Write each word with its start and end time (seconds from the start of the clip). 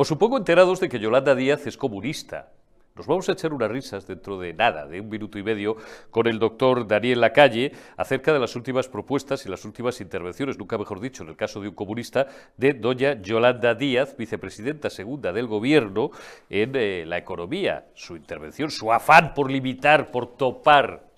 Os 0.00 0.08
supongo 0.08 0.38
enterados 0.38 0.80
de 0.80 0.88
que 0.88 0.98
Yolanda 0.98 1.34
Díaz 1.34 1.66
es 1.66 1.76
comunista. 1.76 2.48
Nos 2.96 3.06
vamos 3.06 3.28
a 3.28 3.32
echar 3.32 3.52
unas 3.52 3.70
risas 3.70 4.06
dentro 4.06 4.40
de 4.40 4.54
nada, 4.54 4.86
de 4.86 4.98
un 4.98 5.10
minuto 5.10 5.38
y 5.38 5.42
medio, 5.42 5.76
con 6.10 6.26
el 6.26 6.38
doctor 6.38 6.88
Daniel 6.88 7.20
Lacalle 7.20 7.72
acerca 7.98 8.32
de 8.32 8.38
las 8.38 8.56
últimas 8.56 8.88
propuestas 8.88 9.44
y 9.44 9.50
las 9.50 9.62
últimas 9.66 10.00
intervenciones, 10.00 10.58
nunca 10.58 10.78
mejor 10.78 11.00
dicho, 11.00 11.22
en 11.22 11.28
el 11.28 11.36
caso 11.36 11.60
de 11.60 11.68
un 11.68 11.74
comunista, 11.74 12.28
de 12.56 12.72
doña 12.72 13.20
Yolanda 13.20 13.74
Díaz, 13.74 14.16
vicepresidenta 14.16 14.88
segunda 14.88 15.34
del 15.34 15.46
Gobierno 15.46 16.12
en 16.48 16.72
eh, 16.76 17.04
la 17.04 17.18
economía. 17.18 17.84
Su 17.92 18.16
intervención, 18.16 18.70
su 18.70 18.90
afán 18.90 19.34
por 19.34 19.50
limitar, 19.50 20.10
por 20.10 20.34
topar 20.34 21.10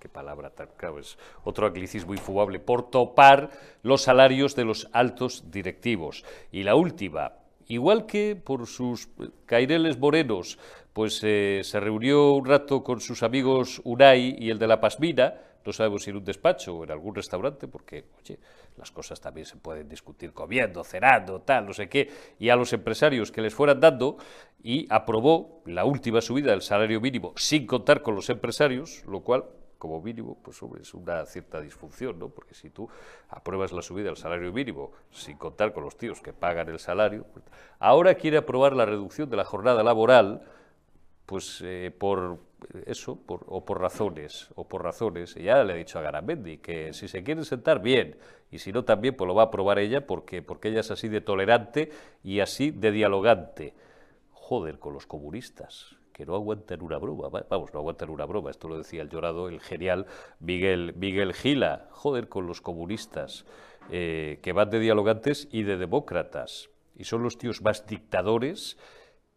qué 0.00 0.08
palabra 0.08 0.48
tan 0.48 0.68
claro, 0.78 0.98
es 0.98 1.18
otro 1.44 1.66
anglicismo 1.66 2.14
infumable, 2.14 2.58
por 2.58 2.88
topar 2.88 3.50
los 3.82 4.00
salarios 4.00 4.56
de 4.56 4.64
los 4.64 4.88
altos 4.92 5.50
directivos. 5.50 6.24
Y 6.50 6.62
la 6.62 6.74
última, 6.74 7.32
igual 7.68 8.06
que 8.06 8.36
por 8.36 8.66
sus 8.66 9.08
caireles 9.46 9.98
morenos, 9.98 10.58
pues 10.92 11.20
eh, 11.22 11.60
se 11.62 11.78
reunió 11.78 12.32
un 12.32 12.46
rato 12.46 12.82
con 12.82 13.00
sus 13.00 13.22
amigos 13.22 13.80
Unai 13.84 14.36
y 14.38 14.50
el 14.50 14.58
de 14.58 14.66
la 14.66 14.80
Pasmina, 14.80 15.34
no 15.64 15.72
sabemos 15.72 16.02
si 16.02 16.10
en 16.10 16.16
un 16.16 16.24
despacho 16.24 16.76
o 16.76 16.84
en 16.84 16.90
algún 16.90 17.14
restaurante, 17.14 17.68
porque, 17.68 18.06
oye, 18.18 18.38
las 18.76 18.90
cosas 18.90 19.20
también 19.20 19.44
se 19.44 19.56
pueden 19.56 19.88
discutir 19.88 20.32
comiendo, 20.32 20.82
cenando, 20.82 21.42
tal, 21.42 21.66
no 21.66 21.74
sé 21.74 21.88
qué, 21.88 22.10
y 22.38 22.48
a 22.48 22.56
los 22.56 22.72
empresarios 22.72 23.30
que 23.30 23.42
les 23.42 23.54
fueran 23.54 23.78
dando, 23.78 24.16
y 24.62 24.86
aprobó 24.88 25.62
la 25.66 25.84
última 25.84 26.20
subida 26.20 26.52
del 26.52 26.62
salario 26.62 27.00
mínimo 27.00 27.34
sin 27.36 27.66
contar 27.66 28.02
con 28.02 28.14
los 28.14 28.30
empresarios, 28.30 29.04
lo 29.06 29.20
cual 29.20 29.44
como 29.78 30.00
mínimo, 30.02 30.36
pues 30.42 30.60
es 30.80 30.94
una 30.94 31.24
cierta 31.24 31.60
disfunción, 31.60 32.18
¿no? 32.18 32.28
Porque 32.28 32.54
si 32.54 32.70
tú 32.70 32.88
apruebas 33.28 33.72
la 33.72 33.82
subida 33.82 34.06
del 34.06 34.16
salario 34.16 34.52
mínimo 34.52 34.92
sin 35.10 35.36
contar 35.36 35.72
con 35.72 35.84
los 35.84 35.96
tíos 35.96 36.20
que 36.20 36.32
pagan 36.32 36.68
el 36.68 36.78
salario, 36.78 37.24
pues, 37.32 37.44
ahora 37.78 38.14
quiere 38.14 38.38
aprobar 38.38 38.74
la 38.74 38.84
reducción 38.84 39.30
de 39.30 39.36
la 39.36 39.44
jornada 39.44 39.82
laboral, 39.82 40.42
pues 41.26 41.60
eh, 41.62 41.94
por 41.96 42.38
eso, 42.86 43.20
o 43.26 43.64
por 43.64 43.80
razones, 43.80 44.48
o 44.56 44.66
por 44.66 44.82
razones. 44.82 45.34
Ya 45.36 45.62
le 45.62 45.74
he 45.74 45.76
dicho 45.76 45.98
a 45.98 46.02
Garamendi 46.02 46.58
que 46.58 46.92
si 46.92 47.06
se 47.06 47.22
quieren 47.22 47.44
sentar, 47.44 47.80
bien, 47.80 48.16
y 48.50 48.58
si 48.58 48.72
no 48.72 48.84
también, 48.84 49.14
pues 49.14 49.28
lo 49.28 49.34
va 49.34 49.42
a 49.42 49.46
aprobar 49.46 49.78
ella, 49.78 50.06
porque, 50.06 50.42
porque 50.42 50.68
ella 50.68 50.80
es 50.80 50.90
así 50.90 51.08
de 51.08 51.20
tolerante 51.20 51.90
y 52.24 52.40
así 52.40 52.70
de 52.70 52.90
dialogante. 52.90 53.74
Joder 54.32 54.78
con 54.78 54.94
los 54.94 55.06
comunistas 55.06 55.97
que 56.18 56.26
no 56.26 56.34
aguantan 56.34 56.82
una 56.82 56.98
broma, 56.98 57.28
vamos, 57.48 57.72
no 57.72 57.78
aguantan 57.78 58.10
una 58.10 58.24
broma, 58.24 58.50
esto 58.50 58.66
lo 58.68 58.76
decía 58.76 59.02
el 59.02 59.08
llorado, 59.08 59.48
el 59.48 59.60
genial 59.60 60.06
Miguel, 60.40 60.92
Miguel 60.96 61.32
Gila, 61.32 61.86
joder 61.92 62.28
con 62.28 62.48
los 62.48 62.60
comunistas, 62.60 63.44
eh, 63.92 64.40
que 64.42 64.52
van 64.52 64.68
de 64.68 64.80
dialogantes 64.80 65.46
y 65.52 65.62
de 65.62 65.76
demócratas, 65.76 66.70
y 66.96 67.04
son 67.04 67.22
los 67.22 67.38
tíos 67.38 67.62
más 67.62 67.86
dictadores 67.86 68.78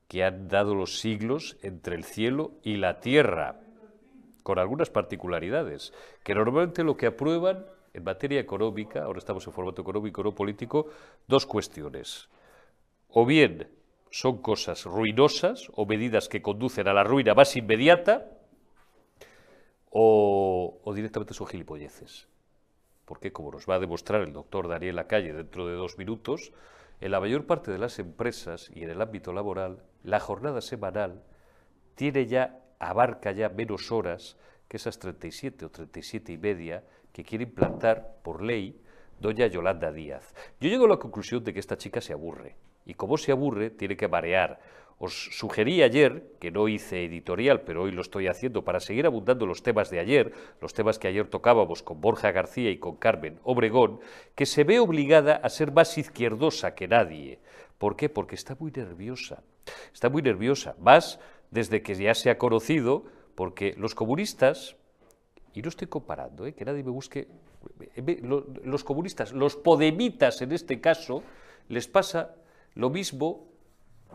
que 0.08 0.24
han 0.24 0.48
dado 0.48 0.74
los 0.74 1.00
siglos 1.00 1.56
entre 1.62 1.96
el 1.96 2.04
cielo 2.04 2.54
y 2.64 2.78
la 2.78 3.00
tierra, 3.00 3.60
con 4.42 4.58
algunas 4.58 4.90
particularidades, 4.90 5.94
que 6.24 6.34
normalmente 6.34 6.84
lo 6.84 6.98
que 6.98 7.06
aprueban 7.06 7.64
en 7.94 8.04
materia 8.04 8.40
económica, 8.40 9.04
ahora 9.04 9.20
estamos 9.20 9.46
en 9.46 9.54
formato 9.54 9.84
económico, 9.84 10.24
no 10.24 10.34
político, 10.34 10.88
dos 11.28 11.46
cuestiones. 11.46 12.28
O 13.08 13.24
bien 13.24 13.68
son 14.12 14.42
cosas 14.42 14.84
ruinosas 14.86 15.72
o 15.74 15.86
medidas 15.86 16.28
que 16.28 16.42
conducen 16.42 16.88
a 16.88 16.94
la 16.94 17.04
ruina 17.04 17.34
más 17.34 17.56
inmediata 17.56 18.28
o, 19.90 20.80
directamente 20.94 21.34
son 21.34 21.48
gilipolleces. 21.48 22.28
Porque, 23.06 23.32
como 23.32 23.52
nos 23.52 23.68
va 23.68 23.76
a 23.76 23.80
demostrar 23.80 24.22
el 24.22 24.34
doctor 24.34 24.68
Daniel 24.68 24.98
Lacalle 24.98 25.34
dentro 25.34 25.66
de 25.66 25.74
dos 25.74 25.98
minutos, 25.98 26.54
en 27.00 27.12
la 27.12 27.20
mayor 27.20 27.46
parte 27.46 27.72
de 27.72 27.78
las 27.78 28.00
empresas 28.00 28.70
y 28.74 28.84
en 28.84 28.90
el 28.90 29.02
ámbito 29.02 29.34
laboral, 29.34 29.84
la 30.04 30.20
jornada 30.20 30.62
semanal 30.62 31.24
tiene 31.96 32.28
ya, 32.28 32.60
abarca 32.80 33.32
ya 33.32 33.50
menos 33.50 33.92
horas 33.92 34.38
que 34.68 34.78
esas 34.78 35.00
37 35.00 35.66
o 35.66 35.72
37 35.72 36.34
y 36.34 36.38
media 36.38 36.84
que 37.12 37.24
quiere 37.24 37.46
implantar 37.46 38.18
por 38.24 38.42
ley 38.42 38.82
doña 39.22 39.48
Yolanda 39.48 39.92
Díaz. 39.92 40.34
Yo 40.60 40.68
llego 40.68 40.86
a 40.86 40.90
la 40.90 40.98
conclusión 40.98 41.44
de 41.44 41.54
que 41.54 41.60
esta 41.60 41.78
chica 41.78 42.02
se 42.02 42.14
aburre 42.14 42.56
y 42.86 42.96
como 42.96 43.18
se 43.18 43.32
aburre, 43.32 43.70
tiene 43.70 43.96
que 43.96 44.08
marear. 44.08 44.60
Os 44.98 45.30
sugerí 45.32 45.82
ayer, 45.82 46.36
que 46.40 46.52
no 46.52 46.68
hice 46.68 47.06
editorial, 47.06 47.62
pero 47.62 47.84
hoy 47.84 47.92
lo 47.92 48.02
estoy 48.02 48.28
haciendo 48.28 48.64
para 48.64 48.80
seguir 48.80 49.06
abundando 49.06 49.46
los 49.46 49.64
temas 49.64 49.90
de 49.90 50.00
ayer, 50.00 50.34
los 50.60 50.74
temas 50.74 51.00
que 51.00 51.08
ayer 51.08 51.28
tocábamos 51.28 51.82
con 51.82 52.02
Borja 52.02 52.32
García 52.32 52.70
y 52.70 52.78
con 52.78 52.98
Carmen 52.98 53.40
Obregón, 53.44 54.00
que 54.36 54.46
se 54.46 54.64
ve 54.64 54.80
obligada 54.80 55.36
a 55.36 55.50
ser 55.50 55.72
más 55.72 55.98
izquierdosa 55.98 56.76
que 56.76 56.88
nadie. 56.88 57.40
¿Por 57.78 57.96
qué? 57.96 58.10
Porque 58.10 58.36
está 58.36 58.56
muy 58.60 58.72
nerviosa. 58.72 59.44
Está 59.92 60.10
muy 60.10 60.22
nerviosa, 60.22 60.76
más 60.80 61.20
desde 61.50 61.82
que 61.82 61.96
ya 61.96 62.14
se 62.14 62.30
ha 62.30 62.38
conocido, 62.38 63.06
porque 63.34 63.74
los 63.78 63.96
comunistas, 63.96 64.76
y 65.54 65.62
no 65.62 65.70
estoy 65.70 65.88
comparando, 65.88 66.46
¿eh? 66.46 66.54
que 66.54 66.66
nadie 66.66 66.84
me 66.84 66.92
busque, 66.92 67.28
los 68.64 68.84
comunistas, 68.84 69.34
los 69.34 69.56
podemitas 69.56 70.42
en 70.42 70.52
este 70.52 70.80
caso, 70.80 71.24
les 71.68 71.88
pasa 71.88 72.36
lo 72.76 72.90
mismo 72.90 73.48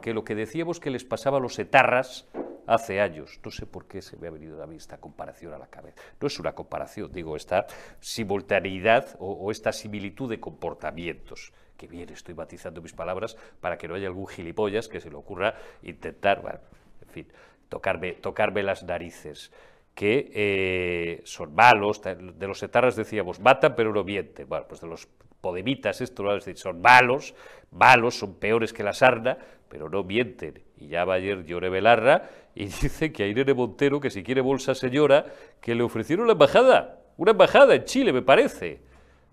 que 0.01 0.15
lo 0.15 0.25
que 0.25 0.35
decíamos 0.35 0.81
que 0.81 0.91
les 0.91 1.05
pasaba 1.05 1.39
a 1.39 1.41
los 1.41 1.59
etarras 1.59 2.27
hace 2.67 3.01
años. 3.01 3.41
No 3.45 3.51
sé 3.51 3.67
por 3.67 3.87
qué 3.87 4.03
se 4.03 4.17
me 4.17 4.29
ha 4.29 4.31
venido 4.31 4.63
a 4.63 4.67
mí 4.67 4.77
esta 4.77 4.99
comparación 4.99 5.55
a 5.55 5.59
la 5.59 5.69
cabeza. 5.69 6.01
No 6.21 6.27
es 6.27 6.39
una 6.39 6.55
comparación, 6.55 7.13
digo, 7.13 7.37
esta 7.37 7.67
simultaneidad 8.01 9.17
o, 9.19 9.51
esta 9.51 9.73
similitud 9.73 10.29
de 10.29 10.41
comportamientos. 10.41 11.53
Que 11.77 11.87
bien 11.87 12.09
estoy 12.11 12.35
matizando 12.35 12.83
mis 12.83 12.93
palabras 12.93 13.37
para 13.61 13.77
que 13.77 13.87
no 13.87 13.95
haya 13.95 14.09
algún 14.09 14.27
gilipollas 14.27 14.89
que 14.89 15.01
se 15.01 15.11
le 15.11 15.17
ocurra 15.17 15.55
intentar, 15.83 16.41
bueno, 16.41 16.61
en 17.03 17.09
fin, 17.09 17.29
tocarme, 17.69 18.13
tocarme 18.13 18.63
las 18.63 18.83
narices 18.83 19.53
que 19.97 20.31
eh, 20.35 21.23
son 21.25 21.55
malos, 21.55 22.03
de 22.03 22.47
los 22.47 22.63
etarras 22.63 22.97
decíamos, 22.97 23.41
matan 23.41 23.75
pero 23.75 23.95
no 23.95 24.05
mienten, 24.05 24.47
bueno, 24.47 24.67
pues 24.69 24.83
de 24.83 24.87
los 24.87 25.09
podemitas, 25.41 26.03
esto 26.03 26.23
lo 26.23 26.35
decir, 26.35 26.59
son 26.59 26.83
malos, 26.83 27.35
malos, 27.71 28.15
son 28.15 28.35
peores 28.35 28.75
que 28.75 28.83
la 28.83 28.93
sarna, 28.93 29.39
pero 29.71 29.89
no 29.89 30.05
mienten. 30.05 30.63
Y 30.77 30.89
ya 30.89 31.07
va 31.07 31.15
ayer 31.15 31.47
Llore 31.47 31.71
Belarra 31.71 32.29
y 32.55 32.65
dice 32.67 33.11
que 33.11 33.23
a 33.23 33.27
Irene 33.27 33.55
Montero, 33.55 33.99
que 33.99 34.11
si 34.11 34.23
quiere 34.23 34.43
bolsa 34.43 34.75
señora, 34.75 35.25
que 35.63 35.75
le 35.75 35.83
ofrecieron 35.83 36.27
la 36.27 36.35
embajada, 36.35 37.01
una 37.17 37.31
embajada 37.31 37.75
en 37.75 37.85
Chile, 37.85 38.13
me 38.13 38.21
parece. 38.21 38.83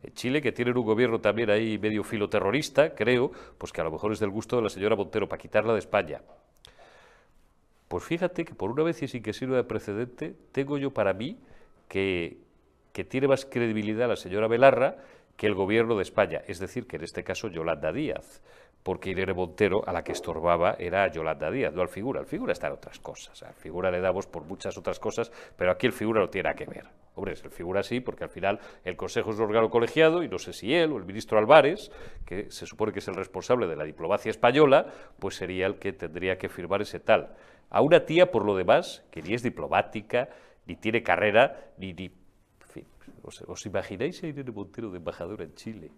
En 0.02 0.14
Chile, 0.14 0.42
que 0.42 0.54
tienen 0.54 0.78
un 0.78 0.86
gobierno 0.86 1.20
también 1.20 1.50
ahí 1.50 1.78
medio 1.78 2.06
filoterrorista, 2.06 2.96
creo, 2.96 3.34
pues 3.58 3.74
que 3.74 3.82
a 3.82 3.84
lo 3.84 3.92
mejor 3.92 4.14
es 4.14 4.20
del 4.22 4.30
gusto 4.30 4.56
de 4.56 4.62
la 4.62 4.70
señora 4.70 4.96
Montero 4.96 5.28
para 5.28 5.42
quitarla 5.42 5.74
de 5.74 5.80
España. 5.80 6.22
Pues 7.94 8.06
fíjate 8.06 8.44
que 8.44 8.56
por 8.56 8.72
una 8.72 8.82
vez 8.82 9.04
y 9.04 9.08
sin 9.08 9.22
que 9.22 9.34
sirva 9.34 9.56
de 9.56 9.66
precedente, 9.66 10.34
tengo 10.52 10.80
yo 10.80 10.96
para 10.96 11.14
mí 11.14 11.38
que, 11.88 12.40
que 12.92 13.04
tiene 13.04 13.28
más 13.28 13.46
credibilidad 13.46 14.10
la 14.10 14.16
señora 14.16 14.48
Belarra 14.48 14.98
que 15.38 15.46
el 15.46 15.54
gobierno 15.54 15.96
de 15.96 16.02
España, 16.02 16.42
es 16.48 16.58
decir, 16.58 16.88
que 16.88 16.96
en 16.96 17.04
este 17.04 17.24
caso 17.24 17.50
Yolanda 17.50 17.94
Díaz, 17.94 18.42
porque 18.84 19.10
Irene 19.10 19.34
Montero 19.34 19.82
a 19.88 19.94
la 19.94 20.04
que 20.04 20.12
estorbaba 20.12 20.76
era 20.78 21.08
Yolanda 21.10 21.50
Díaz, 21.50 21.74
no 21.74 21.82
al 21.82 21.88
figura. 21.88 22.20
El 22.20 22.28
figura 22.28 22.52
está 22.52 22.68
en 22.68 22.74
otras 22.74 23.00
cosas. 23.00 23.42
Al 23.44 23.54
figura 23.54 23.90
le 23.90 24.02
damos 24.02 24.28
por 24.28 24.44
muchas 24.44 24.78
otras 24.78 25.00
cosas, 25.00 25.32
pero 25.56 25.72
aquí 25.72 25.88
el 25.88 25.94
figura 25.94 26.20
no 26.20 26.30
tiene 26.30 26.50
nada 26.50 26.56
que 26.56 26.66
ver. 26.66 26.86
Hombre, 27.16 27.34
el 27.34 27.52
figura 27.52 27.84
sí, 27.84 28.00
porque 28.00 28.24
al 28.24 28.30
final 28.30 28.60
el 28.84 28.96
Consejo 28.98 29.32
es 29.32 29.38
un 29.38 29.44
órgano 29.44 29.70
colegiado 29.70 30.24
y 30.24 30.28
no 30.28 30.40
sé 30.40 30.52
si 30.52 30.74
él 30.74 30.92
o 30.92 30.98
el 30.98 31.06
ministro 31.06 31.38
Álvarez, 31.38 31.92
que 32.26 32.52
se 32.52 32.66
supone 32.66 32.92
que 32.92 33.00
es 33.00 33.08
el 33.08 33.16
responsable 33.16 33.68
de 33.68 33.76
la 33.76 33.84
diplomacia 33.84 34.30
española, 34.32 34.88
pues 35.20 35.36
sería 35.36 35.68
el 35.68 35.76
que 35.76 35.94
tendría 35.94 36.38
que 36.38 36.50
firmar 36.50 36.82
ese 36.82 37.00
tal. 37.00 37.36
A 37.70 37.82
una 37.82 38.06
tía, 38.06 38.32
por 38.32 38.46
lo 38.46 38.56
demás, 38.56 39.04
que 39.12 39.22
ni 39.22 39.34
es 39.34 39.44
diplomática, 39.44 40.30
ni 40.66 40.76
tiene 40.76 41.04
carrera, 41.04 41.72
ni, 41.78 41.94
ni 41.94 42.12
¿Os, 43.24 43.66
imagináis 43.66 44.22
a 44.24 44.28
Irene 44.28 44.52
Montero 44.52 44.92
de 44.92 44.98
embajadora 44.98 45.44
en 45.46 45.56
Chile? 45.56 45.92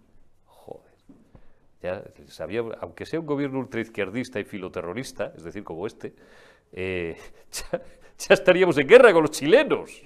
Ya 1.82 2.02
sabía, 2.28 2.62
aunque 2.80 3.06
sea 3.06 3.20
un 3.20 3.26
gobierno 3.26 3.58
ultraizquierdista 3.58 4.40
y 4.40 4.44
filoterrorista, 4.44 5.32
es 5.36 5.44
decir, 5.44 5.62
como 5.62 5.86
este, 5.86 6.14
eh, 6.72 7.16
ya, 7.70 8.34
estaríamos 8.34 8.78
en 8.78 8.86
guerra 8.86 9.12
con 9.12 9.22
los 9.22 9.30
chilenos. 9.30 10.02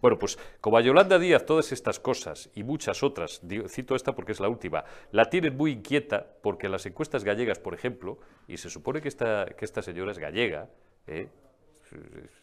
Bueno, 0.00 0.18
pues 0.18 0.38
como 0.60 0.78
a 0.78 0.80
Yolanda 0.80 1.18
Díaz 1.18 1.44
todas 1.44 1.70
estas 1.72 2.00
cosas 2.00 2.50
y 2.54 2.62
muchas 2.62 3.02
otras, 3.02 3.40
cito 3.68 3.94
esta 3.94 4.14
porque 4.14 4.32
es 4.32 4.40
la 4.40 4.48
última, 4.48 4.84
la 5.12 5.28
tienen 5.28 5.56
muy 5.56 5.72
inquieta 5.72 6.26
porque 6.42 6.68
las 6.68 6.86
encuestas 6.86 7.24
gallegas, 7.24 7.58
por 7.58 7.74
ejemplo, 7.74 8.18
y 8.48 8.56
se 8.56 8.70
supone 8.70 9.00
que 9.00 9.08
esta, 9.08 9.46
que 9.56 9.64
esta 9.64 9.82
señora 9.82 10.12
es 10.12 10.18
gallega, 10.18 10.68
¿eh? 11.06 11.28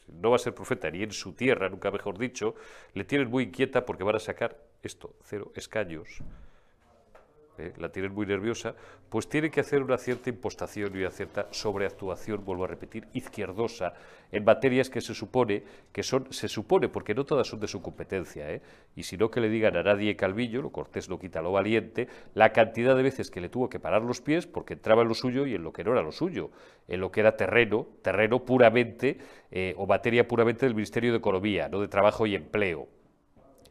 no 0.07 0.30
va 0.30 0.36
a 0.36 0.39
ser 0.39 0.54
profeta 0.54 0.89
ni 0.89 1.04
en 1.04 1.12
su 1.12 1.33
tierra, 1.33 1.69
nunca 1.69 1.92
mejor 1.92 2.18
dicho, 2.18 2.56
le 2.94 3.04
tienen 3.04 3.30
muy 3.30 3.45
inquieta 3.45 3.86
porque 3.86 4.04
van 4.04 4.16
a 4.16 4.19
sacar 4.19 4.57
esto, 4.81 5.16
cero 5.24 5.51
escaños. 5.56 6.21
Eh, 7.58 7.74
la 7.78 7.90
tienen 7.90 8.14
muy 8.14 8.26
nerviosa, 8.26 8.76
pues 9.10 9.28
tiene 9.28 9.52
que 9.52 9.60
hacer 9.60 9.84
una 9.84 9.98
cierta 9.98 10.30
impostación 10.30 10.96
y 10.96 11.00
una 11.00 11.12
cierta 11.12 11.48
sobreactuación, 11.52 12.44
vuelvo 12.44 12.64
a 12.66 12.68
repetir, 12.68 13.08
izquierdosa, 13.14 13.94
en 14.32 14.44
materias 14.44 14.90
que 14.90 15.02
se 15.02 15.14
supone 15.14 15.64
que 15.92 16.02
son, 16.02 16.32
se 16.34 16.48
supone, 16.48 16.90
porque 16.90 17.14
no 17.14 17.24
todas 17.24 17.48
son 17.48 17.60
de 17.60 17.68
su 17.68 17.82
competencia, 17.82 18.50
¿eh? 18.52 18.62
y 18.96 19.04
si 19.04 19.18
no 19.18 19.30
que 19.30 19.40
le 19.40 19.50
digan 19.50 19.78
a 19.78 19.84
nadie 19.84 20.16
Calvillo, 20.16 20.64
lo 20.64 20.72
cortés 20.72 21.10
no 21.10 21.20
quita 21.20 21.42
lo 21.42 21.52
valiente, 21.52 22.08
la 22.34 22.52
cantidad 22.52 22.96
de 22.96 23.04
veces 23.04 23.30
que 23.30 23.42
le 23.42 23.50
tuvo 23.50 23.70
que 23.70 23.80
parar 23.80 24.02
los 24.02 24.22
pies 24.22 24.48
porque 24.48 24.74
entraba 24.74 25.04
en 25.04 25.10
lo 25.10 25.14
suyo 25.14 25.46
y 25.46 25.54
en 25.54 25.64
lo 25.64 25.72
que 25.72 25.84
no 25.84 25.92
era 25.92 26.02
lo 26.02 26.12
suyo, 26.12 26.50
en 26.88 27.00
lo 27.00 27.12
que 27.12 27.20
era 27.20 27.38
terreno, 27.38 27.88
terreno 28.02 28.44
puramente, 28.44 29.20
eh, 29.52 29.76
o 29.78 29.86
materia 29.86 30.28
puramente 30.28 30.66
del 30.66 30.74
Ministerio 30.74 31.12
de 31.12 31.20
Economía, 31.20 31.70
no 31.70 31.80
de 31.80 31.88
Trabajo 31.88 32.26
y 32.26 32.34
Empleo. 32.34 32.88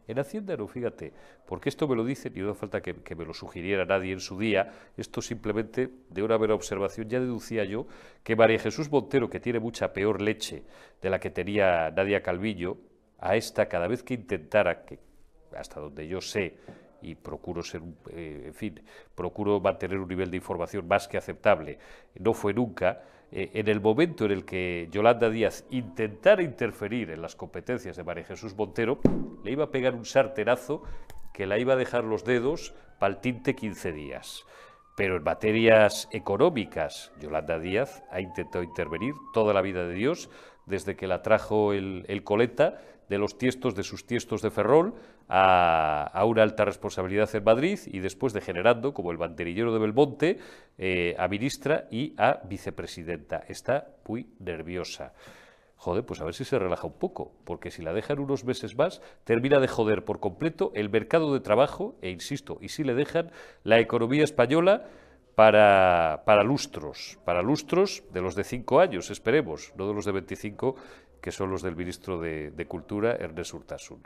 En 0.08 0.18
Hacienda 0.18 0.56
no, 0.56 0.66
fíjate, 0.66 1.12
porque 1.46 1.68
esto 1.68 1.86
me 1.86 1.94
lo 1.94 2.04
dicen 2.04 2.32
y 2.34 2.40
no 2.40 2.50
hace 2.50 2.60
falta 2.60 2.80
que, 2.80 3.14
me 3.14 3.24
lo 3.24 3.32
sugiriera 3.32 3.84
nadie 3.84 4.12
en 4.12 4.20
su 4.20 4.38
día, 4.38 4.72
esto 4.96 5.22
simplemente 5.22 5.90
de 6.10 6.22
una 6.22 6.38
mera 6.38 6.54
observación 6.54 7.08
ya 7.08 7.20
deducía 7.20 7.64
yo 7.64 7.86
que 8.24 8.34
María 8.34 8.58
Jesús 8.58 8.90
Montero, 8.90 9.30
que 9.30 9.38
tiene 9.38 9.60
mucha 9.60 9.92
peor 9.92 10.20
leche 10.20 10.64
de 11.00 11.10
la 11.10 11.20
que 11.20 11.30
tenía 11.30 11.90
Nadia 11.90 12.22
Calvillo, 12.22 12.78
a 13.18 13.36
esta 13.36 13.66
cada 13.68 13.86
vez 13.86 14.02
que 14.02 14.14
intentara, 14.14 14.84
que 14.84 14.98
hasta 15.56 15.80
donde 15.80 16.08
yo 16.08 16.20
sé, 16.20 16.56
y 17.02 17.14
procuro 17.14 17.62
ser, 17.62 17.82
eh, 18.10 18.44
en 18.46 18.54
fin, 18.54 18.80
procuro 19.14 19.60
mantener 19.60 19.98
un 19.98 20.08
nivel 20.08 20.30
de 20.30 20.36
información 20.36 20.86
más 20.88 21.06
que 21.06 21.18
aceptable, 21.18 21.78
no 22.18 22.34
fue 22.34 22.52
nunca, 22.52 23.02
eh, 23.32 23.50
en 23.54 23.68
el 23.68 23.80
momento 23.80 24.26
en 24.26 24.32
el 24.32 24.44
que 24.44 24.88
Yolanda 24.90 25.30
Díaz 25.30 25.64
intentara 25.70 26.42
interferir 26.42 27.10
en 27.10 27.22
las 27.22 27.34
competencias 27.34 27.96
de 27.96 28.04
María 28.04 28.24
Jesús 28.24 28.54
Montero, 28.54 29.00
le 29.42 29.50
iba 29.50 29.64
a 29.64 29.70
pegar 29.70 29.94
un 29.94 30.04
sarterazo 30.04 30.82
que 31.32 31.46
la 31.46 31.58
iba 31.58 31.72
a 31.72 31.76
dejar 31.76 32.04
los 32.04 32.24
dedos 32.24 32.74
para 32.98 33.14
el 33.14 33.20
tinte 33.20 33.54
15 33.54 33.92
días. 33.92 34.44
Pero 34.94 35.16
en 35.16 35.22
materias 35.22 36.08
económicas, 36.12 37.10
Yolanda 37.18 37.58
Díaz 37.58 38.02
ha 38.10 38.20
intentado 38.20 38.62
intervenir 38.62 39.14
toda 39.32 39.54
la 39.54 39.62
vida 39.62 39.86
de 39.86 39.94
Dios, 39.94 40.28
desde 40.66 40.96
que 40.96 41.06
la 41.06 41.22
trajo 41.22 41.72
el, 41.72 42.22
coleta 42.24 42.80
de 43.08 43.18
los 43.18 43.36
tiestos 43.36 43.74
de 43.74 43.82
sus 43.82 44.06
tiestos 44.06 44.42
de 44.42 44.50
Ferrol 44.50 44.94
a, 45.28 46.24
una 46.26 46.42
alta 46.42 46.64
responsabilidad 46.64 47.28
en 47.34 47.44
Madrid 47.44 47.78
y 47.86 47.98
después 48.00 48.32
degenerando, 48.32 48.94
como 48.94 49.10
el 49.10 49.18
banderillero 49.18 49.72
de 49.72 49.78
Belmonte, 49.78 50.38
eh, 50.78 51.14
a 51.18 51.28
ministra 51.28 51.86
y 51.90 52.14
a 52.16 52.40
vicepresidenta. 52.44 53.44
Está 53.48 53.88
muy 54.06 54.26
nerviosa. 54.38 55.12
Joder, 55.82 56.06
pues 56.06 56.20
a 56.20 56.24
ver 56.24 56.34
si 56.34 56.44
se 56.44 56.60
relaja 56.60 56.86
un 56.86 56.92
poco, 56.92 57.32
porque 57.44 57.72
si 57.72 57.82
la 57.82 57.92
dejan 57.92 58.20
unos 58.20 58.44
meses 58.44 58.76
más, 58.76 59.02
termina 59.24 59.58
de 59.58 59.66
joder 59.66 60.04
por 60.04 60.20
completo 60.20 60.70
el 60.76 60.88
mercado 60.88 61.34
de 61.34 61.40
trabajo, 61.40 61.96
e 62.02 62.10
insisto, 62.10 62.58
y 62.60 62.68
si 62.68 62.84
le 62.84 62.94
dejan 62.94 63.32
la 63.64 63.80
economía 63.80 64.22
española 64.22 64.84
para, 65.34 66.42
lustros, 66.44 67.18
para 67.24 67.42
lustros 67.42 68.02
de 68.12 68.20
los 68.20 68.34
de 68.34 68.44
cinco 68.44 68.80
años, 68.80 69.10
esperemos, 69.10 69.72
no 69.76 69.88
de 69.88 69.94
los 69.94 70.04
de 70.04 70.12
25, 70.12 70.76
que 71.20 71.32
son 71.32 71.50
los 71.50 71.62
del 71.62 71.76
ministro 71.76 72.20
de, 72.20 72.66
Cultura, 72.68 73.12
Ernest 73.12 73.54
Urtasun. 73.54 74.02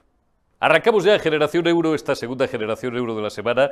Arrancamos 0.58 1.04
ya 1.04 1.14
en 1.14 1.20
Generación 1.20 1.66
Euro, 1.66 1.94
esta 1.94 2.14
segunda 2.14 2.48
Generación 2.48 2.96
Euro 2.96 3.14
de 3.14 3.22
la 3.22 3.28
semana 3.28 3.70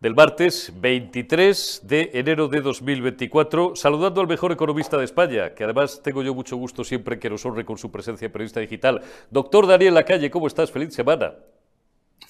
del 0.00 0.16
martes 0.16 0.72
23 0.74 1.82
de 1.84 2.10
enero 2.12 2.48
de 2.48 2.60
2024, 2.60 3.76
saludando 3.76 4.20
al 4.20 4.26
mejor 4.26 4.50
economista 4.50 4.98
de 4.98 5.04
España, 5.04 5.54
que 5.54 5.62
además 5.62 6.00
tengo 6.02 6.24
yo 6.24 6.34
mucho 6.34 6.56
gusto 6.56 6.82
siempre 6.82 7.20
que 7.20 7.30
nos 7.30 7.46
honre 7.46 7.64
con 7.64 7.78
su 7.78 7.92
presencia 7.92 8.26
en 8.26 8.32
Periodista 8.32 8.58
Digital. 8.58 9.00
Doctor 9.30 9.68
Daniel 9.68 9.94
Lacalle, 9.94 10.30
¿cómo 10.30 10.48
estás? 10.48 10.72
Feliz 10.72 10.92
semana. 10.92 11.34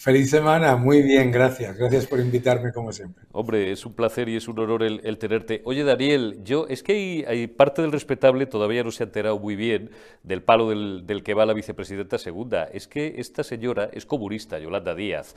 Feliz 0.04 0.28
semana, 0.28 0.76
muy 0.76 1.00
bien, 1.00 1.30
gracias. 1.30 1.78
Gracias 1.78 2.06
por 2.06 2.20
invitarme 2.20 2.74
como 2.74 2.92
siempre. 2.92 3.24
Hombre, 3.32 3.72
es 3.72 3.86
un 3.86 3.94
placer 3.94 4.28
y 4.28 4.36
es 4.36 4.48
un 4.48 4.58
honor 4.58 4.82
el, 4.82 5.16
tenerte. 5.16 5.62
Oye, 5.64 5.82
Daniel, 5.82 6.40
yo 6.44 6.66
es 6.68 6.82
que 6.82 7.24
hay, 7.26 7.46
parte 7.46 7.80
del 7.80 7.90
respetable 7.90 8.44
todavía 8.44 8.84
no 8.84 8.90
se 8.90 9.02
ha 9.02 9.06
enterado 9.06 9.38
muy 9.38 9.56
bien 9.56 9.92
del 10.22 10.42
palo 10.42 10.68
del, 10.68 11.22
que 11.24 11.32
va 11.32 11.46
la 11.46 11.54
vicepresidenta 11.54 12.18
segunda. 12.18 12.64
Es 12.64 12.86
que 12.86 13.14
esta 13.16 13.42
señora 13.42 13.88
es 13.94 14.04
comunista, 14.04 14.58
Yolanda 14.58 14.94
Díaz, 14.94 15.36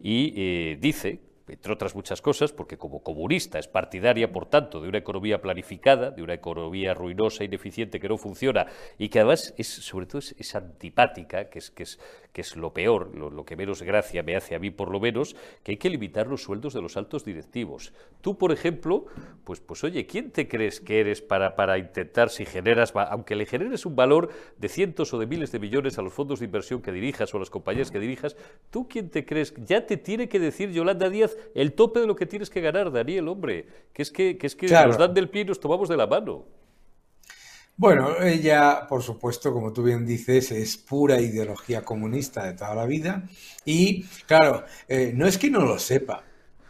y 0.00 0.34
eh, 0.34 0.78
dice 0.80 1.20
entre 1.48 1.72
otras 1.72 1.94
muchas 1.94 2.20
cosas, 2.20 2.52
porque 2.52 2.76
como 2.76 3.02
comunista 3.02 3.58
es 3.58 3.68
partidaria, 3.68 4.32
por 4.32 4.46
tanto, 4.46 4.80
de 4.80 4.88
una 4.88 4.98
economía 4.98 5.40
planificada, 5.40 6.10
de 6.10 6.22
una 6.22 6.34
economía 6.34 6.94
ruinosa, 6.94 7.44
ineficiente, 7.44 8.00
que 8.00 8.08
no 8.08 8.18
funciona 8.18 8.66
y 8.98 9.08
que 9.08 9.20
además 9.20 9.54
es, 9.56 9.68
sobre 9.68 10.06
todo, 10.06 10.18
es, 10.18 10.54
antipática, 10.54 11.48
que 11.48 11.58
es, 11.58 11.70
que 11.70 11.82
es, 11.84 11.98
que 12.32 12.40
es 12.42 12.56
lo 12.56 12.72
peor, 12.72 13.14
lo, 13.14 13.44
que 13.44 13.56
menos 13.56 13.82
gracia 13.82 14.22
me 14.22 14.36
hace 14.36 14.54
a 14.54 14.58
mí 14.58 14.70
por 14.70 14.90
lo 14.90 15.00
menos, 15.00 15.34
que 15.62 15.72
hay 15.72 15.76
que 15.76 15.90
limitar 15.90 16.26
los 16.26 16.42
sueldos 16.42 16.74
de 16.74 16.82
los 16.82 16.96
altos 16.96 17.24
directivos. 17.24 17.92
Tú, 18.20 18.36
por 18.36 18.52
ejemplo, 18.52 19.06
pues, 19.44 19.60
pues 19.60 19.84
oye, 19.84 20.06
¿quién 20.06 20.30
te 20.30 20.48
crees 20.48 20.80
que 20.80 21.00
eres 21.00 21.22
para, 21.22 21.56
para 21.56 21.78
intentar, 21.78 22.30
si 22.30 22.44
generas, 22.44 22.92
aunque 22.94 23.36
le 23.36 23.46
generes 23.46 23.86
un 23.86 23.96
valor 23.96 24.30
de 24.56 24.68
cientos 24.68 25.12
o 25.14 25.18
de 25.18 25.26
miles 25.26 25.52
de 25.52 25.58
millones 25.58 25.98
a 25.98 26.02
los 26.02 26.12
fondos 26.12 26.40
de 26.40 26.46
inversión 26.46 26.82
que 26.82 26.92
dirijas 26.92 27.32
o 27.32 27.36
a 27.36 27.40
las 27.40 27.50
compañías 27.50 27.90
que 27.90 27.98
dirijas, 27.98 28.36
tú 28.70 28.88
quién 28.88 29.10
te 29.10 29.24
crees, 29.24 29.54
ya 29.64 29.86
te 29.86 29.96
tiene 29.96 30.28
que 30.28 30.38
decir 30.38 30.70
Yolanda 30.70 31.08
Díaz 31.10 31.36
el 31.54 31.72
tope 31.72 32.00
de 32.00 32.06
lo 32.06 32.16
que 32.16 32.26
tienes 32.26 32.50
que 32.50 32.60
ganar, 32.60 32.90
Daniel, 32.90 33.28
hombre, 33.28 33.66
que 33.92 34.02
es 34.02 34.10
que, 34.10 34.38
es 34.40 34.54
que 34.54 34.68
nos 34.68 34.98
dan 34.98 35.14
del 35.14 35.28
pie 35.28 35.42
y 35.42 35.44
nos 35.46 35.60
tomamos 35.60 35.88
de 35.88 35.96
la 35.96 36.06
mano. 36.06 36.46
Bueno, 37.76 38.20
ella, 38.20 38.86
por 38.88 39.04
supuesto, 39.04 39.52
como 39.52 39.72
tú 39.72 39.84
bien 39.84 40.04
dices, 40.04 40.50
es 40.50 40.76
pura 40.76 41.20
ideología 41.20 41.84
comunista 41.84 42.44
de 42.44 42.54
toda 42.54 42.74
la 42.74 42.86
vida 42.86 43.28
y, 43.64 44.02
claro, 44.26 44.64
eh, 44.88 45.12
no 45.14 45.28
es 45.28 45.38
que 45.38 45.48
no 45.48 45.60
lo 45.60 45.78
sepa, 45.78 46.24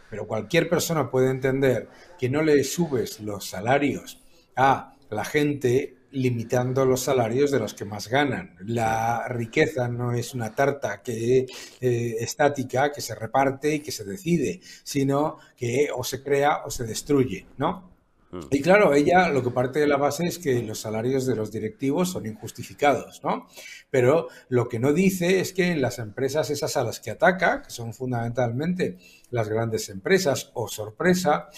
pero 0.09 0.27
cualquier 0.27 0.69
persona 0.69 1.09
puede 1.09 1.31
entender 1.31 1.89
que 2.19 2.29
no 2.29 2.43
le 2.43 2.63
subes 2.63 3.21
los 3.21 3.45
salarios 3.45 4.21
a 4.55 4.93
la 5.09 5.25
gente 5.25 5.98
limitando 6.11 6.85
los 6.85 7.01
salarios 7.01 7.51
de 7.51 7.59
los 7.59 7.73
que 7.73 7.85
más 7.85 8.07
ganan. 8.07 8.55
La 8.65 9.27
riqueza 9.27 9.87
no 9.87 10.13
es 10.13 10.33
una 10.33 10.55
tarta 10.55 11.01
que 11.01 11.45
eh, 11.81 12.15
estática 12.19 12.91
que 12.91 13.01
se 13.01 13.15
reparte 13.15 13.75
y 13.75 13.79
que 13.79 13.91
se 13.91 14.05
decide, 14.05 14.59
sino 14.83 15.37
que 15.55 15.89
o 15.95 16.03
se 16.03 16.23
crea 16.23 16.63
o 16.65 16.71
se 16.71 16.85
destruye, 16.85 17.45
¿no? 17.57 17.89
Mm. 18.31 18.39
Y 18.51 18.61
claro, 18.61 18.93
ella 18.93 19.29
lo 19.29 19.43
que 19.43 19.49
parte 19.49 19.79
de 19.79 19.87
la 19.87 19.97
base 19.97 20.25
es 20.25 20.37
que 20.37 20.61
los 20.61 20.79
salarios 20.79 21.25
de 21.25 21.35
los 21.35 21.51
directivos 21.51 22.11
son 22.11 22.25
injustificados, 22.25 23.21
¿no? 23.23 23.47
Pero 23.89 24.27
lo 24.49 24.69
que 24.69 24.79
no 24.79 24.93
dice 24.93 25.39
es 25.39 25.53
que 25.53 25.71
en 25.71 25.81
las 25.81 25.99
empresas 25.99 26.49
esas 26.49 26.77
a 26.77 26.83
las 26.83 26.99
que 26.99 27.11
ataca, 27.11 27.63
que 27.63 27.71
son 27.71 27.93
fundamentalmente 27.93 28.97
las 29.31 29.49
grandes 29.49 29.89
empresas 29.89 30.51
o 30.53 30.67
sorpresa, 30.67 31.49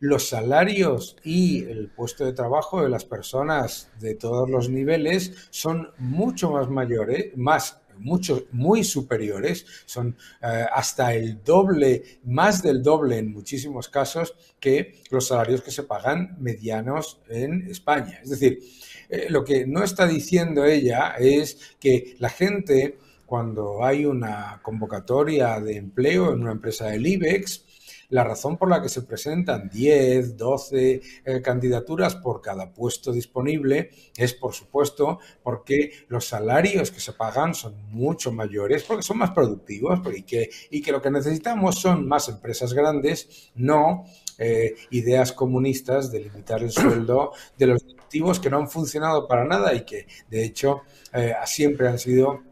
los 0.00 0.28
salarios 0.28 1.16
y 1.24 1.64
el 1.64 1.90
puesto 1.90 2.24
de 2.24 2.32
trabajo 2.32 2.82
de 2.82 2.88
las 2.88 3.04
personas 3.04 3.90
de 4.00 4.14
todos 4.14 4.48
los 4.48 4.68
niveles 4.68 5.48
son 5.50 5.90
mucho 5.98 6.52
más 6.52 6.68
mayores, 6.68 7.36
más 7.36 7.80
mucho, 8.00 8.46
muy 8.52 8.84
superiores, 8.84 9.66
son 9.84 10.16
eh, 10.42 10.66
hasta 10.72 11.14
el 11.14 11.42
doble, 11.42 12.20
más 12.24 12.62
del 12.62 12.82
doble 12.82 13.18
en 13.18 13.32
muchísimos 13.32 13.88
casos 13.88 14.34
que 14.60 15.02
los 15.10 15.28
salarios 15.28 15.62
que 15.62 15.70
se 15.70 15.82
pagan 15.82 16.36
medianos 16.38 17.20
en 17.28 17.68
España. 17.68 18.20
Es 18.22 18.30
decir, 18.30 18.60
eh, 19.08 19.26
lo 19.30 19.44
que 19.44 19.66
no 19.66 19.82
está 19.82 20.06
diciendo 20.06 20.64
ella 20.64 21.14
es 21.18 21.76
que 21.80 22.16
la 22.18 22.28
gente, 22.28 22.98
cuando 23.26 23.84
hay 23.84 24.04
una 24.04 24.60
convocatoria 24.62 25.60
de 25.60 25.76
empleo 25.76 26.32
en 26.32 26.42
una 26.42 26.52
empresa 26.52 26.86
del 26.86 27.06
IBEX, 27.06 27.64
la 28.10 28.24
razón 28.24 28.56
por 28.56 28.70
la 28.70 28.80
que 28.80 28.88
se 28.88 29.02
presentan 29.02 29.68
10, 29.68 30.36
12 30.36 31.00
eh, 31.24 31.42
candidaturas 31.42 32.16
por 32.16 32.40
cada 32.40 32.72
puesto 32.72 33.12
disponible 33.12 33.90
es, 34.16 34.32
por 34.34 34.54
supuesto, 34.54 35.18
porque 35.42 35.92
los 36.08 36.26
salarios 36.26 36.90
que 36.90 37.00
se 37.00 37.12
pagan 37.12 37.54
son 37.54 37.74
mucho 37.90 38.32
mayores, 38.32 38.84
porque 38.84 39.02
son 39.02 39.18
más 39.18 39.32
productivos 39.32 40.00
y, 40.16 40.22
que, 40.22 40.92
lo 40.92 41.02
que 41.02 41.10
necesitamos 41.10 41.80
son 41.80 42.08
más 42.08 42.28
empresas 42.28 42.72
grandes, 42.72 43.50
no 43.54 44.04
eh, 44.38 44.74
ideas 44.90 45.32
comunistas 45.32 46.10
de 46.10 46.20
limitar 46.20 46.62
el 46.62 46.70
sueldo 46.70 47.32
de 47.58 47.66
los 47.66 47.84
directivos 47.84 48.40
que 48.40 48.48
no 48.48 48.58
han 48.58 48.70
funcionado 48.70 49.28
para 49.28 49.44
nada 49.44 49.74
y 49.74 49.84
que, 49.84 50.06
de 50.30 50.44
hecho, 50.44 50.82
eh, 51.12 51.34
siempre 51.44 51.88
han 51.88 51.98
sido 51.98 52.42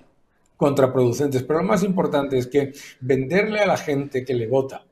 contraproducentes. 0.57 1.43
Pero 1.45 1.61
lo 1.61 1.67
más 1.67 1.83
importante 1.83 2.37
es 2.37 2.47
que 2.47 2.73
venderle 3.01 3.61
a 3.61 3.67
la 3.67 3.77
gente 3.77 4.25
que 4.25 4.35
le 4.35 4.47
vota 4.47 4.86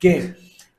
que 0.00 0.34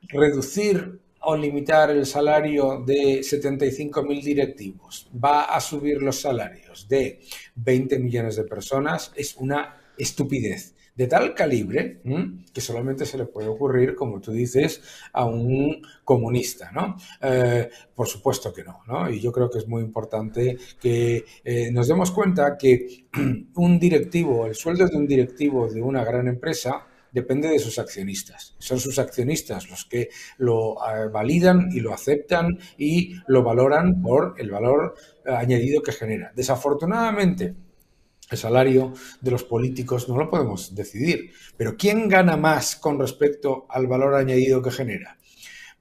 reducir 0.09 0.99
o 1.21 1.37
limitar 1.37 1.91
el 1.91 2.05
salario 2.05 2.83
de 2.85 3.19
75.000 3.19 4.23
directivos 4.23 5.07
va 5.23 5.43
a 5.43 5.61
subir 5.61 6.01
los 6.01 6.19
salarios 6.19 6.87
de 6.89 7.21
20 7.55 7.99
millones 7.99 8.35
de 8.35 8.43
personas 8.43 9.13
es 9.15 9.35
una 9.37 9.77
estupidez 9.97 10.73
de 10.95 11.07
tal 11.07 11.33
calibre 11.33 12.01
que 12.53 12.61
solamente 12.61 13.05
se 13.05 13.17
le 13.17 13.25
puede 13.25 13.47
ocurrir, 13.47 13.95
como 13.95 14.19
tú 14.19 14.31
dices, 14.31 14.81
a 15.13 15.25
un 15.25 15.81
comunista, 16.03 16.71
¿no? 16.71 16.97
Eh, 17.21 17.69
por 17.95 18.07
supuesto 18.07 18.53
que 18.53 18.63
no, 18.63 18.81
¿no? 18.87 19.09
Y 19.09 19.19
yo 19.19 19.31
creo 19.31 19.49
que 19.49 19.59
es 19.59 19.67
muy 19.67 19.81
importante 19.83 20.57
que 20.79 21.23
eh, 21.43 21.71
nos 21.71 21.87
demos 21.87 22.11
cuenta 22.11 22.57
que 22.57 23.05
un 23.55 23.79
directivo, 23.79 24.45
el 24.45 24.55
sueldo 24.55 24.85
de 24.85 24.97
un 24.97 25.07
directivo 25.07 25.69
de 25.69 25.81
una 25.81 26.03
gran 26.03 26.27
empresa, 26.27 26.85
depende 27.11 27.49
de 27.49 27.59
sus 27.59 27.79
accionistas. 27.79 28.55
Son 28.59 28.79
sus 28.79 28.99
accionistas 28.99 29.69
los 29.69 29.85
que 29.85 30.09
lo 30.37 30.75
eh, 30.75 31.07
validan 31.11 31.69
y 31.71 31.79
lo 31.79 31.93
aceptan 31.93 32.59
y 32.77 33.15
lo 33.27 33.43
valoran 33.43 34.01
por 34.01 34.35
el 34.37 34.51
valor 34.51 34.95
eh, 35.25 35.31
añadido 35.31 35.81
que 35.81 35.91
genera. 35.91 36.31
Desafortunadamente, 36.35 37.53
el 38.29 38.37
salario 38.37 38.93
de 39.19 39.31
los 39.31 39.43
políticos 39.43 40.07
no 40.07 40.17
lo 40.17 40.29
podemos 40.29 40.73
decidir, 40.73 41.31
pero 41.57 41.75
¿quién 41.77 42.07
gana 42.07 42.37
más 42.37 42.77
con 42.77 42.97
respecto 42.97 43.65
al 43.69 43.87
valor 43.87 44.15
añadido 44.15 44.61
que 44.61 44.71
genera? 44.71 45.17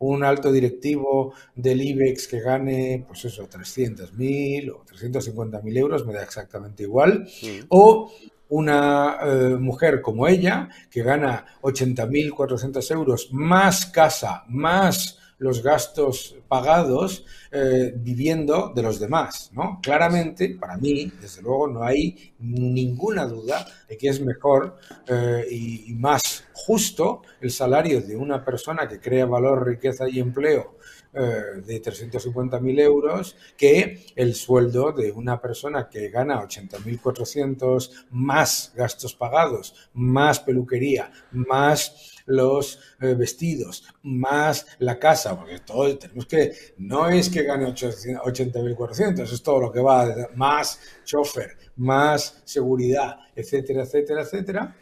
un 0.01 0.25
alto 0.25 0.51
directivo 0.51 1.35
del 1.55 1.83
IBEX 1.83 2.27
que 2.27 2.41
gane, 2.41 3.05
pues 3.07 3.27
eso, 3.27 3.47
300.000 3.49 4.73
o 4.73 4.85
350.000 4.87 5.77
euros, 5.77 6.07
me 6.07 6.15
da 6.15 6.23
exactamente 6.23 6.85
igual, 6.85 7.29
o 7.69 8.11
una 8.51 9.17
eh, 9.23 9.57
mujer 9.59 10.03
como 10.03 10.29
ella 10.29 10.69
que 10.91 11.03
gana 11.03 11.47
80.400 11.63 12.91
euros 12.93 13.29
más 13.33 13.87
casa, 13.87 14.45
más 14.49 15.19
los 15.41 15.63
gastos 15.63 16.37
pagados 16.49 17.25
eh, 17.51 17.95
viviendo 17.97 18.73
de 18.75 18.83
los 18.83 19.01
demás, 19.01 19.51
¿no? 19.55 19.81
Claramente, 19.83 20.51
para 20.61 20.77
mí, 20.77 21.11
desde 21.19 21.41
luego, 21.41 21.67
no 21.67 21.83
hay 21.83 22.35
ninguna 22.39 23.25
duda 23.25 23.67
de 23.89 23.97
que 23.97 24.09
es 24.09 24.21
mejor 24.21 24.77
eh, 25.09 25.47
y, 25.51 25.95
más 25.95 26.45
justo 26.53 27.23
el 27.41 27.51
salario 27.51 28.03
de 28.03 28.17
una 28.17 28.45
persona 28.45 28.87
que 28.87 29.01
crea 29.01 29.25
valor, 29.25 29.67
riqueza 29.67 30.09
y 30.09 30.21
empleo 30.21 30.77
eh, 31.13 31.61
de 31.67 31.83
350.000 31.83 32.81
euros 32.81 33.37
que 33.57 34.07
el 34.15 34.35
sueldo 34.35 34.93
de 34.93 35.11
una 35.11 35.41
persona 35.41 35.89
que 35.89 36.09
gana 36.09 36.41
80.400 36.41 38.07
más 38.11 38.73
gastos 38.77 39.15
pagados, 39.15 39.75
más 39.93 40.39
peluquería, 40.39 41.11
más 41.33 42.13
los 42.27 42.79
eh, 43.01 43.15
vestidos, 43.15 43.85
más 44.03 44.67
la 44.79 45.01
casa, 45.01 45.37
porque 45.37 45.59
todo 45.59 45.99
tenemos 45.99 46.27
que, 46.27 46.53
no 46.79 47.09
es 47.09 47.29
que 47.29 47.43
gane 47.43 47.67
80.400, 47.67 49.21
es 49.21 49.43
todo 49.43 49.61
lo 49.61 49.73
que 49.73 49.81
va, 49.81 50.29
más 50.37 50.81
chofer, 51.05 51.57
más 51.77 52.41
seguridad, 52.45 53.19
etcétera, 53.35 53.83
etcétera, 53.83 54.23
etcétera. 54.23 54.77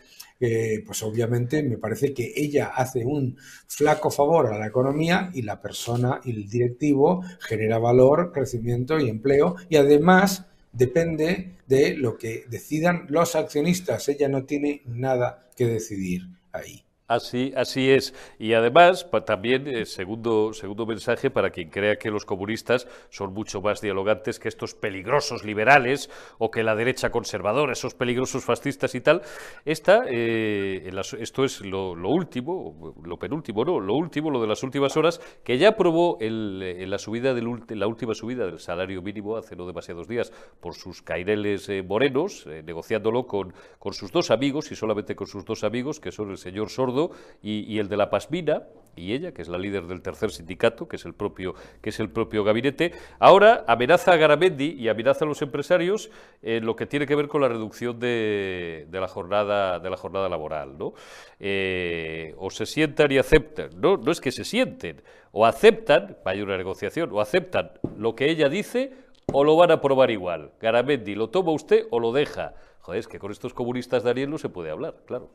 Pues 0.87 1.03
obviamente 1.03 1.63
me 1.63 1.79
parece 1.79 2.15
que 2.15 2.33
ella 2.37 2.69
hace 2.75 3.05
un 3.05 3.37
flaco 3.67 4.11
favor 4.11 4.47
a 4.47 4.59
la 4.59 4.69
economía 4.69 5.31
y 5.35 5.43
la 5.43 5.61
persona 5.61 6.21
y 6.25 6.31
el 6.31 6.49
directivo 6.49 7.25
genera 7.41 7.79
valor, 7.79 8.33
crecimiento 8.33 8.99
y 9.01 9.09
empleo 9.09 9.57
y 9.69 9.77
además 9.77 10.47
depende 10.73 11.57
de 11.67 11.97
lo 11.97 12.17
que 12.17 12.45
decidan 12.49 13.07
los 13.09 13.35
accionistas. 13.35 14.09
Ella 14.09 14.29
no 14.29 14.45
tiene 14.45 14.83
nada 14.87 15.49
que 15.57 15.67
decidir 15.67 16.29
ahí. 16.53 16.88
Así, 17.09 17.55
así 17.57 17.91
es. 17.91 18.13
Y 18.39 18.53
además, 18.53 19.09
también, 19.25 19.67
eh, 19.67 19.87
segundo, 19.87 20.53
segundo 20.53 20.85
mensaje 20.85 21.31
para 21.31 21.49
quien 21.49 21.71
crea 21.71 21.97
que 21.97 22.11
los 22.11 22.27
comunistas 22.27 22.87
son 23.09 23.33
mucho 23.33 23.63
más 23.63 23.81
dialogantes 23.81 24.39
que 24.39 24.49
estos 24.49 24.75
peligrosos 24.75 25.43
liberales 25.43 26.11
o 26.37 26.51
que 26.51 26.63
la 26.63 26.77
derecha 26.77 27.09
conservadora, 27.11 27.73
esos 27.73 27.95
peligrosos 27.95 28.45
fascistas 28.45 28.95
y 28.95 29.01
tal. 29.01 29.23
Esta, 29.65 30.05
eh, 30.07 30.91
esto 31.19 31.45
es 31.45 31.63
lo, 31.63 31.93
último, 31.93 32.95
lo 33.03 33.19
penúltimo, 33.19 33.65
no, 33.65 33.81
lo 33.81 33.95
último, 33.95 34.31
lo 34.31 34.43
de 34.43 34.47
las 34.49 34.63
últimas 34.63 34.95
horas, 34.99 35.19
que 35.43 35.57
ya 35.57 35.71
aprobó 35.71 36.19
el, 36.21 36.61
eh, 36.63 36.87
la, 36.87 36.99
subida 36.99 37.33
del, 37.33 37.49
la 37.71 37.87
última 37.87 38.13
subida 38.15 38.45
del 38.45 38.59
salario 38.59 39.01
mínimo 39.01 39.39
hace 39.39 39.57
no 39.57 39.67
demasiados 39.67 40.09
días 40.09 40.31
por 40.61 40.75
sus 40.75 41.01
caireles 41.01 41.71
morenos, 41.87 42.47
negociándolo 42.67 43.27
con, 43.27 43.55
con 43.79 43.95
sus 43.95 44.13
dos 44.13 44.31
amigos 44.31 44.71
y 44.73 44.77
solamente 44.77 45.17
con 45.17 45.27
sus 45.27 45.47
dos 45.47 45.65
amigos, 45.65 46.01
que 46.01 46.13
son 46.13 46.33
el 46.33 46.37
señor 46.37 46.69
Sordo 46.69 46.98
y, 47.43 47.79
el 47.79 47.89
de 47.89 47.97
la 47.97 48.11
Pasmina, 48.11 48.63
y 48.99 49.13
ella, 49.13 49.33
que 49.33 49.43
es 49.43 49.49
la 49.49 49.59
líder 49.59 49.87
del 49.87 50.03
tercer 50.03 50.31
sindicato, 50.31 50.89
que 50.89 50.97
es 50.97 51.05
el 51.05 51.15
propio, 51.15 51.55
que 51.81 51.91
es 51.91 52.01
el 52.01 52.11
propio 52.11 52.45
gabinete, 52.45 52.93
ahora 53.19 53.65
amenaza 53.67 54.13
a 54.13 54.17
Garamendi 54.17 54.73
y 54.73 54.89
amenaza 54.89 55.25
a 55.25 55.29
los 55.29 55.41
empresarios 55.41 56.11
en 56.43 56.67
lo 56.67 56.75
que 56.77 56.87
tiene 56.87 57.07
que 57.07 57.15
ver 57.15 57.29
con 57.29 57.41
la 57.41 57.49
reducción 57.49 57.99
de, 58.01 58.87
la, 58.91 59.09
jornada, 59.09 59.79
de 59.79 59.91
la 59.91 59.97
jornada 59.97 60.29
laboral. 60.29 60.77
¿no? 60.77 60.95
Eh, 61.39 62.35
o 62.39 62.51
se 62.51 62.67
sientan 62.67 63.11
y 63.13 63.19
aceptan, 63.19 63.71
¿no? 63.77 63.97
no 63.97 64.11
es 64.11 64.21
que 64.21 64.33
se 64.33 64.45
sienten, 64.45 65.01
o 65.33 65.47
aceptan, 65.47 66.17
hay 66.25 66.43
una 66.43 66.57
negociación, 66.57 67.11
o 67.13 67.21
aceptan 67.21 67.71
lo 67.97 68.15
que 68.15 68.29
ella 68.31 68.49
dice 68.49 68.93
o 69.33 69.45
lo 69.45 69.57
van 69.57 69.71
a 69.71 69.75
aprobar 69.75 70.11
igual. 70.11 70.53
Garamendi, 70.61 71.15
¿lo 71.15 71.29
toma 71.29 71.53
usted 71.53 71.87
o 71.91 72.01
lo 72.01 72.13
deja? 72.13 72.55
Joder, 72.81 73.01
es 73.01 73.09
que 73.09 73.19
con 73.19 73.31
estos 73.31 73.53
comunistas 73.53 74.03
de 74.03 74.11
Ariel 74.11 74.31
no 74.31 74.39
se 74.39 74.49
puede 74.49 74.71
hablar, 74.71 74.97
claro 75.07 75.31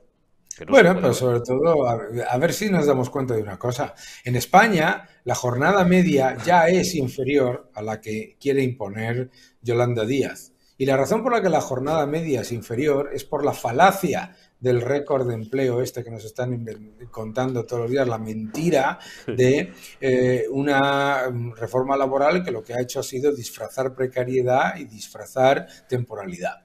bueno, 0.68 0.96
pero 0.96 1.14
sobre 1.14 1.42
todo, 1.42 1.88
a, 1.88 2.38
ver 2.38 2.54
si 2.54 2.70
nos 2.70 2.86
damos 2.86 3.10
cuenta 3.10 3.34
de 3.34 3.42
una 3.42 3.58
cosa. 3.58 3.94
En 4.24 4.36
España, 4.36 5.08
la 5.24 5.36
jornada 5.36 5.84
media 5.86 6.38
ya 6.46 6.68
es 6.68 6.96
inferior 6.96 7.72
a 7.74 7.82
la 7.82 8.00
que 8.00 8.38
quiere 8.40 8.64
imponer 8.64 9.30
Yolanda 9.62 10.06
Díaz. 10.06 10.54
Y 10.78 10.86
la 10.86 10.98
razón 10.98 11.24
por 11.24 11.34
la 11.34 11.42
que 11.42 11.50
la 11.50 11.62
jornada 11.62 12.06
media 12.06 12.42
es 12.42 12.52
inferior 12.52 13.12
es 13.14 13.24
por 13.24 13.46
la 13.46 13.54
falacia 13.54 14.36
del 14.60 14.82
récord 14.82 15.28
de 15.28 15.34
empleo 15.34 15.82
este 15.82 16.04
que 16.04 16.10
nos 16.10 16.26
están 16.26 16.66
contando 17.12 17.66
todos 17.66 17.84
los 17.84 17.92
días, 17.92 18.08
la 18.08 18.18
mentira 18.18 18.98
de 19.28 19.72
eh, 20.00 20.46
una 20.50 21.30
reforma 21.56 21.98
laboral 21.98 22.44
que 22.44 22.52
lo 22.52 22.64
que 22.64 22.74
ha 22.74 22.82
hecho 22.82 23.00
ha 23.00 23.04
sido 23.04 23.34
disfrazar 23.34 23.94
precariedad 23.94 24.78
y 24.78 24.86
disfrazar 24.86 25.68
temporalidad. 25.88 26.64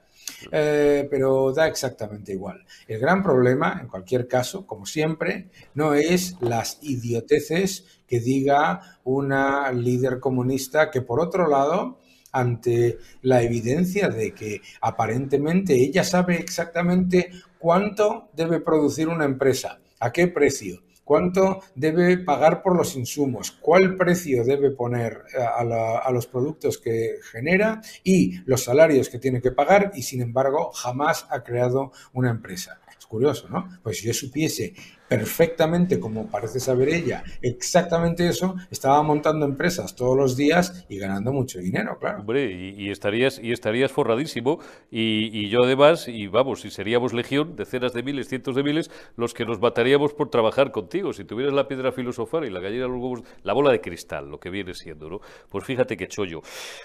Eh, 0.51 1.07
pero 1.09 1.51
da 1.53 1.67
exactamente 1.67 2.33
igual. 2.33 2.65
El 2.87 2.99
gran 2.99 3.23
problema, 3.23 3.77
en 3.81 3.87
cualquier 3.87 4.27
caso, 4.27 4.65
como 4.65 4.85
siempre, 4.85 5.49
no 5.73 5.93
es 5.93 6.35
las 6.41 6.79
idioteces 6.81 8.01
que 8.07 8.19
diga 8.19 8.99
una 9.03 9.71
líder 9.71 10.19
comunista 10.19 10.89
que, 10.91 11.01
por 11.01 11.19
otro 11.19 11.47
lado, 11.47 11.99
ante 12.31 12.99
la 13.21 13.41
evidencia 13.41 14.09
de 14.09 14.33
que 14.33 14.61
aparentemente 14.81 15.73
ella 15.73 16.03
sabe 16.03 16.35
exactamente 16.37 17.31
cuánto 17.57 18.29
debe 18.33 18.61
producir 18.61 19.07
una 19.07 19.25
empresa, 19.25 19.79
a 19.99 20.11
qué 20.11 20.27
precio, 20.27 20.81
cuánto 21.09 21.63
debe 21.73 22.19
pagar 22.19 22.61
por 22.61 22.77
los 22.77 22.95
insumos, 22.95 23.49
cuál 23.49 23.97
precio 23.97 24.43
debe 24.43 24.69
poner 24.69 25.23
eh, 25.35 25.41
a, 25.41 26.11
los 26.11 26.27
productos 26.27 26.77
que 26.77 27.15
genera 27.31 27.81
y 28.03 28.43
los 28.45 28.65
salarios 28.65 29.09
que 29.09 29.17
tiene 29.17 29.41
que 29.41 29.49
pagar 29.49 29.91
y 29.95 30.03
sin 30.03 30.21
embargo 30.21 30.71
jamás 30.71 31.25
ha 31.31 31.43
creado 31.43 31.91
una 32.13 32.29
empresa. 32.29 32.79
Es 32.95 33.07
curioso, 33.07 33.49
¿no? 33.49 33.67
Pues 33.81 33.97
si 33.97 34.05
yo 34.05 34.13
supiese 34.13 34.75
perfectamente, 35.09 35.99
como 35.99 36.27
parece 36.27 36.59
saber 36.59 36.89
ella, 36.89 37.23
exactamente 37.41 38.27
eso, 38.27 38.55
estaba 38.69 39.01
montando 39.01 39.45
empresas 39.45 39.95
todos 39.95 40.15
los 40.15 40.37
días 40.37 40.85
y 40.87 40.99
ganando 40.99 41.33
mucho 41.33 41.59
dinero, 41.59 41.97
claro. 41.99 42.19
Hombre, 42.19 42.51
y, 42.51 42.89
estarías, 42.91 43.39
y 43.41 43.51
estarías 43.51 43.91
forradísimo, 43.91 44.59
y, 44.91 45.49
yo 45.49 45.63
además, 45.63 46.07
y 46.07 46.27
vamos, 46.27 46.61
si 46.61 46.69
seríamos 46.69 47.13
legión, 47.13 47.55
decenas 47.55 47.93
de 47.93 48.03
miles, 48.03 48.29
cientos 48.29 48.55
de 48.55 48.63
miles, 48.63 48.91
los 49.15 49.33
que 49.33 49.45
nos 49.45 49.59
mataríamos 49.59 50.13
por 50.13 50.29
trabajar 50.29 50.71
contigo. 50.71 51.11
Si 51.11 51.23
tuvieras 51.23 51.53
la 51.53 51.67
piedra 51.67 51.91
filosofal 51.91 52.45
y 52.45 52.51
la 52.51 52.59
gallina 52.59 52.87
los 52.87 53.01
huevos, 53.01 53.23
la 53.43 53.53
bola 53.53 53.71
de 53.71 53.81
cristal, 53.81 54.29
lo 54.29 54.39
que 54.39 54.51
viene 54.51 54.75
siendo, 54.75 55.09
¿no? 55.09 55.21
Pues 55.49 55.65
fíjate 55.65 55.97
qué 55.97 56.07
chollo. 56.07 56.41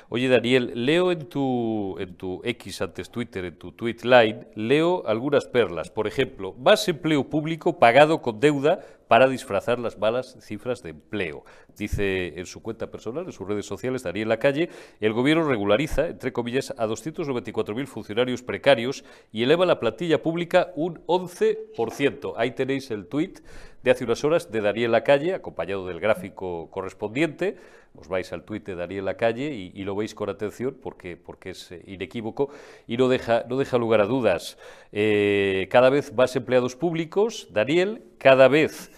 Oye, 0.09 0.29
Daniel, 0.29 0.73
leo 0.75 1.13
en 1.13 1.29
tu, 1.29 1.97
en 1.99 2.15
tu 2.15 2.41
X, 2.43 2.81
antes 2.81 3.11
Twitter, 3.11 3.45
en 3.45 3.59
tu 3.59 3.73
tweet 3.73 3.99
line, 4.03 4.49
leo 4.55 5.07
algunas 5.07 5.45
perlas. 5.45 5.91
Por 5.91 6.07
ejemplo, 6.07 6.55
más 6.55 6.89
empleo 6.89 7.29
público 7.29 7.79
pagado 7.79 8.14
con 8.23 8.41
deuda 8.41 8.81
para 9.09 9.29
disfrazar 9.29 9.79
las 9.79 9.99
malas 9.99 10.37
cifras 10.41 10.83
de 10.83 10.91
empleo. 10.91 11.45
Dice 11.77 12.39
en 12.39 12.47
su 12.47 12.63
cuenta 12.63 12.91
personal, 12.91 13.27
en 13.27 13.33
sus 13.33 13.47
redes 13.47 13.67
sociales, 13.67 14.03
Daniel 14.03 14.29
Lacalle, 14.29 14.71
el 15.01 15.13
gobierno 15.13 15.45
regulariza, 15.45 16.09
entre 16.09 16.33
comillas, 16.33 16.75
a 16.79 16.87
294.000 16.87 17.87
funcionarios 17.87 18.43
precarios 18.43 19.05
y 19.33 19.43
eleva 19.43 19.67
la 19.67 19.81
plantilla 19.81 20.23
pública 20.23 20.73
un 20.75 21.05
11%. 21.07 22.35
Ahí 22.37 22.53
tenéis 22.53 22.91
el 22.91 23.07
tuit 23.07 23.41
de 23.85 23.91
hace 23.91 24.05
unas 24.05 24.25
horas 24.25 24.51
de 24.51 24.63
Daniel 24.63 24.93
Lacalle, 24.93 25.35
acompañado 25.35 25.87
del 25.87 26.01
gráfico 26.01 26.71
correspondiente. 26.71 27.59
Os 27.95 28.09
vais 28.09 28.33
al 28.33 28.43
tuit 28.43 28.65
de 28.65 28.75
Daniel 28.75 29.05
Lacalle 29.05 29.53
y, 29.53 29.73
y 29.75 29.85
lo 29.85 29.95
veis 29.95 30.15
con 30.15 30.31
atención 30.31 30.75
porque, 30.83 31.19
porque 31.19 31.51
es 31.51 31.71
eh, 31.71 31.83
inequívoco 31.87 32.49
y 32.87 32.97
no 32.97 33.09
deja, 33.09 33.45
no 33.47 33.59
deja 33.59 33.77
lugar 33.77 34.01
a 34.01 34.07
dudas. 34.07 34.57
Eh, 34.91 35.69
cada 35.71 35.91
vez 35.91 36.15
más 36.15 36.35
empleados 36.35 36.77
públicos, 36.77 37.49
Daniel, 37.53 38.03
cada 38.17 38.49
vez 38.49 38.91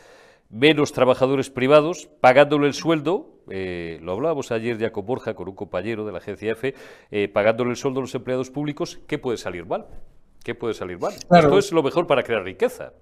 menos 0.51 0.93
trabajadores 0.93 1.51
privados 1.51 2.09
pagándole 2.21 2.69
el 2.69 2.75
sueldo. 2.75 3.41
Eh, 3.51 3.99
lo 4.03 4.13
hablábamos 4.13 4.53
ayer 4.53 4.79
ya 4.79 4.93
con 4.93 5.05
Borja, 5.05 5.35
con 5.35 5.49
un 5.49 5.57
compañero 5.57 6.07
de 6.07 6.13
la 6.13 6.19
agencia 6.19 6.53
F, 6.53 6.75
pagándole 7.33 7.71
el 7.71 7.77
sueldo 7.77 7.99
a 7.99 8.03
los 8.03 8.15
empleados 8.15 8.51
públicos, 8.51 9.01
¿qué 9.09 9.19
puede 9.19 9.37
salir 9.37 9.67
mal? 9.67 9.87
¿Qué 10.45 10.55
puede 10.55 10.75
salir 10.75 11.01
mal? 11.01 11.13
Esto 11.13 11.59
es 11.59 11.73
lo 11.73 11.83
mejor 11.83 12.07
para 12.07 12.23
crear 12.23 12.45
riqueza. 12.45 12.93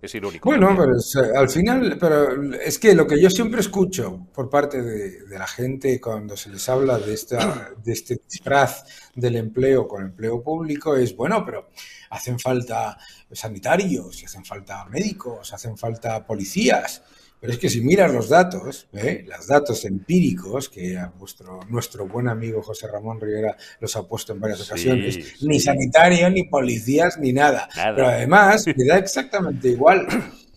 Es 0.00 0.14
irónico. 0.14 0.48
Bueno, 0.48 0.76
pero 0.76 0.92
al 1.36 1.48
final, 1.48 1.96
pero 1.98 2.54
es 2.54 2.78
que 2.78 2.94
lo 2.94 3.06
que 3.06 3.20
yo 3.20 3.28
siempre 3.28 3.60
escucho 3.60 4.28
por 4.32 4.48
parte 4.48 4.80
de, 4.82 5.38
la 5.38 5.46
gente 5.46 6.00
cuando 6.00 6.36
se 6.36 6.50
les 6.50 6.68
habla 6.68 6.98
de, 6.98 7.12
esta, 7.12 7.72
de 7.82 7.92
este 7.92 8.20
disfraz 8.28 8.84
del 9.14 9.36
empleo 9.36 9.88
con 9.88 10.04
empleo 10.04 10.42
público 10.42 10.94
es, 10.96 11.16
bueno, 11.16 11.44
pero 11.44 11.68
hacen 12.10 12.38
falta 12.38 12.96
sanitarios, 13.32 14.22
hacen 14.24 14.44
falta 14.44 14.84
médicos, 14.86 15.52
hacen 15.52 15.76
falta 15.76 16.24
policías. 16.24 17.02
Pero 17.46 17.54
es 17.54 17.60
que 17.60 17.70
si 17.70 17.80
miras 17.80 18.12
los 18.12 18.28
datos, 18.28 18.88
¿eh? 18.92 19.24
los 19.24 19.46
datos 19.46 19.84
empíricos 19.84 20.68
que 20.68 20.98
vuestro, 21.16 21.60
nuestro 21.68 22.08
buen 22.08 22.26
amigo 22.26 22.60
José 22.60 22.88
Ramón 22.88 23.20
Rivera 23.20 23.56
los 23.78 23.94
ha 23.94 24.02
puesto 24.02 24.32
en 24.32 24.40
varias 24.40 24.62
ocasiones, 24.62 25.40
ni 25.42 25.60
sanitarios, 25.60 26.32
ni 26.32 26.42
policías, 26.42 27.18
ni 27.20 27.32
nada. 27.32 27.68
Pero 27.72 28.08
además 28.08 28.64
me 28.76 28.84
da 28.84 28.98
exactamente 28.98 29.68
igual, 29.68 30.08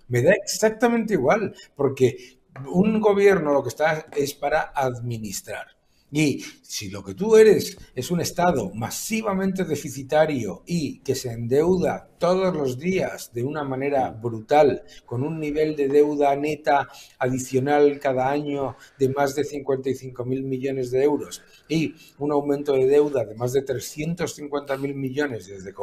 me 0.08 0.24
da 0.24 0.34
exactamente 0.34 1.14
igual, 1.14 1.54
porque 1.76 2.40
un 2.66 3.00
gobierno 3.00 3.54
lo 3.54 3.62
que 3.62 3.70
está 3.70 4.08
es 4.16 4.34
para 4.34 4.72
administrar. 4.74 5.68
Y 6.12 6.44
si 6.64 6.90
lo 6.90 7.04
que 7.04 7.14
tú 7.14 7.36
eres 7.36 7.78
es 7.94 8.10
un 8.10 8.20
Estado 8.20 8.72
masivamente 8.74 9.64
deficitario 9.64 10.64
y 10.66 11.00
que 11.00 11.14
se 11.14 11.32
endeuda 11.32 12.10
todos 12.18 12.56
los 12.56 12.80
días 12.80 13.32
de 13.34 13.44
una 13.44 13.64
manera 13.64 14.10
brutal, 14.10 14.84
con 15.06 15.24
un 15.24 15.40
nivel 15.40 15.76
de 15.76 15.88
deuda 15.88 16.36
neta 16.36 16.88
adicional 17.20 18.00
cada 18.00 18.30
año 18.30 18.76
de 18.98 19.10
más 19.10 19.36
de 19.36 19.44
55 19.44 20.26
mil 20.26 20.44
millones 20.44 20.92
de 20.92 21.04
euros 21.04 21.42
y 21.68 21.96
un 22.18 22.32
aumento 22.32 22.74
de 22.74 22.88
deuda 22.88 23.24
de 23.24 23.36
más 23.36 23.54
de 23.54 23.62
350 23.62 24.78
mil 24.78 24.96
millones 24.96 25.48
desde 25.48 25.74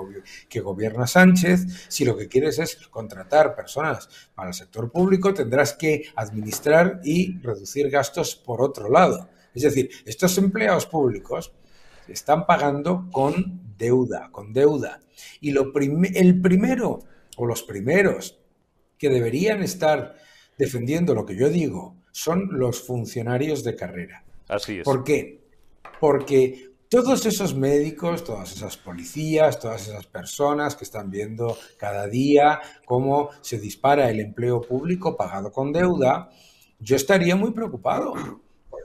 que 0.49 0.61
gobierna 0.61 1.06
Sánchez, 1.06 1.87
si 1.88 2.04
lo 2.04 2.16
que 2.16 2.28
quieres 2.28 2.59
es 2.59 2.76
contratar 2.88 3.54
personas 3.54 4.09
para 4.35 4.49
el 4.49 4.54
sector 4.54 4.90
público, 4.90 5.33
tendrás 5.33 5.73
que 5.73 6.04
administrar 6.16 7.00
y 7.04 7.38
reducir 7.38 7.88
gastos 7.90 8.37
por 8.37 8.61
otro 8.61 8.90
lado. 8.90 9.28
Es 9.56 9.62
decir, 9.62 9.90
estos 10.04 10.36
empleados 10.36 10.84
públicos 10.84 11.50
están 12.06 12.44
pagando 12.44 13.08
con 13.10 13.75
deuda, 13.78 14.28
con 14.30 14.52
deuda. 14.52 15.00
Y 15.40 15.50
lo 15.50 15.72
el 15.75 16.40
primero 16.42 16.98
o 17.38 17.46
los 17.46 17.62
primeros 17.62 18.38
que 18.98 19.08
deberían 19.08 19.62
estar 19.62 20.14
defendiendo 20.58 21.14
lo 21.14 21.25
que 21.25 21.36
yo 21.36 21.48
digo 21.48 21.96
son 22.12 22.48
los 22.52 22.82
funcionarios 22.82 23.64
de 23.64 23.76
carrera. 23.76 24.25
Así 24.48 24.78
es. 24.78 24.84
¿Por 24.84 25.04
qué? 25.04 25.40
Porque 26.00 26.70
todos 26.90 27.25
esos 27.25 27.54
médicos, 27.54 28.25
todas 28.25 28.52
esas 28.52 28.76
policías, 28.76 29.58
todas 29.58 29.88
esas 29.88 30.06
personas 30.06 30.76
que 30.76 30.84
están 30.84 31.10
viendo 31.10 31.56
cada 31.78 32.06
día 32.06 32.60
cómo 32.84 33.30
se 33.40 33.58
dispara 33.58 34.10
el 34.10 34.20
empleo 34.20 34.60
público 34.60 35.16
pagado 35.16 35.50
con 35.50 35.72
deuda, 35.72 36.28
yo 36.78 36.96
estaría 36.96 37.36
muy 37.36 37.52
preocupado 37.52 38.42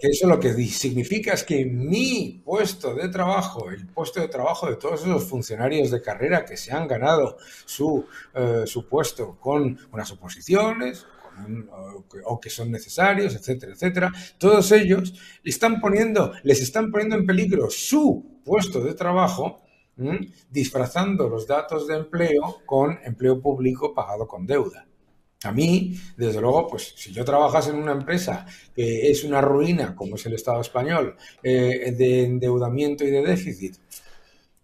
eso 0.08 0.28
lo 0.28 0.40
que 0.40 0.54
significa 0.68 1.34
es 1.34 1.44
que 1.44 1.66
mi 1.66 2.42
puesto 2.44 2.96
de 2.96 3.10
trabajo, 3.10 3.70
el 3.70 3.88
puesto 3.88 4.20
de 4.20 4.28
trabajo 4.28 4.68
de 4.68 4.76
todos 4.76 5.02
esos 5.02 5.24
funcionarios 5.26 5.92
de 5.92 6.02
carrera 6.02 6.46
que 6.46 6.58
se 6.58 6.72
han 6.72 6.88
ganado 6.88 7.38
su, 7.66 8.06
eh, 8.34 8.64
su 8.66 8.88
puesto 8.88 9.38
con 9.40 9.78
unas 9.92 10.12
oposiciones, 10.12 11.06
o 12.26 12.40
que 12.40 12.50
son 12.50 12.72
necesarios, 12.72 13.36
etcétera, 13.36 13.74
etcétera, 13.74 14.12
todos 14.38 14.72
ellos 14.72 15.14
están 15.44 15.80
poniendo, 15.80 16.34
les 16.44 16.62
están 16.62 16.92
poniendo 16.92 17.16
en 17.16 17.26
peligro 17.26 17.70
su 17.70 18.42
puesto 18.44 18.82
de 18.82 18.94
trabajo, 18.94 19.62
disfrazando 20.50 21.30
los 21.30 21.46
datos 21.48 21.88
de 21.88 21.96
empleo 21.98 22.62
con 22.66 22.98
empleo 23.04 23.40
público 23.40 23.94
pagado 23.94 24.28
con 24.28 24.46
deuda. 24.48 24.88
A 25.44 25.52
mí, 25.52 26.00
desde 26.18 26.40
luego, 26.40 26.68
pues 26.68 26.94
si 26.96 27.12
yo 27.12 27.26
trabajase 27.26 27.72
en 27.72 27.78
una 27.78 27.94
empresa 27.94 28.46
que 28.76 29.10
es 29.10 29.24
una 29.24 29.42
ruina, 29.42 29.96
como 29.96 30.16
es 30.16 30.26
el 30.28 30.34
Estado 30.34 30.62
español, 30.62 31.16
eh, 31.42 31.94
de 31.98 32.26
endeudamiento 32.26 33.04
y 33.04 33.10
de 33.10 33.24
déficit, 33.24 33.76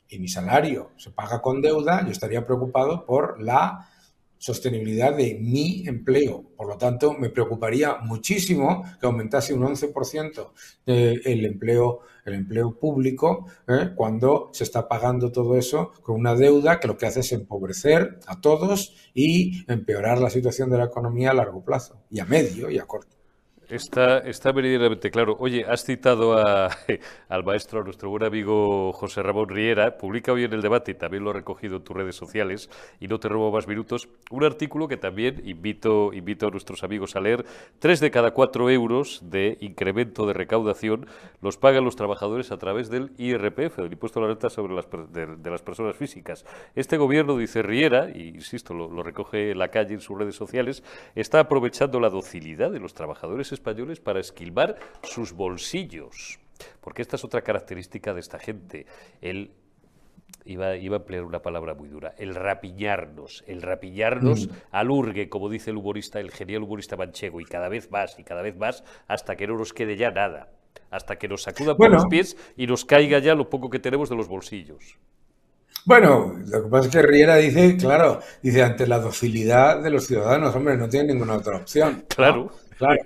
y 0.09 0.19
mi 0.19 0.27
salario 0.27 0.91
se 0.95 1.09
paga 1.09 1.41
con 1.41 1.61
deuda, 1.61 2.05
yo 2.05 2.11
estaría 2.11 2.45
preocupado 2.45 3.05
por 3.05 3.41
la 3.41 3.89
sostenibilidad 4.37 5.15
de 5.15 5.35
mi 5.35 5.87
empleo. 5.87 6.43
Por 6.55 6.67
lo 6.67 6.77
tanto, 6.77 7.13
me 7.13 7.29
preocuparía 7.29 7.97
muchísimo 7.97 8.83
que 8.99 9.05
aumentase 9.05 9.53
un 9.53 9.63
11% 9.63 10.51
el 10.85 11.45
empleo, 11.45 12.01
el 12.25 12.33
empleo 12.35 12.77
público 12.79 13.47
¿eh? 13.67 13.91
cuando 13.95 14.49
se 14.53 14.63
está 14.63 14.87
pagando 14.87 15.31
todo 15.31 15.57
eso 15.57 15.91
con 16.01 16.15
una 16.15 16.35
deuda 16.35 16.79
que 16.79 16.87
lo 16.87 16.97
que 16.97 17.05
hace 17.05 17.21
es 17.21 17.31
empobrecer 17.31 18.19
a 18.27 18.41
todos 18.41 18.95
y 19.13 19.65
empeorar 19.71 20.19
la 20.19 20.29
situación 20.29 20.69
de 20.69 20.77
la 20.77 20.85
economía 20.85 21.31
a 21.31 21.33
largo 21.33 21.63
plazo, 21.63 22.03
y 22.09 22.19
a 22.19 22.25
medio 22.25 22.69
y 22.69 22.79
a 22.79 22.85
corto. 22.85 23.16
Está, 23.69 24.19
está 24.19 24.53
claro. 25.11 25.35
Oye, 25.39 25.65
has 25.65 25.83
citado 25.83 26.37
al 27.29 27.43
maestro, 27.43 27.81
a 27.81 27.83
nuestro 27.83 28.09
buen 28.09 28.23
amigo 28.23 28.93
José 28.93 29.21
Ramón 29.21 29.49
Riera, 29.49 29.97
publica 29.97 30.31
hoy 30.31 30.45
en 30.45 30.53
el 30.53 30.61
debate, 30.61 30.93
también 30.93 31.25
lo 31.25 31.31
ha 31.31 31.33
recogido 31.33 31.75
en 31.75 31.83
tus 31.83 31.93
redes 31.93 32.15
sociales, 32.15 32.69
y 33.01 33.09
no 33.09 33.19
te 33.19 33.27
robo 33.27 33.51
más 33.51 33.67
minutos, 33.67 34.07
un 34.31 34.45
artículo 34.45 34.87
que 34.87 34.95
también 34.95 35.41
invito, 35.43 36.11
a 36.11 36.49
nuestros 36.49 36.85
amigos 36.85 37.17
a 37.17 37.19
leer. 37.19 37.45
Tres 37.79 37.99
de 37.99 38.09
cada 38.09 38.31
cuatro 38.31 38.69
euros 38.69 39.19
de 39.23 39.57
incremento 39.59 40.25
de 40.25 40.33
recaudación 40.33 41.05
los 41.41 41.57
pagan 41.57 41.83
los 41.83 41.97
trabajadores 41.97 42.53
a 42.53 42.57
través 42.57 42.89
del 42.89 43.11
IRPF, 43.17 43.79
del 43.79 43.91
impuesto 43.91 44.19
a 44.19 44.23
la 44.23 44.29
renta 44.29 44.49
sobre 44.49 44.75
las, 44.75 44.87
de, 45.11 45.51
las 45.51 45.61
personas 45.61 45.97
físicas. 45.97 46.45
Este 46.73 46.95
gobierno, 46.95 47.35
dice 47.35 47.63
Riera, 47.63 48.09
y 48.11 48.29
insisto, 48.29 48.73
lo, 48.73 48.89
lo 48.89 49.03
recoge 49.03 49.53
la 49.55 49.67
calle 49.67 49.93
en 49.93 50.01
sus 50.01 50.17
redes 50.17 50.35
sociales, 50.35 50.83
está 51.15 51.41
aprovechando 51.41 51.99
la 51.99 52.09
docilidad 52.09 52.71
de 52.71 52.79
los 52.79 52.93
trabajadores 52.93 53.56
españoles 53.57 53.99
para 53.99 54.19
esquilmar 54.19 54.77
sus 55.03 55.33
bolsillos. 55.33 56.39
Porque 56.81 57.01
esta 57.01 57.15
es 57.15 57.23
otra 57.23 57.41
característica 57.41 58.13
de 58.13 58.19
esta 58.19 58.39
gente. 58.39 58.85
El 59.21 59.51
Iba, 60.45 60.77
iba, 60.77 60.95
a 60.95 60.99
emplear 60.99 61.23
una 61.23 61.41
palabra 61.41 61.73
muy 61.73 61.89
dura, 61.89 62.13
el 62.17 62.33
rapiñarnos, 62.33 63.43
el 63.47 63.61
rapiñarnos 63.61 64.47
mm. 64.47 64.51
al 64.71 64.91
urgue, 64.91 65.27
como 65.27 65.49
dice 65.49 65.71
el 65.71 65.77
humorista, 65.77 66.21
el 66.21 66.31
genial 66.31 66.63
humorista 66.63 66.95
manchego, 66.95 67.41
y 67.41 67.45
cada 67.45 67.67
vez 67.67 67.91
más, 67.91 68.17
y 68.17 68.23
cada 68.23 68.41
vez 68.41 68.55
más, 68.55 68.81
hasta 69.09 69.35
que 69.35 69.45
no 69.45 69.57
nos 69.57 69.73
quede 69.73 69.97
ya 69.97 70.09
nada, 70.09 70.49
hasta 70.89 71.17
que 71.17 71.27
nos 71.27 71.43
sacuda 71.43 71.75
por 71.75 71.91
los 71.91 72.05
pies 72.05 72.37
y 72.55 72.65
nos 72.65 72.85
caiga 72.85 73.19
ya 73.19 73.35
lo 73.35 73.49
poco 73.49 73.69
que 73.69 73.79
tenemos 73.79 74.09
de 74.09 74.15
los 74.15 74.29
bolsillos. 74.29 74.97
Bueno, 75.85 76.35
lo 76.45 76.63
que 76.63 76.69
pasa 76.69 76.87
es 76.87 76.93
que 76.93 77.01
Riera 77.01 77.35
dice, 77.37 77.77
claro, 77.77 78.21
dice, 78.41 78.63
ante 78.63 78.87
la 78.87 78.99
docilidad 78.99 79.81
de 79.81 79.89
los 79.89 80.07
ciudadanos, 80.07 80.55
hombre, 80.55 80.77
no 80.77 80.87
tiene 80.89 81.13
ninguna 81.13 81.35
otra 81.35 81.57
opción. 81.57 82.05
Claro. 82.07 82.51
Claro. 82.77 83.01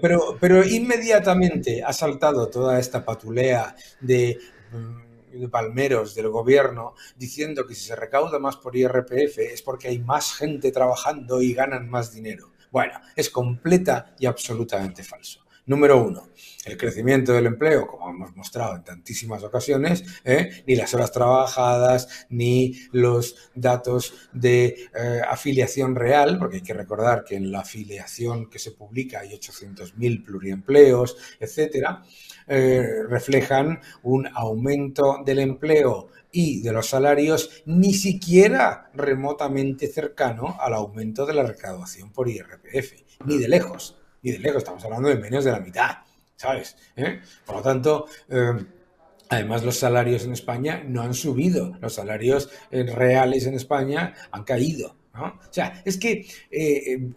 Pero, 0.00 0.38
pero, 0.40 0.64
inmediatamente 0.64 1.82
ha 1.82 1.92
saltado 1.92 2.48
toda 2.48 2.78
esta 2.78 3.04
patulea 3.04 3.76
de, 4.00 4.38
mm, 4.72 5.40
de, 5.40 5.48
palmeros 5.48 6.14
del 6.14 6.28
gobierno 6.28 6.94
diciendo 7.16 7.66
que 7.66 7.74
si 7.74 7.86
se 7.86 7.96
recauda 7.96 8.38
más 8.38 8.56
por 8.56 8.74
IRPF 8.74 9.38
es 9.38 9.62
porque 9.62 9.88
hay 9.88 9.98
más 9.98 10.34
gente 10.34 10.72
trabajando 10.72 11.42
y 11.42 11.52
ganan 11.52 11.88
más 11.88 12.12
dinero. 12.12 12.52
Bueno, 12.70 12.98
es 13.14 13.28
completa 13.28 14.14
y 14.18 14.24
absolutamente 14.24 15.02
falso. 15.04 15.41
Número 15.64 16.02
uno, 16.02 16.28
el 16.64 16.76
crecimiento 16.76 17.32
del 17.32 17.46
empleo, 17.46 17.86
como 17.86 18.10
hemos 18.10 18.34
mostrado 18.34 18.74
en 18.74 18.82
tantísimas 18.82 19.44
ocasiones, 19.44 20.02
¿eh? 20.24 20.64
ni 20.66 20.74
las 20.74 20.92
horas 20.92 21.12
trabajadas, 21.12 22.26
ni 22.30 22.80
los 22.90 23.36
datos 23.54 24.12
de 24.32 24.88
eh, 24.92 25.20
afiliación 25.28 25.94
real, 25.94 26.40
porque 26.40 26.56
hay 26.56 26.62
que 26.62 26.74
recordar 26.74 27.22
que 27.22 27.36
en 27.36 27.52
la 27.52 27.60
afiliación 27.60 28.50
que 28.50 28.58
se 28.58 28.72
publica 28.72 29.20
hay 29.20 29.38
800.000 29.38 30.24
pluriempleos, 30.24 31.16
etcétera, 31.38 32.02
eh, 32.48 33.04
reflejan 33.08 33.78
un 34.02 34.26
aumento 34.34 35.22
del 35.24 35.38
empleo 35.38 36.08
y 36.32 36.60
de 36.62 36.72
los 36.72 36.88
salarios 36.88 37.62
ni 37.66 37.94
siquiera 37.94 38.90
remotamente 38.94 39.86
cercano 39.86 40.56
al 40.58 40.74
aumento 40.74 41.24
de 41.24 41.34
la 41.34 41.44
recaudación 41.44 42.10
por 42.10 42.28
IRPF, 42.28 42.94
ni 43.26 43.38
de 43.38 43.46
lejos 43.46 44.01
y 44.22 44.32
de 44.32 44.38
lejos, 44.38 44.58
estamos 44.58 44.84
hablando 44.84 45.08
de 45.08 45.16
menos 45.16 45.44
de 45.44 45.50
la 45.50 45.60
mitad, 45.60 45.98
¿sabes? 46.36 46.76
¿Eh? 46.96 47.20
Por 47.44 47.56
lo 47.56 47.62
tanto, 47.62 48.06
eh, 48.28 48.52
además 49.28 49.64
los 49.64 49.76
salarios 49.76 50.24
en 50.24 50.32
España 50.32 50.82
no 50.86 51.02
han 51.02 51.12
subido, 51.12 51.76
los 51.80 51.94
salarios 51.94 52.48
eh, 52.70 52.84
reales 52.84 53.46
en 53.46 53.54
España 53.54 54.14
han 54.30 54.44
caído. 54.44 54.96
¿No? 55.14 55.26
O 55.26 55.52
sea, 55.52 55.82
es 55.84 55.98
que 55.98 56.26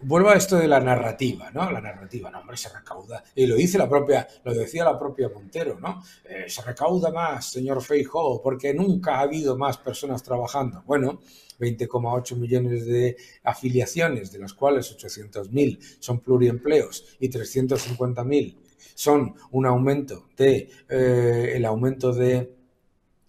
vuelvo 0.02 0.30
a 0.30 0.34
esto 0.34 0.56
de 0.56 0.68
la 0.68 0.80
narrativa, 0.80 1.50
¿no? 1.52 1.70
La 1.70 1.80
narrativa, 1.80 2.30
no, 2.30 2.40
hombre, 2.40 2.56
se 2.56 2.68
recauda. 2.68 3.22
Y 3.34 3.46
lo 3.46 3.56
dice 3.56 3.78
la 3.78 3.88
propia, 3.88 4.26
lo 4.44 4.54
decía 4.54 4.84
la 4.84 4.98
propia 4.98 5.28
Montero, 5.28 5.78
¿no? 5.80 6.02
se 6.46 6.62
recauda 6.62 7.10
más, 7.10 7.50
señor 7.50 7.82
Feijóo, 7.82 8.42
porque 8.42 8.74
nunca 8.74 9.16
ha 9.16 9.20
habido 9.20 9.56
más 9.56 9.78
personas 9.78 10.22
trabajando. 10.22 10.82
Bueno, 10.86 11.20
20,8 11.58 12.36
millones 12.36 12.86
de 12.86 13.16
afiliaciones, 13.42 14.32
de 14.32 14.38
las 14.38 14.54
cuales 14.54 14.96
800.000 14.96 15.78
son 15.98 16.20
pluriempleos 16.20 17.16
y 17.18 17.28
350.000 17.28 18.56
son 18.94 19.34
un 19.50 19.66
aumento 19.66 20.28
de 20.36 20.70
eh, 20.88 21.52
el 21.54 21.64
aumento 21.64 22.12
de 22.12 22.54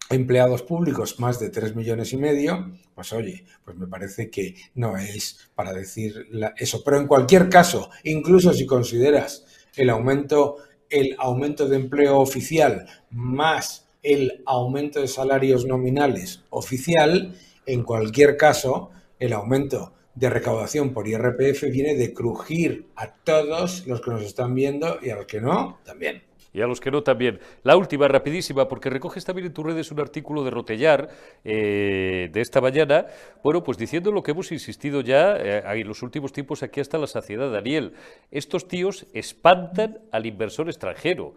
empleados 0.09 0.63
públicos 0.63 1.19
más 1.19 1.39
de 1.39 1.49
3 1.49 1.75
millones 1.75 2.13
y 2.13 2.17
medio, 2.17 2.71
pues 2.97 3.13
oye, 3.13 3.45
pues 3.63 3.77
me 3.77 3.85
parece 3.85 4.31
que 4.31 4.55
no 4.73 4.97
es 4.97 5.51
para 5.53 5.71
decir 5.71 6.15
eso. 6.57 6.81
Pero 6.83 6.97
en 6.97 7.05
cualquier 7.05 7.47
caso, 7.47 7.91
incluso 8.05 8.51
si 8.53 8.65
consideras 8.65 9.45
el 9.75 9.91
aumento, 9.91 10.55
el 10.89 11.15
aumento 11.19 11.67
de 11.69 11.75
empleo 11.75 12.17
oficial 12.17 12.87
más 13.11 13.87
el 14.01 14.41
aumento 14.47 14.99
de 14.99 15.07
salarios 15.07 15.67
nominales 15.67 16.43
oficial, 16.49 17.35
en 17.67 17.83
cualquier 17.83 18.35
caso, 18.35 18.89
el 19.19 19.31
aumento 19.31 19.93
de 20.15 20.31
recaudación 20.31 20.91
por 20.91 21.07
IRPF 21.07 21.69
viene 21.69 21.93
de 21.93 22.15
crujir 22.15 22.87
a 22.95 23.13
todos 23.13 23.85
los 23.85 24.01
que 24.01 24.09
nos 24.09 24.23
están 24.23 24.55
viendo 24.55 24.97
y 25.03 25.11
a 25.11 25.17
los 25.17 25.27
que 25.27 25.39
no, 25.39 25.81
también 25.83 26.23
y 26.53 26.61
a 26.61 26.67
los 26.67 26.79
que 26.79 26.91
no 26.91 27.03
también. 27.03 27.39
La 27.63 27.77
última, 27.77 28.07
rapidísima, 28.07 28.67
porque 28.67 28.89
recoges 28.89 29.25
también 29.25 29.47
en 29.47 29.53
tus 29.53 29.65
redes 29.65 29.91
un 29.91 29.99
artículo 29.99 30.43
de 30.43 30.51
Rotellar 30.51 31.09
eh, 31.43 32.29
de 32.31 32.41
esta 32.41 32.61
mañana, 32.61 33.07
bueno, 33.43 33.63
pues 33.63 33.77
diciendo 33.77 34.11
lo 34.11 34.23
que 34.23 34.31
hemos 34.31 34.51
insistido 34.51 35.01
ya 35.01 35.35
eh, 35.37 35.63
en 35.65 35.87
los 35.87 36.01
últimos 36.03 36.31
tiempos 36.31 36.63
aquí 36.63 36.79
hasta 36.79 36.97
la 36.97 37.07
saciedad, 37.07 37.51
Daniel. 37.51 37.93
Estos 38.31 38.67
tíos 38.67 39.05
espantan 39.13 39.99
al 40.11 40.25
inversor 40.25 40.67
extranjero 40.67 41.35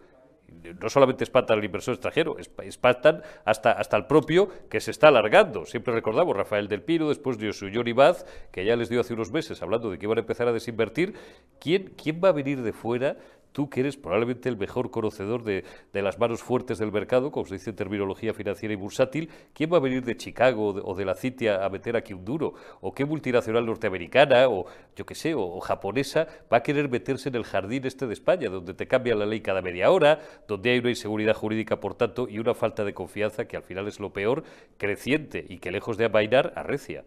no 0.79 0.89
solamente 0.89 1.23
espantan 1.23 1.57
al 1.57 1.65
inversor 1.65 1.95
extranjero, 1.95 2.37
espantan 2.63 3.23
hasta, 3.45 3.71
hasta 3.71 3.97
el 3.97 4.05
propio 4.05 4.49
que 4.69 4.79
se 4.79 4.91
está 4.91 5.07
alargando. 5.07 5.65
Siempre 5.65 5.93
recordamos 5.93 6.35
Rafael 6.35 6.67
del 6.67 6.83
Pino, 6.83 7.09
después 7.09 7.37
de 7.37 7.51
Johnny 7.51 7.93
Baz, 7.93 8.25
que 8.51 8.65
ya 8.65 8.75
les 8.75 8.89
dio 8.89 9.01
hace 9.01 9.13
unos 9.13 9.31
meses 9.31 9.61
hablando 9.61 9.89
de 9.89 9.97
que 9.97 10.05
iban 10.05 10.17
a 10.17 10.21
empezar 10.21 10.47
a 10.47 10.53
desinvertir. 10.53 11.13
¿Quién, 11.59 11.93
quién 12.01 12.21
va 12.23 12.29
a 12.29 12.33
venir 12.33 12.61
de 12.61 12.73
fuera 12.73 13.17
tú 13.51 13.69
que 13.69 13.81
eres 13.81 13.97
probablemente 13.97 14.49
el 14.49 14.57
mejor 14.57 14.91
conocedor 14.91 15.43
de, 15.43 15.63
las 15.93 16.19
manos 16.19 16.41
fuertes 16.41 16.79
del 16.79 16.91
mercado, 16.91 17.31
como 17.31 17.45
se 17.45 17.55
dice 17.55 17.69
en 17.69 17.75
terminología 17.75 18.33
financiera 18.33 18.73
y 18.73 18.77
bursátil, 18.77 19.29
¿quién 19.53 19.71
va 19.71 19.77
a 19.77 19.81
venir 19.81 20.03
de 20.03 20.17
Chicago 20.17 20.69
o 20.69 20.95
de 20.95 21.05
la 21.05 21.15
Citia 21.15 21.65
a 21.65 21.69
meter 21.69 21.95
aquí 21.95 22.13
un 22.13 22.25
duro? 22.25 22.53
¿O 22.81 22.93
qué 22.93 23.05
multinacional 23.05 23.65
norteamericana 23.65 24.47
o 24.47 24.65
yo 24.95 25.05
qué 25.05 25.15
sé, 25.15 25.33
o, 25.35 25.59
japonesa 25.59 26.27
va 26.51 26.57
a 26.57 26.63
querer 26.63 26.89
meterse 26.89 27.29
en 27.29 27.35
el 27.35 27.43
jardín 27.43 27.85
este 27.85 28.07
de 28.07 28.13
España, 28.13 28.49
donde 28.49 28.73
te 28.73 28.87
cambia 28.87 29.15
la 29.15 29.25
ley 29.25 29.41
cada 29.41 29.61
media 29.61 29.91
hora, 29.91 30.19
donde 30.47 30.71
hay 30.71 30.79
una 30.79 30.89
inseguridad 30.89 31.35
jurídica, 31.35 31.79
por 31.79 31.95
tanto, 31.95 32.27
y 32.27 32.39
una 32.39 32.53
falta 32.53 32.83
de 32.83 32.93
confianza 32.93 33.45
que 33.45 33.57
al 33.57 33.63
final 33.63 33.87
es 33.87 33.99
lo 33.99 34.13
peor, 34.13 34.43
creciente 34.77 35.45
y 35.47 35.59
que 35.59 35.71
lejos 35.71 35.97
de 35.97 36.05
amainar, 36.05 36.53
arrecia? 36.55 37.03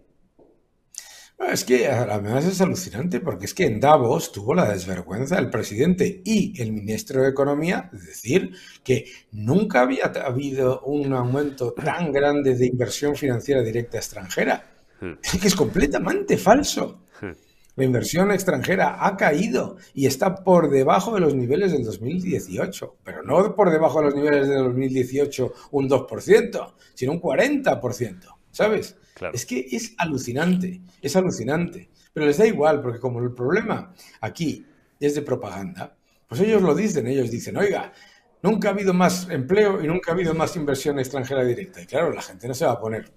Es 1.38 1.64
que 1.64 1.88
además 1.88 2.44
es 2.44 2.60
alucinante 2.60 3.20
porque 3.20 3.46
es 3.46 3.54
que 3.54 3.66
en 3.66 3.80
Davos 3.80 4.32
tuvo 4.32 4.54
la 4.54 4.68
desvergüenza 4.68 5.38
el 5.38 5.50
presidente 5.50 6.22
y 6.24 6.60
el 6.60 6.72
ministro 6.72 7.22
de 7.22 7.30
Economía 7.30 7.90
de 7.92 8.00
decir 8.00 8.52
que 8.82 9.06
nunca 9.32 9.82
había 9.82 10.06
habido 10.24 10.80
un 10.82 11.12
aumento 11.12 11.72
tan 11.72 12.12
grande 12.12 12.54
de 12.54 12.66
inversión 12.66 13.16
financiera 13.16 13.62
directa 13.62 13.98
extranjera. 13.98 14.64
Hmm. 15.00 15.14
Es 15.22 15.40
que 15.40 15.48
es 15.48 15.56
completamente 15.56 16.36
falso. 16.36 17.00
Hmm. 17.20 17.32
La 17.76 17.84
inversión 17.84 18.30
extranjera 18.30 19.04
ha 19.04 19.16
caído 19.16 19.76
y 19.94 20.06
está 20.06 20.44
por 20.44 20.70
debajo 20.70 21.14
de 21.14 21.20
los 21.20 21.34
niveles 21.34 21.72
del 21.72 21.82
2018, 21.84 22.98
pero 23.02 23.24
no 23.24 23.56
por 23.56 23.70
debajo 23.70 23.98
de 23.98 24.04
los 24.06 24.14
niveles 24.14 24.48
del 24.48 24.58
2018 24.58 25.52
un 25.72 25.88
2%, 25.88 26.72
sino 26.94 27.12
un 27.12 27.20
40%, 27.20 28.33
¿sabes? 28.54 28.96
Es 29.32 29.44
que 29.44 29.66
es 29.72 29.94
alucinante, 29.98 30.80
es 31.02 31.16
alucinante. 31.16 31.90
Pero 32.12 32.26
les 32.26 32.38
da 32.38 32.46
igual, 32.46 32.80
porque 32.80 33.00
como 33.00 33.18
el 33.18 33.32
problema 33.32 33.92
aquí 34.20 34.64
es 35.00 35.16
de 35.16 35.22
propaganda, 35.22 35.96
pues 36.28 36.40
ellos 36.40 36.62
lo 36.62 36.74
dicen, 36.74 37.08
ellos 37.08 37.30
dicen, 37.30 37.56
oiga, 37.56 37.92
nunca 38.42 38.68
ha 38.68 38.72
habido 38.72 38.94
más 38.94 39.28
empleo 39.28 39.82
y 39.82 39.88
nunca 39.88 40.12
ha 40.12 40.14
habido 40.14 40.34
más 40.34 40.54
inversión 40.54 41.00
extranjera 41.00 41.44
directa. 41.44 41.82
Y 41.82 41.86
claro, 41.86 42.12
la 42.12 42.22
gente 42.22 42.46
no 42.46 42.54
se 42.54 42.64
va 42.64 42.72
a 42.72 42.80
poner. 42.80 43.12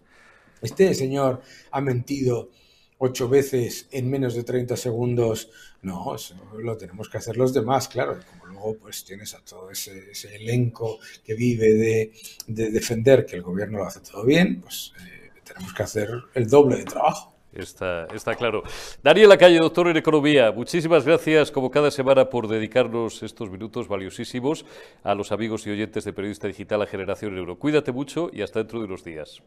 Este 0.60 0.91
señor 0.95 1.41
ha 1.71 1.82
mentido 1.82 2.50
ocho 2.97 3.30
veces 3.30 3.88
en 3.91 4.10
menos 4.10 4.34
de 4.34 4.43
30 4.43 4.76
segundos. 4.76 5.52
No, 5.84 6.15
eso 6.15 6.36
lo 6.58 6.76
tenemos 6.78 7.10
que 7.10 7.19
hacer 7.19 7.38
los 7.38 7.54
demás, 7.54 7.88
claro. 7.88 8.17
como 8.32 8.47
luego 8.47 8.78
pues 8.78 9.06
tienes 9.06 9.36
a 9.36 9.45
todo 9.45 9.69
ese, 9.69 10.12
elenco 10.34 10.97
que 11.23 11.36
vive 11.36 12.12
de, 12.47 12.71
defender 12.71 13.23
que 13.23 13.36
el 13.36 13.43
gobierno 13.43 13.78
lo 13.78 13.86
hace 13.86 14.00
todo 14.00 14.26
bien, 14.26 14.62
pues... 14.62 14.93
Eh, 15.00 15.16
tenemos 15.47 15.73
que 15.73 15.83
hacer 15.83 16.10
el 16.33 16.47
doble 16.47 16.77
de 16.77 16.86
trabajo. 16.86 17.33
Está, 17.53 18.05
está 18.13 18.36
claro. 18.36 18.63
Daniel 19.01 19.29
Lacalle, 19.29 19.57
doctor 19.57 19.88
en 19.88 19.97
Economía, 19.97 20.51
muchísimas 20.51 21.05
gracias 21.05 21.49
como 21.49 21.71
cada 21.71 21.89
semana 21.89 22.29
por 22.29 22.47
dedicarnos 22.47 23.23
estos 23.23 23.49
minutos 23.49 23.88
valiosísimos 23.88 24.65
a 25.03 25.15
los 25.15 25.31
amigos 25.31 25.65
y 25.65 25.71
oyentes 25.71 26.03
de 26.03 26.13
Periodista 26.13 26.47
Digital 26.47 26.83
a 26.83 26.86
Generación 26.86 27.36
Euro. 27.36 27.57
Cuídate 27.57 27.91
mucho 27.91 28.29
y 28.31 28.41
hasta 28.43 28.60
dentro 28.60 28.79
de 28.79 28.86
unos 28.86 29.03
días. 29.03 29.41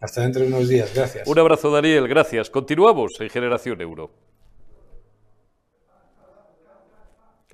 Hasta 0.00 0.22
dentro 0.22 0.42
de 0.42 0.48
unos 0.48 0.68
días, 0.68 0.94
gracias. 0.94 1.28
Un 1.28 1.38
abrazo, 1.38 1.70
Daniel, 1.70 2.08
gracias. 2.08 2.48
Continuamos 2.50 3.12
en 3.20 3.28
Generación 3.28 3.80
Euro. 3.80 4.10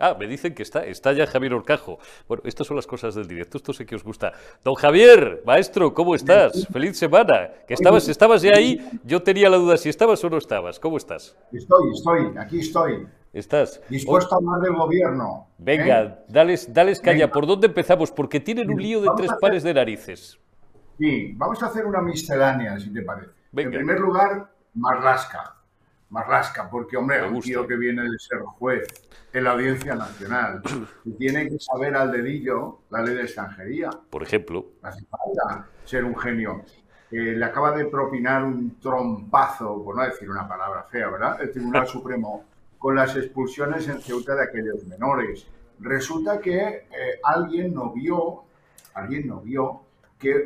Ah, 0.00 0.16
me 0.18 0.26
dicen 0.26 0.54
que 0.54 0.62
está, 0.62 0.86
está 0.86 1.12
ya 1.12 1.26
Javier 1.26 1.52
Orcajo. 1.52 1.98
Bueno, 2.26 2.42
estas 2.46 2.66
son 2.66 2.76
las 2.76 2.86
cosas 2.86 3.14
del 3.14 3.28
directo, 3.28 3.58
esto 3.58 3.74
sé 3.74 3.84
que 3.84 3.94
os 3.94 4.02
gusta. 4.02 4.32
Don 4.64 4.74
Javier, 4.74 5.42
maestro, 5.44 5.92
¿cómo 5.92 6.14
estás? 6.14 6.66
Feliz 6.72 6.98
semana. 6.98 7.50
Que 7.68 7.74
estabas, 7.74 8.08
estabas 8.08 8.40
ya 8.40 8.52
ahí, 8.56 8.80
yo 9.04 9.22
tenía 9.22 9.50
la 9.50 9.58
duda 9.58 9.76
si 9.76 9.90
estabas 9.90 10.24
o 10.24 10.30
no 10.30 10.38
estabas. 10.38 10.80
¿Cómo 10.80 10.96
estás? 10.96 11.36
Estoy, 11.52 11.92
estoy, 11.92 12.32
aquí 12.38 12.60
estoy. 12.60 13.06
¿Estás? 13.34 13.82
Dispuesto 13.90 14.34
a 14.34 14.38
hablar 14.38 14.60
del 14.62 14.74
gobierno. 14.74 15.48
Venga, 15.58 16.02
¿eh? 16.02 16.14
dales, 16.28 16.72
dales 16.72 16.98
caña. 16.98 17.30
¿Por 17.30 17.46
dónde 17.46 17.66
empezamos? 17.66 18.10
Porque 18.10 18.40
tienen 18.40 18.70
un 18.70 18.82
lío 18.82 19.02
de 19.02 19.10
tres 19.18 19.30
pares 19.38 19.62
de 19.62 19.74
narices. 19.74 20.40
Sí, 20.98 21.34
vamos 21.36 21.62
a 21.62 21.66
hacer 21.66 21.84
una 21.84 22.00
miscelánea, 22.00 22.80
si 22.80 22.90
te 22.90 23.02
parece. 23.02 23.32
En 23.54 23.70
primer 23.70 24.00
lugar, 24.00 24.50
Marlasca. 24.74 25.59
Marlasca, 26.10 26.68
porque, 26.68 26.96
hombre, 26.96 27.26
un 27.26 27.40
tío 27.40 27.66
que 27.66 27.76
viene 27.76 28.02
de 28.02 28.18
ser 28.18 28.40
juez 28.40 28.86
en 29.32 29.44
la 29.44 29.52
Audiencia 29.52 29.94
Nacional 29.94 30.60
y 31.04 31.12
tiene 31.12 31.48
que 31.48 31.58
saber 31.58 31.94
al 31.94 32.10
dedillo 32.10 32.80
la 32.90 33.02
ley 33.02 33.14
de 33.14 33.22
extranjería. 33.22 33.90
Por 34.10 34.22
ejemplo. 34.22 34.66
Hace 34.82 35.04
falta 35.06 35.68
ser 35.84 36.04
un 36.04 36.16
genio. 36.16 36.64
Eh, 37.10 37.34
le 37.36 37.44
acaba 37.44 37.76
de 37.76 37.86
propinar 37.86 38.44
un 38.44 38.78
trompazo, 38.80 39.82
por 39.82 39.96
no 39.96 40.04
decir 40.04 40.30
una 40.30 40.46
palabra 40.48 40.84
fea, 40.84 41.08
¿verdad? 41.08 41.40
El 41.40 41.50
Tribunal 41.50 41.86
Supremo 41.86 42.44
con 42.78 42.94
las 42.94 43.14
expulsiones 43.16 43.86
en 43.88 44.00
Ceuta 44.00 44.34
de 44.34 44.44
aquellos 44.44 44.84
menores. 44.86 45.46
Resulta 45.80 46.40
que 46.40 46.58
eh, 46.58 47.20
alguien 47.22 47.74
no 47.74 47.92
vio, 47.92 48.44
alguien 48.94 49.26
no 49.26 49.40
vio 49.40 49.82
que 50.18 50.30
eh, 50.30 50.44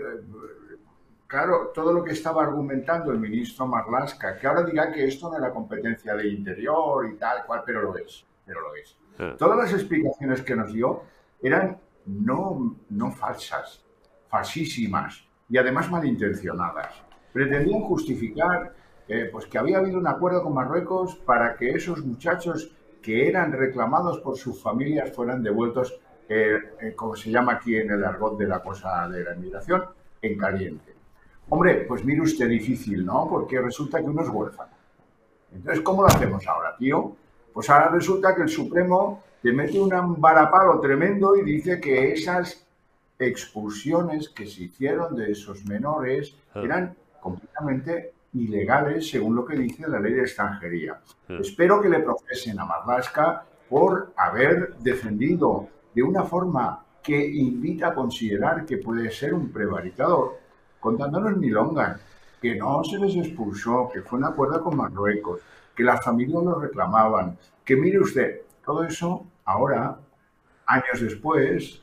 claro, 1.34 1.72
todo 1.74 1.92
lo 1.92 2.04
que 2.04 2.12
estaba 2.12 2.44
argumentando 2.44 3.10
el 3.10 3.18
ministro 3.18 3.66
Marlaska, 3.66 4.36
que 4.38 4.46
ahora 4.46 4.62
diga 4.62 4.92
que 4.92 5.04
esto 5.04 5.28
no 5.28 5.36
era 5.36 5.50
competencia 5.50 6.14
de 6.14 6.28
interior 6.28 7.10
y 7.12 7.16
tal 7.16 7.44
cual, 7.44 7.64
pero 7.66 7.82
lo 7.82 7.96
es, 7.96 8.24
pero 8.46 8.60
lo 8.60 8.72
es. 8.76 8.96
Todas 9.36 9.58
las 9.58 9.72
explicaciones 9.72 10.42
que 10.42 10.54
nos 10.54 10.72
dio 10.72 11.02
eran 11.42 11.76
no, 12.06 12.76
no 12.88 13.10
falsas, 13.10 13.84
falsísimas 14.28 15.26
y 15.48 15.58
además 15.58 15.90
malintencionadas. 15.90 17.02
Pretendían 17.32 17.80
justificar 17.80 18.72
eh, 19.08 19.28
pues 19.32 19.46
que 19.46 19.58
había 19.58 19.78
habido 19.78 19.98
un 19.98 20.06
acuerdo 20.06 20.40
con 20.40 20.54
Marruecos 20.54 21.16
para 21.16 21.56
que 21.56 21.70
esos 21.70 22.04
muchachos 22.04 22.76
que 23.02 23.28
eran 23.28 23.50
reclamados 23.50 24.20
por 24.20 24.36
sus 24.36 24.62
familias 24.62 25.10
fueran 25.12 25.42
devueltos, 25.42 25.98
eh, 26.28 26.58
eh, 26.80 26.94
como 26.94 27.16
se 27.16 27.32
llama 27.32 27.54
aquí 27.54 27.74
en 27.74 27.90
el 27.90 28.04
argot 28.04 28.38
de 28.38 28.46
la 28.46 28.62
cosa 28.62 29.08
de 29.08 29.24
la 29.24 29.34
inmigración, 29.34 29.82
en 30.22 30.38
caliente. 30.38 30.93
Hombre, 31.48 31.84
pues 31.86 32.04
mire 32.04 32.22
usted 32.22 32.48
difícil, 32.48 33.04
¿no? 33.04 33.28
Porque 33.28 33.60
resulta 33.60 34.00
que 34.00 34.06
uno 34.06 34.22
es 34.22 34.28
huérfano. 34.28 34.72
Entonces, 35.52 35.82
¿cómo 35.82 36.02
lo 36.02 36.08
hacemos 36.08 36.46
ahora, 36.46 36.74
tío? 36.76 37.16
Pues 37.52 37.70
ahora 37.70 37.88
resulta 37.88 38.34
que 38.34 38.42
el 38.42 38.48
Supremo 38.48 39.22
te 39.42 39.52
mete 39.52 39.78
un 39.78 39.92
ambarapalo 39.92 40.80
tremendo 40.80 41.36
y 41.36 41.42
dice 41.42 41.80
que 41.80 42.12
esas 42.12 42.66
expulsiones 43.18 44.28
que 44.30 44.46
se 44.46 44.64
hicieron 44.64 45.14
de 45.14 45.32
esos 45.32 45.64
menores 45.66 46.34
ah. 46.54 46.60
eran 46.62 46.96
completamente 47.20 48.12
ilegales 48.32 49.08
según 49.08 49.36
lo 49.36 49.44
que 49.44 49.56
dice 49.56 49.86
la 49.86 50.00
ley 50.00 50.14
de 50.14 50.22
extranjería. 50.22 51.00
Ah. 51.28 51.38
Espero 51.40 51.80
que 51.80 51.88
le 51.88 52.00
procesen 52.00 52.58
a 52.58 52.64
Marlaska 52.64 53.44
por 53.68 54.12
haber 54.16 54.74
defendido 54.78 55.68
de 55.94 56.02
una 56.02 56.24
forma 56.24 56.84
que 57.02 57.26
invita 57.26 57.88
a 57.88 57.94
considerar 57.94 58.64
que 58.64 58.78
puede 58.78 59.10
ser 59.10 59.34
un 59.34 59.52
prevaricador 59.52 60.38
contándonos 60.84 61.38
milongas, 61.38 61.98
que 62.42 62.56
no 62.56 62.84
se 62.84 62.98
les 62.98 63.16
expulsó, 63.16 63.88
que 63.90 64.02
fue 64.02 64.18
un 64.18 64.26
acuerdo 64.26 64.62
con 64.62 64.76
Marruecos, 64.76 65.40
que 65.74 65.82
las 65.82 66.04
familias 66.04 66.44
lo 66.44 66.60
reclamaban, 66.60 67.38
que 67.64 67.74
mire 67.74 67.98
usted, 67.98 68.42
todo 68.62 68.84
eso 68.84 69.24
ahora, 69.46 69.98
años 70.66 71.00
después, 71.00 71.80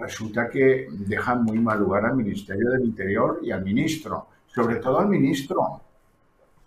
resulta 0.00 0.50
que 0.50 0.88
dejan 0.90 1.44
muy 1.44 1.60
mal 1.60 1.78
lugar 1.78 2.06
al 2.06 2.16
Ministerio 2.16 2.72
del 2.72 2.84
Interior 2.84 3.38
y 3.40 3.52
al 3.52 3.62
ministro, 3.62 4.26
sobre 4.48 4.76
todo 4.76 4.98
al 4.98 5.08
ministro, 5.08 5.80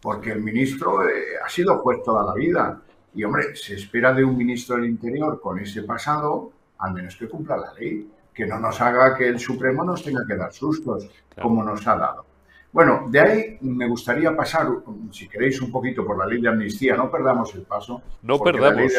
porque 0.01 0.32
el 0.32 0.41
ministro 0.41 1.06
eh, 1.06 1.36
ha 1.45 1.49
sido 1.49 1.80
juez 1.80 2.01
toda 2.01 2.23
la 2.23 2.34
vida. 2.34 2.82
Y 3.13 3.25
hombre, 3.25 3.58
se 3.58 3.75
espera 3.75 4.13
de 4.13 4.23
un 4.23 4.38
ministro 4.38 4.77
del 4.77 4.86
Interior 4.86 5.41
con 5.41 5.60
ese 5.60 5.84
pasado, 5.84 6.49
al 6.77 6.93
menos 6.93 7.17
que 7.17 7.27
cumpla 7.27 7.58
la 7.58 7.73
ley 7.73 8.10
que 8.38 8.45
no 8.45 8.60
nos 8.60 8.80
haga 8.82 9.17
que 9.17 9.28
el 9.28 9.39
Supremo 9.39 9.84
nos 9.84 10.04
tenga 10.04 10.23
que 10.28 10.36
dar 10.36 10.54
sustos, 10.54 11.10
como 11.41 11.63
nos 11.63 11.88
ha 11.88 11.95
dado. 11.95 12.23
Bueno, 12.71 13.08
de 13.10 13.19
ahí 13.19 13.58
me 13.62 13.88
gustaría 13.88 14.36
pasar, 14.36 14.67
si 15.12 15.28
queréis, 15.28 15.60
un 15.60 15.71
poquito 15.71 16.06
por 16.06 16.19
la 16.19 16.28
ley 16.28 16.39
de 16.39 16.47
amnistía. 16.47 16.95
No 16.95 17.10
perdamos 17.10 17.56
el 17.56 17.63
paso. 17.63 18.00
No 18.21 18.38
perdamos. 18.38 18.93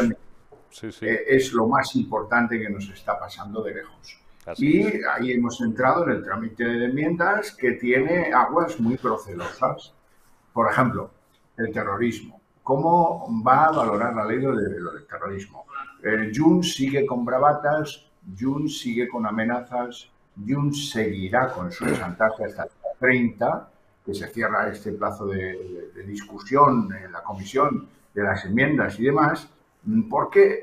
Eh, 1.03 1.25
es 1.29 1.53
lo 1.53 1.69
más 1.69 1.95
importante 1.95 2.59
que 2.59 2.69
nos 2.69 2.91
está 2.91 3.17
pasando 3.17 3.63
de 3.63 3.75
lejos. 3.75 4.19
y 4.57 4.83
ahí 5.07 5.31
hemos 5.31 5.61
entrado 5.61 6.03
en 6.05 6.17
el 6.17 6.25
trámite 6.25 6.65
de 6.65 6.87
enmiendas 6.87 7.53
que 7.53 7.73
tiene 7.73 8.33
aguas 8.33 8.81
muy 8.81 8.97
procelosas. 8.97 9.95
Por 10.53 10.69
ejemplo, 10.69 11.13
el 11.57 11.73
terrorismo. 11.73 12.41
¿Cómo 12.65 13.25
va 13.47 13.67
a 13.67 13.71
valorar 13.71 14.17
la 14.17 14.25
ley 14.25 14.39
del 14.41 15.07
terrorismo? 15.09 15.65
Eh, 16.03 16.33
Junts 16.35 16.75
sigue 16.75 17.07
con 17.07 17.25
bravatas, 17.25 18.08
Junts 18.39 18.81
sigue 18.81 19.09
con 19.09 19.27
amenazas, 19.27 20.09
Junts 20.47 20.91
seguirá 20.91 21.53
con 21.53 21.71
su 21.71 21.85
chantaje 21.95 22.45
hasta 22.45 22.65
el 22.65 22.71
30, 22.99 23.71
que 24.05 24.15
se 24.15 24.29
cierra 24.29 24.69
este 24.69 24.93
plazo 24.93 25.27
de, 25.27 25.91
discusión 26.07 26.89
en 26.95 27.13
la 27.13 27.23
comisión 27.23 27.89
de 28.15 28.23
las 28.23 28.45
enmiendas 28.47 28.99
y 28.99 29.05
demás, 29.05 29.49
porque 30.09 30.55
eh, 30.55 30.63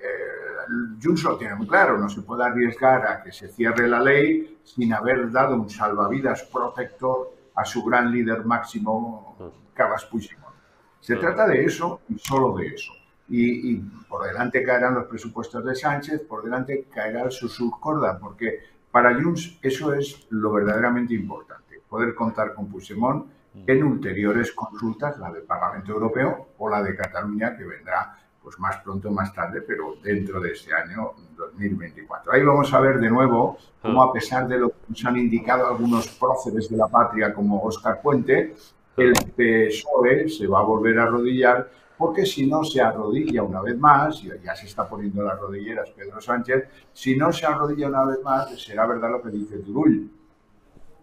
Junts 1.02 1.24
lo 1.24 1.38
tiene 1.38 1.56
muy 1.56 1.68
claro, 1.68 1.98
no 1.98 2.10
se 2.10 2.22
puede 2.22 2.44
arriesgar 2.44 3.06
a 3.06 3.24
que 3.24 3.32
se 3.32 3.48
cierre 3.50 3.88
la 3.88 4.00
ley 4.00 4.60
sin 4.64 4.94
haber 4.94 5.32
dado 5.32 5.56
un 5.56 5.70
salvavidas 5.70 6.44
protector 6.44 7.32
a 7.56 7.64
su 7.64 7.84
gran 7.84 8.12
líder 8.12 8.44
máximo, 8.46 9.54
Carles 9.74 10.06
Puigdemont. 10.06 10.56
Se 11.00 11.16
trata 11.16 11.48
de 11.48 11.64
eso 11.64 12.02
y 12.10 12.18
solo 12.18 12.56
de 12.58 12.68
eso. 12.68 12.92
Y, 13.28 13.78
por 14.08 14.28
delante 14.28 14.64
caerán 14.64 14.94
los 14.94 15.06
presupuestos 15.06 15.66
de 15.66 15.76
Sánchez, 15.76 16.22
por 16.22 16.44
delante 16.44 16.86
caerá 16.94 17.24
el 17.24 17.32
Susur-Corda, 17.32 18.20
porque 18.20 18.60
para 18.92 19.16
Junts 19.16 19.58
eso 19.62 19.94
es 19.94 20.28
lo 20.30 20.54
verdaderamente 20.54 21.14
importante, 21.14 21.82
poder 21.90 22.14
contar 22.14 22.54
con 22.54 22.68
Puigdemont 22.68 23.28
en 23.66 23.84
ulteriores 23.84 24.52
consultas, 24.52 25.18
la 25.18 25.32
del 25.32 25.44
Parlamento 25.44 25.92
Europeo 25.92 26.50
o 26.58 26.70
la 26.70 26.84
de 26.84 26.96
Cataluña, 26.96 27.58
que 27.58 27.64
vendrá 27.64 28.16
pues 28.46 28.60
más 28.60 28.78
pronto 28.78 29.10
más 29.10 29.34
tarde, 29.34 29.62
pero 29.62 29.96
dentro 30.04 30.40
de 30.40 30.52
este 30.52 30.72
año 30.72 31.14
2024. 31.36 32.32
Ahí 32.32 32.44
vamos 32.44 32.72
a 32.72 32.80
ver 32.80 33.00
de 33.00 33.10
nuevo 33.10 33.58
cómo 33.82 34.04
a 34.04 34.14
pesar 34.14 34.48
de 34.48 34.60
lo 34.60 34.70
que 34.70 34.76
nos 34.90 35.04
han 35.04 35.18
indicado 35.18 35.66
algunos 35.66 36.08
próceres 36.10 36.70
de 36.70 36.78
la 36.78 36.88
patria 36.88 37.34
como 37.34 37.64
Óscar 37.64 38.02
Puente, 38.04 38.54
el 38.98 39.14
PSOE 39.14 40.30
se 40.30 40.46
va 40.46 40.60
a 40.60 40.64
volver 40.64 41.00
a 41.00 41.04
arrodillar 41.04 41.70
porque 41.98 42.26
si 42.26 42.48
no 42.48 42.64
se 42.64 42.82
arrodilla 42.82 43.44
una 43.44 43.62
vez 43.62 43.78
más, 43.78 44.24
y 44.24 44.30
ya 44.44 44.56
se 44.56 44.66
está 44.66 44.88
poniendo 44.88 45.24
las 45.24 45.40
rodilleras 45.40 45.90
Pedro 45.92 46.20
Sánchez, 46.22 46.68
si 46.94 47.16
no 47.16 47.32
se 47.32 47.46
arrodilla 47.46 47.88
una 47.88 48.06
vez 48.06 48.22
más, 48.24 48.60
será 48.62 48.86
verdad 48.86 49.12
lo 49.12 49.22
que 49.22 49.30
dice 49.30 49.60
Turull, 49.60 50.10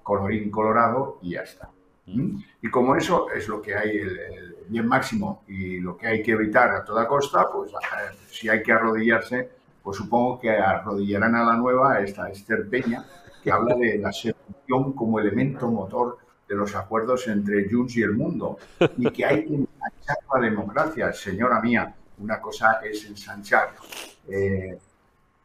colorín 0.03 0.51
colorado 0.51 1.19
y 1.23 1.33
ya 1.33 1.43
está. 1.43 1.71
¿Mm? 2.07 2.39
Y 2.63 2.71
como 2.71 2.97
eso 2.97 3.31
es 3.31 3.49
lo 3.49 3.63
que 3.63 3.77
hay, 3.77 3.97
el, 3.97 4.57
bien 4.69 4.87
máximo 4.87 5.43
y 5.47 5.79
lo 5.79 5.97
que 5.97 6.07
hay 6.07 6.23
que 6.23 6.33
evitar 6.33 6.71
a 6.71 6.85
toda 6.85 7.07
costa, 7.07 7.49
pues 7.53 7.73
si 8.31 8.49
hay 8.49 8.63
que 8.63 8.73
arrodillarse, 8.73 9.51
pues 9.83 9.97
supongo 9.97 10.41
que 10.41 10.51
arrodillarán 10.51 11.35
a 11.35 11.45
la 11.45 11.57
nueva, 11.57 11.95
a 11.95 12.01
esta 12.01 12.29
Esther 12.31 12.69
Peña, 12.69 13.05
que 13.43 13.51
habla 13.51 13.75
de 13.75 13.99
la 13.99 14.13
seducción 14.13 14.93
como 14.93 15.19
elemento 15.19 15.71
motor 15.71 16.19
de 16.53 16.59
los 16.59 16.77
acuerdos 16.77 17.27
entre 17.29 17.67
Junts 17.71 17.97
y 17.97 18.03
el 18.03 18.13
mundo 18.13 18.59
y 18.99 19.11
que 19.11 19.25
hay 19.25 19.47
que 19.47 19.55
ensanchar 19.55 20.19
la 20.35 20.41
democracia. 20.41 21.11
Señora 21.11 21.59
mía, 21.63 21.95
una 22.19 22.43
cosa 22.43 22.81
es 22.85 23.07
ensanchar 23.07 23.71
eh, 24.29 24.79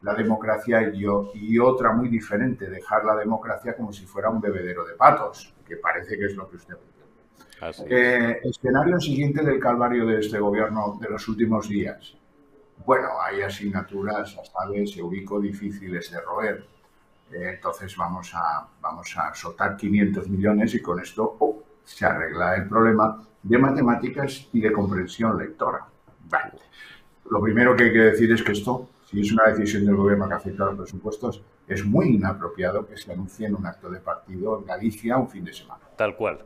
la 0.02 0.14
democracia 0.14 0.92
y, 0.92 1.06
y 1.32 1.58
otra 1.58 1.92
muy 1.92 2.10
diferente, 2.10 2.68
dejar 2.68 3.06
la 3.06 3.16
democracia 3.16 3.74
como 3.74 3.90
si 3.90 4.04
fuera 4.04 4.28
un 4.28 4.38
bebedero 4.38 4.84
de 4.84 4.94
patos, 4.96 5.54
que 5.66 5.76
parece 5.78 6.18
que 6.18 6.26
es 6.26 6.36
lo 6.36 6.46
que 6.50 6.56
usted 6.56 6.76
pretende. 6.76 7.88
Eh, 7.88 8.40
escenario 8.44 9.00
siguiente 9.00 9.42
del 9.42 9.58
calvario 9.58 10.04
de 10.04 10.20
este 10.20 10.38
gobierno 10.38 10.98
de 11.00 11.08
los 11.08 11.26
últimos 11.26 11.70
días. 11.70 12.18
Bueno, 12.84 13.08
hay 13.22 13.40
asignaturas, 13.40 14.36
hasta 14.36 14.68
vez 14.68 14.92
se 14.92 15.02
ubico 15.02 15.40
difíciles 15.40 16.10
de 16.10 16.20
roer 16.20 16.64
entonces 17.32 17.96
vamos 17.96 18.32
a, 18.34 18.66
vamos 18.80 19.14
a 19.16 19.34
soltar 19.34 19.76
500 19.76 20.28
millones 20.28 20.74
y 20.74 20.82
con 20.82 21.00
esto 21.00 21.36
oh, 21.38 21.62
se 21.84 22.06
arregla 22.06 22.56
el 22.56 22.68
problema 22.68 23.22
de 23.42 23.58
matemáticas 23.58 24.48
y 24.52 24.60
de 24.60 24.72
comprensión 24.72 25.38
lectora. 25.38 25.86
Lo 27.30 27.40
primero 27.40 27.76
que 27.76 27.84
hay 27.84 27.92
que 27.92 27.98
decir 27.98 28.32
es 28.32 28.42
que 28.42 28.52
esto, 28.52 28.88
si 29.10 29.20
es 29.20 29.32
una 29.32 29.44
decisión 29.50 29.84
del 29.84 29.96
gobierno 29.96 30.28
que 30.28 30.34
afecta 30.34 30.64
a 30.64 30.66
los 30.66 30.76
presupuestos, 30.76 31.42
es 31.66 31.84
muy 31.84 32.14
inapropiado 32.14 32.86
que 32.86 32.96
se 32.96 33.12
anuncie 33.12 33.46
en 33.46 33.54
un 33.54 33.66
acto 33.66 33.90
de 33.90 34.00
partido 34.00 34.58
en 34.58 34.66
Galicia 34.66 35.16
un 35.16 35.28
fin 35.28 35.44
de 35.44 35.52
semana. 35.52 35.82
Tal 35.96 36.16
cual. 36.16 36.44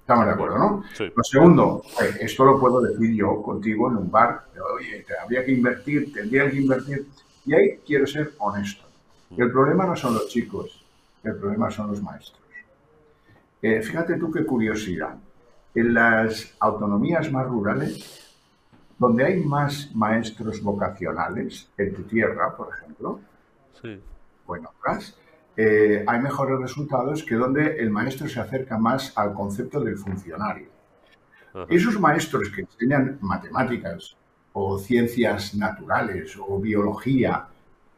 Estamos 0.00 0.24
de 0.24 0.32
acuerdo, 0.32 0.58
¿no? 0.58 0.84
Lo 1.14 1.22
segundo, 1.22 1.82
eh, 2.00 2.18
esto 2.20 2.42
lo 2.42 2.58
puedo 2.58 2.80
decir 2.80 3.14
yo 3.14 3.42
contigo 3.42 3.90
en 3.90 3.98
un 3.98 4.10
bar. 4.10 4.46
Oye, 4.74 5.04
habría 5.22 5.44
que 5.44 5.52
invertir, 5.52 6.12
tendría 6.14 6.50
que 6.50 6.56
invertir. 6.56 7.08
Y 7.44 7.54
ahí 7.54 7.80
quiero 7.84 8.06
ser 8.06 8.32
honesto. 8.38 8.87
El 9.36 9.50
problema 9.52 9.86
no 9.86 9.94
son 9.94 10.14
los 10.14 10.28
chicos, 10.28 10.84
el 11.22 11.36
problema 11.36 11.70
son 11.70 11.88
los 11.88 12.02
maestros. 12.02 12.42
Eh, 13.60 13.82
fíjate 13.82 14.16
tú 14.16 14.30
qué 14.30 14.44
curiosidad. 14.44 15.16
En 15.74 15.94
las 15.94 16.54
autonomías 16.60 17.30
más 17.30 17.46
rurales, 17.46 18.36
donde 18.98 19.24
hay 19.24 19.44
más 19.44 19.94
maestros 19.94 20.62
vocacionales, 20.62 21.70
en 21.76 21.94
tu 21.94 22.02
tierra, 22.02 22.56
por 22.56 22.74
ejemplo, 22.74 23.20
sí. 23.80 24.00
bueno, 24.46 24.70
eh, 25.56 26.04
hay 26.06 26.20
mejores 26.20 26.58
resultados 26.58 27.24
que 27.24 27.34
donde 27.34 27.78
el 27.78 27.90
maestro 27.90 28.28
se 28.28 28.40
acerca 28.40 28.78
más 28.78 29.16
al 29.16 29.34
concepto 29.34 29.80
del 29.80 29.98
funcionario. 29.98 30.68
Esos 31.68 31.98
maestros 31.98 32.50
que 32.50 32.60
enseñan 32.60 33.18
matemáticas 33.20 34.16
o 34.52 34.78
ciencias 34.78 35.56
naturales 35.56 36.38
o 36.38 36.60
biología 36.60 37.48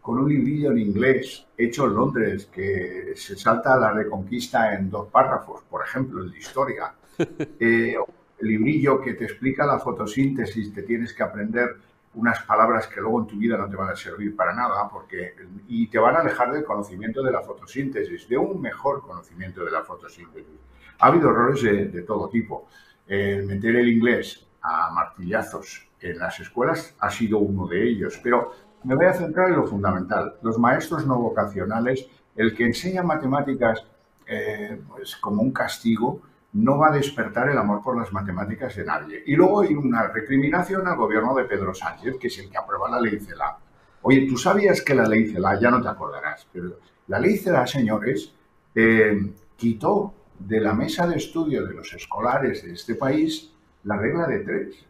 con 0.00 0.18
un 0.18 0.28
librillo 0.28 0.70
en 0.72 0.78
inglés 0.78 1.46
hecho 1.56 1.86
en 1.86 1.94
Londres 1.94 2.46
que 2.46 3.12
se 3.16 3.36
salta 3.36 3.74
a 3.74 3.78
la 3.78 3.92
reconquista 3.92 4.74
en 4.74 4.90
dos 4.90 5.08
párrafos, 5.08 5.62
por 5.68 5.84
ejemplo, 5.84 6.22
el 6.22 6.32
de 6.32 6.38
historia. 6.38 6.94
Eh, 7.60 7.94
el 8.40 8.48
librillo 8.48 8.98
que 9.02 9.12
te 9.12 9.24
explica 9.24 9.66
la 9.66 9.78
fotosíntesis, 9.78 10.72
te 10.72 10.82
tienes 10.84 11.12
que 11.12 11.22
aprender 11.22 11.76
unas 12.14 12.42
palabras 12.42 12.88
que 12.88 13.00
luego 13.00 13.20
en 13.20 13.26
tu 13.26 13.36
vida 13.36 13.56
no 13.56 13.68
te 13.68 13.76
van 13.76 13.90
a 13.90 13.96
servir 13.96 14.34
para 14.34 14.52
nada 14.54 14.88
porque 14.88 15.34
y 15.68 15.86
te 15.86 15.98
van 15.98 16.16
a 16.16 16.20
alejar 16.20 16.52
del 16.52 16.64
conocimiento 16.64 17.22
de 17.22 17.30
la 17.30 17.42
fotosíntesis, 17.42 18.28
de 18.28 18.36
un 18.36 18.60
mejor 18.60 19.02
conocimiento 19.02 19.64
de 19.64 19.70
la 19.70 19.82
fotosíntesis. 19.82 20.58
Ha 20.98 21.06
habido 21.06 21.30
errores 21.30 21.62
de, 21.62 22.02
todo 22.02 22.28
tipo. 22.28 22.68
El 23.06 23.46
meter 23.46 23.76
el 23.76 23.88
inglés 23.88 24.46
a 24.62 24.90
martillazos 24.90 25.88
en 26.00 26.18
las 26.18 26.38
escuelas 26.40 26.94
ha 26.98 27.10
sido 27.10 27.38
uno 27.38 27.66
de 27.66 27.88
ellos, 27.88 28.18
pero 28.22 28.52
me 28.84 28.94
voy 28.94 29.06
a 29.06 29.12
centrar 29.12 29.50
en 29.50 29.56
lo 29.56 29.66
fundamental. 29.66 30.36
Los 30.42 30.58
maestros 30.58 31.06
no 31.06 31.18
vocacionales, 31.18 32.06
el 32.36 32.54
que 32.54 32.64
enseña 32.64 33.02
matemáticas 33.02 33.84
eh, 34.26 34.80
pues 34.88 35.16
como 35.16 35.42
un 35.42 35.52
castigo, 35.52 36.20
no 36.52 36.78
va 36.78 36.88
a 36.88 36.92
despertar 36.92 37.48
el 37.48 37.58
amor 37.58 37.82
por 37.82 37.96
las 37.96 38.12
matemáticas 38.12 38.74
de 38.76 38.84
nadie. 38.84 39.22
Y 39.26 39.36
luego 39.36 39.60
hay 39.60 39.74
una 39.74 40.08
recriminación 40.08 40.86
al 40.86 40.96
gobierno 40.96 41.34
de 41.34 41.44
Pedro 41.44 41.74
Sánchez, 41.74 42.16
que 42.18 42.28
es 42.28 42.38
el 42.38 42.50
que 42.50 42.58
aprueba 42.58 42.90
la 42.90 43.00
ley 43.00 43.20
CELA. 43.20 43.58
Oye, 44.02 44.26
tú 44.28 44.36
sabías 44.36 44.82
que 44.82 44.94
la 44.94 45.06
ley 45.06 45.28
CELA, 45.28 45.60
ya 45.60 45.70
no 45.70 45.82
te 45.82 45.88
acordarás, 45.88 46.46
pero 46.52 46.78
la 47.08 47.18
ley 47.18 47.36
CELA, 47.36 47.66
señores, 47.66 48.32
eh, 48.74 49.32
quitó 49.56 50.14
de 50.38 50.60
la 50.60 50.72
mesa 50.72 51.06
de 51.06 51.16
estudio 51.16 51.66
de 51.66 51.74
los 51.74 51.92
escolares 51.92 52.64
de 52.64 52.72
este 52.72 52.94
país 52.94 53.52
la 53.84 53.96
regla 53.96 54.26
de 54.26 54.40
tres. 54.40 54.86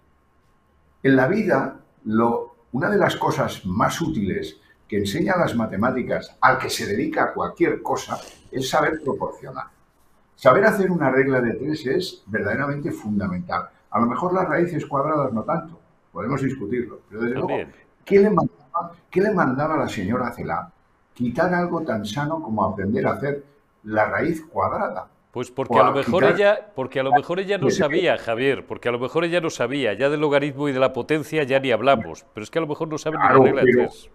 En 1.03 1.17
la 1.17 1.27
vida, 1.29 1.81
lo 2.05 2.50
una 2.73 2.89
de 2.89 2.99
las 2.99 3.17
cosas 3.17 3.65
más 3.67 4.01
útiles 4.01 4.59
que 4.87 4.99
enseña 4.99 5.37
las 5.37 5.55
matemáticas 5.55 6.37
al 6.41 6.59
que 6.59 6.71
se 6.71 6.87
dedica 6.87 7.25
a 7.25 7.33
cualquier 7.33 7.83
cosa 7.83 8.19
es 8.51 8.69
saber 8.69 9.01
proporcionar. 9.03 9.67
Saber 10.35 10.65
hacer 10.65 10.91
una 10.91 11.11
regla 11.11 11.41
de 11.41 11.55
tres 11.55 11.87
es 11.87 12.23
verdaderamente 12.27 12.91
fundamental. 12.91 13.69
A 13.91 14.01
lo 14.01 14.07
mejor 14.07 14.33
las 14.33 14.49
raíces 14.49 14.87
cuadradas 14.87 15.33
no 15.33 15.43
tanto, 15.43 15.79
podemos 16.13 16.43
discutirlo, 16.43 17.01
pero 17.09 17.23
desde 17.23 17.35
luego, 17.37 17.71
¿qué 18.05 18.21
le, 18.21 18.31
mandaba, 18.31 18.93
¿qué 19.11 19.21
le 19.21 19.33
mandaba 19.33 19.77
la 19.77 19.89
señora 19.89 20.33
Celá? 20.33 20.73
Quitar 21.15 21.53
algo 21.53 21.83
tan 21.83 22.05
sano 22.05 22.43
como 22.43 22.65
aprender 22.65 23.07
a 23.07 23.13
hacer 23.13 23.45
la 23.85 24.07
raíz 24.07 24.45
cuadrada. 24.47 25.09
Pues 25.33 25.51
porque 25.51 25.79
a 25.79 25.85
lo 25.85 25.93
mejor 25.93 26.25
ella, 26.25 26.73
porque 26.75 26.99
a 26.99 27.03
lo 27.05 27.13
mejor 27.13 27.39
ella 27.39 27.57
no 27.59 27.71
sabía, 27.71 28.19
Javier, 28.19 28.67
porque 28.67 28.89
a 28.89 28.93
lo 28.93 28.99
mejor 28.99 29.25
ella 29.25 29.41
no 29.41 29.51
sabía, 29.51 29.95
ya 29.95 30.11
del 30.11 30.21
logaritmo 30.21 30.69
y 30.69 30.73
de 30.73 30.81
la 30.81 30.93
potencia 30.93 31.45
ya 31.45 31.61
ni 31.61 31.71
hablamos, 31.71 32.27
pero 32.35 32.45
es 32.45 32.51
que 32.51 32.59
a 32.59 32.63
lo 32.63 32.69
mejor 32.69 32.89
no 32.89 32.99
sabe 32.99 33.17
ni 33.17 33.23
la 33.23 33.39
regla 33.39 33.63
de 33.63 33.73
tres. 33.73 34.11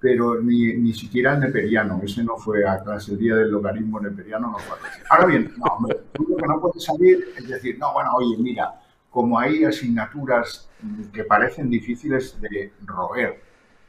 Pero 0.00 0.40
ni, 0.40 0.74
ni, 0.74 0.92
siquiera 0.92 1.34
el 1.34 1.40
neperiano, 1.40 2.00
ese 2.02 2.22
no 2.22 2.36
fue 2.36 2.68
a 2.68 2.82
clase, 2.82 3.12
el 3.12 3.18
día 3.18 3.36
del 3.36 3.50
logaritmo 3.50 4.00
neperiano 4.00 4.50
no 4.50 4.58
fue 4.58 4.76
a 4.76 4.80
clase. 4.80 5.02
Ahora 5.08 5.26
bien, 5.26 5.54
no, 5.56 5.64
hombre, 5.64 6.00
lo 6.18 6.36
que 6.36 6.46
no 6.46 6.60
puede 6.60 6.80
salir 6.80 7.24
es 7.36 7.48
decir, 7.48 7.78
no, 7.78 7.92
bueno, 7.94 8.10
oye, 8.14 8.36
mira, 8.38 8.80
como 9.14 9.38
hay 9.38 9.64
asignaturas 9.64 10.68
que 11.12 11.24
parecen 11.24 11.70
difíciles 11.70 12.38
de 12.40 12.72
roer, 12.84 13.40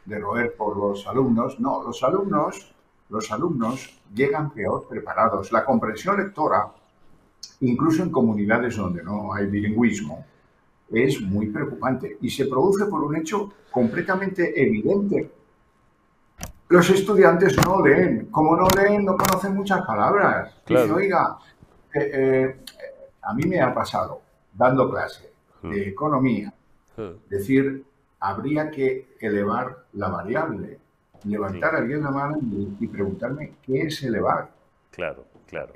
de 0.05 0.19
roer 0.19 0.55
por 0.55 0.77
los 0.77 1.07
alumnos. 1.07 1.59
No, 1.59 1.83
los 1.83 2.03
alumnos, 2.03 2.74
los 3.09 3.31
alumnos 3.31 3.99
llegan 4.13 4.51
peor 4.51 4.87
preparados. 4.87 5.51
La 5.51 5.63
comprensión 5.63 6.17
lectora, 6.17 6.67
incluso 7.61 8.03
en 8.03 8.11
comunidades 8.11 8.75
donde 8.75 9.03
no 9.03 9.33
hay 9.33 9.45
bilingüismo, 9.47 10.25
es 10.89 11.21
muy 11.21 11.47
preocupante 11.47 12.17
y 12.21 12.29
se 12.29 12.45
produce 12.45 12.85
por 12.85 13.03
un 13.03 13.15
hecho 13.15 13.51
completamente 13.71 14.61
evidente. 14.61 15.31
Los 16.69 16.89
estudiantes 16.89 17.55
no 17.65 17.85
leen. 17.85 18.27
Como 18.31 18.55
no 18.55 18.67
leen, 18.69 19.05
no 19.05 19.15
conocen 19.15 19.55
muchas 19.55 19.85
palabras. 19.85 20.53
Dice, 20.65 20.91
oiga, 20.91 21.37
eh, 21.93 22.11
eh, 22.13 22.61
a 23.21 23.33
mí 23.33 23.43
me 23.43 23.61
ha 23.61 23.73
pasado, 23.73 24.21
dando 24.53 24.89
clase 24.89 25.31
de 25.61 25.85
hmm. 25.85 25.89
economía, 25.89 26.53
hmm. 26.97 27.29
decir, 27.29 27.85
habría 28.19 28.69
que 28.71 29.15
elevar 29.19 29.85
la 29.93 30.09
variable, 30.09 30.79
levantar 31.23 31.75
alguien 31.75 32.04
la 32.04 32.12
mano 32.12 32.38
y, 32.80 32.88
preguntarme 32.88 33.54
qué 33.62 33.84
es 33.84 34.04
elevar. 34.04 34.49
Claro, 34.91 35.25
claro. 35.47 35.71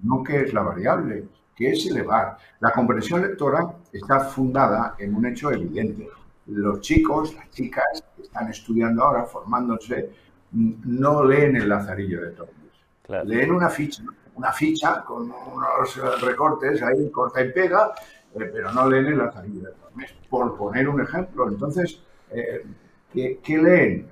No 0.00 0.22
qué 0.22 0.42
es 0.42 0.52
la 0.52 0.62
variable, 0.62 1.24
qué 1.54 1.70
es 1.70 1.86
elevar. 1.86 2.36
La 2.60 2.72
comprensión 2.72 3.22
lectora 3.22 3.74
está 3.92 4.20
fundada 4.20 4.94
en 4.98 5.14
un 5.14 5.26
hecho 5.26 5.50
evidente. 5.50 6.08
Los 6.46 6.80
chicos, 6.80 7.34
las 7.34 7.50
chicas 7.50 8.04
que 8.16 8.22
están 8.22 8.48
estudiando 8.50 9.02
ahora, 9.02 9.24
formándose, 9.24 10.10
no 10.52 11.24
leen 11.24 11.56
el 11.56 11.68
Lazarillo 11.68 12.22
de 12.22 12.30
Tormes. 12.32 13.24
Leen 13.24 13.50
una 13.52 13.68
ficha, 13.68 14.02
una 14.34 14.52
ficha 14.52 15.04
con 15.04 15.22
unos 15.30 16.20
recortes 16.22 16.82
ahí, 16.82 17.10
corta 17.10 17.42
y 17.42 17.52
pega, 17.52 17.92
eh, 18.34 18.50
pero 18.52 18.72
no 18.72 18.88
leen 18.88 19.06
el 19.06 19.18
Lazarillo 19.18 19.68
de 19.68 19.72
Tormes, 19.72 20.14
por 20.28 20.56
poner 20.56 20.88
un 20.88 21.00
ejemplo. 21.00 21.48
Entonces, 21.48 22.00
eh, 22.30 22.64
¿qué, 23.12 23.58
leen? 23.58 24.08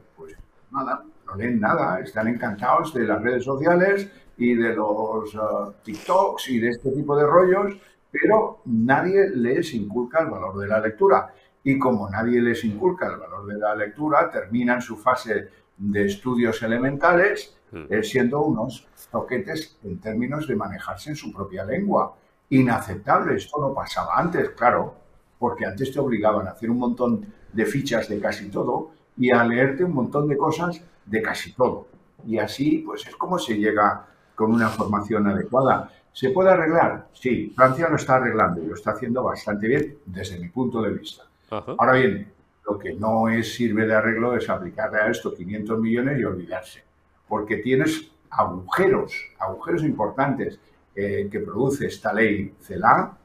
Nada, 0.73 1.05
no 1.27 1.35
leen 1.35 1.61
nada, 1.61 2.01
están 2.01 2.29
encantados 2.29 2.95
de 2.95 3.05
las 3.05 3.21
redes 3.23 3.45
sociales 3.45 4.11
y 4.39 4.55
de 4.55 4.75
los 4.75 5.35
uh, 5.35 5.73
TikToks 5.85 6.49
y 6.49 6.61
de 6.61 6.71
este 6.71 6.91
tipo 6.93 7.15
de 7.15 7.27
rollos, 7.27 7.77
pero 8.11 8.63
nadie 8.65 9.29
les 9.35 9.75
inculca 9.75 10.21
el 10.21 10.31
valor 10.31 10.59
de 10.59 10.69
la 10.69 10.81
lectura. 10.81 11.35
Y 11.63 11.79
como 11.79 12.09
nadie 12.09 12.41
les 12.41 12.65
inculca 12.65 13.07
el 13.07 13.19
valor 13.19 13.47
de 13.47 13.59
la 13.59 13.75
lectura, 13.77 14.31
terminan 14.31 14.81
su 14.81 14.97
fase 14.97 15.49
de 15.77 16.07
estudios 16.07 16.63
elementales 16.63 17.55
hmm. 17.71 17.85
eh, 17.91 18.03
siendo 18.03 18.41
unos 18.43 18.89
toquetes 19.11 19.79
en 19.85 20.01
términos 20.01 20.49
de 20.49 20.57
manejarse 20.57 21.11
en 21.11 21.17
su 21.17 21.33
propia 21.33 21.65
lengua. 21.65 22.17
Inaceptable, 22.49 23.37
esto 23.37 23.61
no 23.61 23.75
pasaba 23.75 24.19
antes, 24.19 24.51
claro, 24.51 24.95
porque 25.39 25.67
antes 25.67 25.93
te 25.93 26.01
obligaban 26.01 26.47
a 26.47 26.53
hacer 26.53 26.71
un 26.71 26.79
montón 26.79 27.27
de 27.53 27.67
fichas 27.67 28.09
de 28.09 28.19
casi 28.19 28.49
todo 28.51 29.02
y 29.17 29.31
a 29.31 29.45
leerte 29.45 29.85
un 29.85 29.95
montón 29.95 30.29
de 30.29 30.37
cosas 30.37 30.83
de 31.07 31.23
casi 31.23 31.53
todo. 31.53 31.89
Y 32.27 32.39
así, 32.39 32.79
pues 32.79 33.07
es 33.07 33.17
como 33.17 33.39
se 33.39 33.57
llega 33.57 34.07
con 34.35 34.53
una 34.53 34.69
formación 34.69 35.27
adecuada. 35.27 35.91
¿Se 36.13 36.31
puede 36.31 36.51
arreglar? 36.51 37.09
Sí, 37.13 37.53
Francia 37.57 37.89
lo 37.89 37.97
está 37.97 38.17
arreglando 38.17 38.63
y 38.63 38.67
lo 38.67 38.75
está 38.75 38.93
haciendo 38.93 39.23
bastante 39.23 39.67
bien 39.67 39.99
desde 40.07 40.39
mi 40.39 40.49
punto 40.49 40.83
de 40.83 40.91
vista. 40.91 41.25
Ahora 41.51 41.95
bien, 41.95 42.33
lo 42.67 42.79
que 42.79 42.95
no 42.95 43.29
es, 43.29 43.55
sirve 43.55 43.87
de 43.87 43.95
arreglo 43.95 44.37
es 44.37 44.49
aplicarle 44.49 44.99
a 44.99 45.11
esto 45.11 45.35
500 45.35 45.79
millones 45.79 46.19
y 46.19 46.25
olvidarse, 46.25 46.83
porque 47.29 47.59
tienes 47.59 48.11
agujeros, 48.31 49.13
agujeros 49.39 49.83
importantes 49.83 50.59
eh, 50.95 51.29
que 51.31 51.41
produce 51.41 51.87
esta 51.87 52.13
ley 52.13 52.55
CELA, 52.61 53.17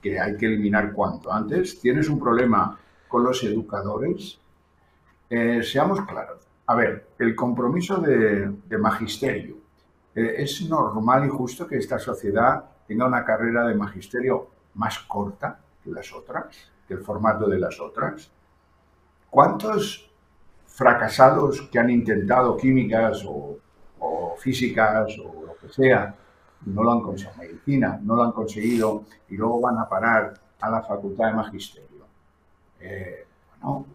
que 0.00 0.20
hay 0.20 0.36
que 0.36 0.46
eliminar 0.46 0.92
cuanto 0.92 1.32
antes. 1.32 1.80
Tienes 1.80 2.08
un 2.08 2.18
problema 2.18 2.78
con 3.08 3.24
los 3.24 3.42
educadores. 3.44 4.38
Eh, 5.34 5.62
seamos 5.62 6.02
claros. 6.02 6.46
A 6.66 6.74
ver, 6.74 7.06
el 7.18 7.34
compromiso 7.34 7.96
de, 7.96 8.52
magisterio. 8.78 9.56
Eh, 10.14 10.34
¿Es 10.36 10.60
normal 10.68 11.24
y 11.24 11.30
justo 11.30 11.66
que 11.66 11.78
esta 11.78 11.98
sociedad 11.98 12.62
tenga 12.86 13.06
una 13.06 13.24
carrera 13.24 13.66
de 13.66 13.74
magisterio 13.74 14.48
más 14.74 14.98
corta 14.98 15.58
que 15.82 15.90
las 15.90 16.12
otras, 16.12 16.70
que 16.86 16.92
el 16.92 17.00
formato 17.00 17.48
de 17.48 17.58
las 17.58 17.80
otras? 17.80 18.30
¿Cuántos 19.30 20.10
fracasados 20.66 21.62
que 21.72 21.78
han 21.78 21.88
intentado 21.88 22.54
químicas 22.58 23.24
o, 23.26 23.56
físicas 24.36 25.16
o 25.18 25.46
lo 25.46 25.56
que 25.56 25.72
sea, 25.72 26.14
no 26.66 26.82
lo 26.82 26.92
han 26.92 27.00
conseguido, 27.00 27.38
medicina, 27.38 27.98
no 28.02 28.16
lo 28.16 28.24
han 28.24 28.32
conseguido 28.32 29.04
y 29.30 29.36
luego 29.38 29.62
van 29.62 29.78
a 29.78 29.88
parar 29.88 30.34
a 30.60 30.70
la 30.70 30.82
facultad 30.82 31.28
de 31.28 31.32
magisterio? 31.32 32.04
Eh, 32.80 33.26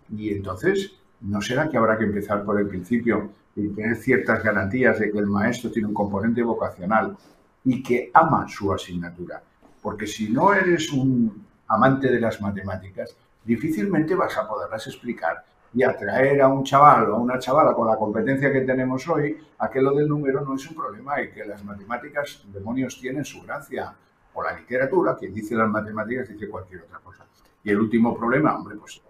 y 0.09 0.33
entonces, 0.33 0.97
¿no 1.21 1.41
será 1.41 1.69
que 1.69 1.77
habrá 1.77 1.97
que 1.97 2.05
empezar 2.05 2.43
por 2.43 2.59
el 2.59 2.67
principio 2.67 3.29
y 3.55 3.69
tener 3.69 3.95
ciertas 3.97 4.43
garantías 4.43 4.99
de 4.99 5.11
que 5.11 5.17
el 5.17 5.27
maestro 5.27 5.71
tiene 5.71 5.87
un 5.87 5.93
componente 5.93 6.43
vocacional 6.43 7.17
y 7.63 7.81
que 7.81 8.11
ama 8.13 8.47
su 8.47 8.71
asignatura? 8.71 9.41
Porque 9.81 10.07
si 10.07 10.29
no 10.29 10.53
eres 10.53 10.91
un 10.91 11.45
amante 11.67 12.09
de 12.09 12.19
las 12.19 12.41
matemáticas, 12.41 13.15
difícilmente 13.43 14.15
vas 14.15 14.37
a 14.37 14.47
poderlas 14.47 14.85
explicar 14.87 15.43
y 15.73 15.83
atraer 15.83 16.41
a 16.41 16.47
un 16.47 16.63
chaval 16.63 17.09
o 17.09 17.15
a 17.15 17.19
una 17.19 17.39
chavala 17.39 17.73
con 17.73 17.87
la 17.87 17.97
competencia 17.97 18.51
que 18.51 18.61
tenemos 18.61 19.07
hoy 19.07 19.37
a 19.59 19.69
que 19.69 19.81
lo 19.81 19.93
del 19.93 20.07
número 20.07 20.41
no 20.41 20.55
es 20.55 20.69
un 20.69 20.75
problema 20.75 21.21
y 21.21 21.31
que 21.31 21.45
las 21.45 21.63
matemáticas, 21.63 22.43
demonios, 22.51 22.99
tienen 22.99 23.25
su 23.25 23.41
gracia. 23.43 23.93
O 24.33 24.43
la 24.43 24.53
literatura, 24.53 25.15
quien 25.17 25.33
dice 25.33 25.55
las 25.55 25.67
matemáticas 25.67 26.29
dice 26.29 26.47
cualquier 26.47 26.83
otra 26.83 26.99
cosa. 26.99 27.25
Y 27.63 27.71
el 27.71 27.79
último 27.79 28.15
problema, 28.15 28.55
hombre, 28.55 28.75
pues 28.75 29.01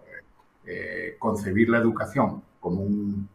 eh, 0.70 1.16
concebir 1.18 1.70
la 1.70 1.78
educación 1.78 2.42
como 2.60 2.82
un 2.82 3.26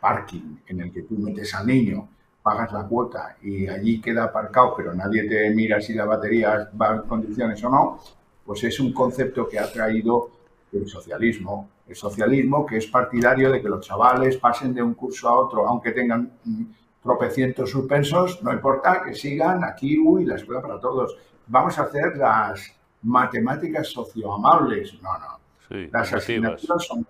parking 0.00 0.56
en 0.66 0.80
el 0.80 0.90
que 0.90 1.02
tú 1.02 1.18
metes 1.18 1.54
al 1.54 1.66
niño, 1.66 2.08
pagas 2.42 2.72
la 2.72 2.84
cuota 2.84 3.36
y 3.42 3.68
allí 3.68 4.00
queda 4.00 4.24
aparcado, 4.24 4.74
pero 4.74 4.94
nadie 4.94 5.28
te 5.28 5.50
mira 5.50 5.78
si 5.80 5.92
la 5.92 6.06
batería 6.06 6.70
va 6.80 6.94
en 6.94 7.02
condiciones 7.02 7.62
o 7.64 7.68
no, 7.68 8.00
pues 8.46 8.64
es 8.64 8.80
un 8.80 8.94
concepto 8.94 9.46
que 9.46 9.58
ha 9.58 9.70
traído 9.70 10.30
el 10.72 10.88
socialismo. 10.88 11.68
El 11.86 11.96
socialismo 11.96 12.64
que 12.64 12.78
es 12.78 12.86
partidario 12.86 13.50
de 13.50 13.60
que 13.60 13.68
los 13.68 13.86
chavales 13.86 14.38
pasen 14.38 14.72
de 14.72 14.82
un 14.82 14.94
curso 14.94 15.28
a 15.28 15.38
otro, 15.38 15.66
aunque 15.68 15.92
tengan 15.92 16.32
mm, 16.44 16.64
tropecientos 17.02 17.70
suspensos, 17.70 18.42
no 18.42 18.52
importa, 18.52 19.02
que 19.02 19.14
sigan 19.14 19.64
aquí, 19.64 19.98
uy, 19.98 20.24
la 20.24 20.36
escuela 20.36 20.62
para 20.62 20.80
todos. 20.80 21.16
Vamos 21.46 21.78
a 21.78 21.82
hacer 21.82 22.16
las 22.16 22.72
matemáticas 23.02 23.88
socioamables. 23.88 24.94
No, 25.02 25.12
no. 25.18 25.39
Las 25.70 26.12
asignaturas 26.12 26.84
son, 26.84 27.06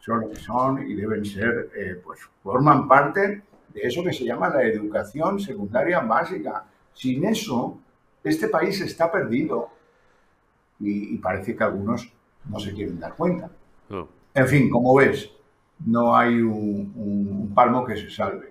son, 0.00 0.20
lo 0.20 0.30
que 0.30 0.36
son 0.36 0.82
y 0.90 0.94
deben 0.94 1.24
ser, 1.24 1.70
eh, 1.76 2.00
pues 2.04 2.20
forman 2.42 2.88
parte 2.88 3.42
de 3.72 3.80
eso 3.82 4.02
que 4.02 4.12
se 4.12 4.24
llama 4.24 4.48
la 4.48 4.64
educación 4.64 5.38
secundaria 5.38 6.00
básica. 6.00 6.64
Sin 6.92 7.24
eso, 7.24 7.78
este 8.24 8.48
país 8.48 8.80
está 8.80 9.10
perdido. 9.10 9.70
y 10.80 11.18
parece 11.18 11.54
que 11.54 11.62
algunos 11.62 12.10
no 12.48 12.58
se 12.58 12.72
quieren 12.72 12.98
dar 12.98 13.14
cuenta. 13.14 13.50
En 14.34 14.46
fin, 14.46 14.70
como 14.70 14.94
ves, 14.94 15.30
no 15.86 16.16
hay 16.16 16.40
un, 16.40 17.52
palmo 17.54 17.84
que 17.84 17.96
se 17.96 18.10
salve. 18.10 18.49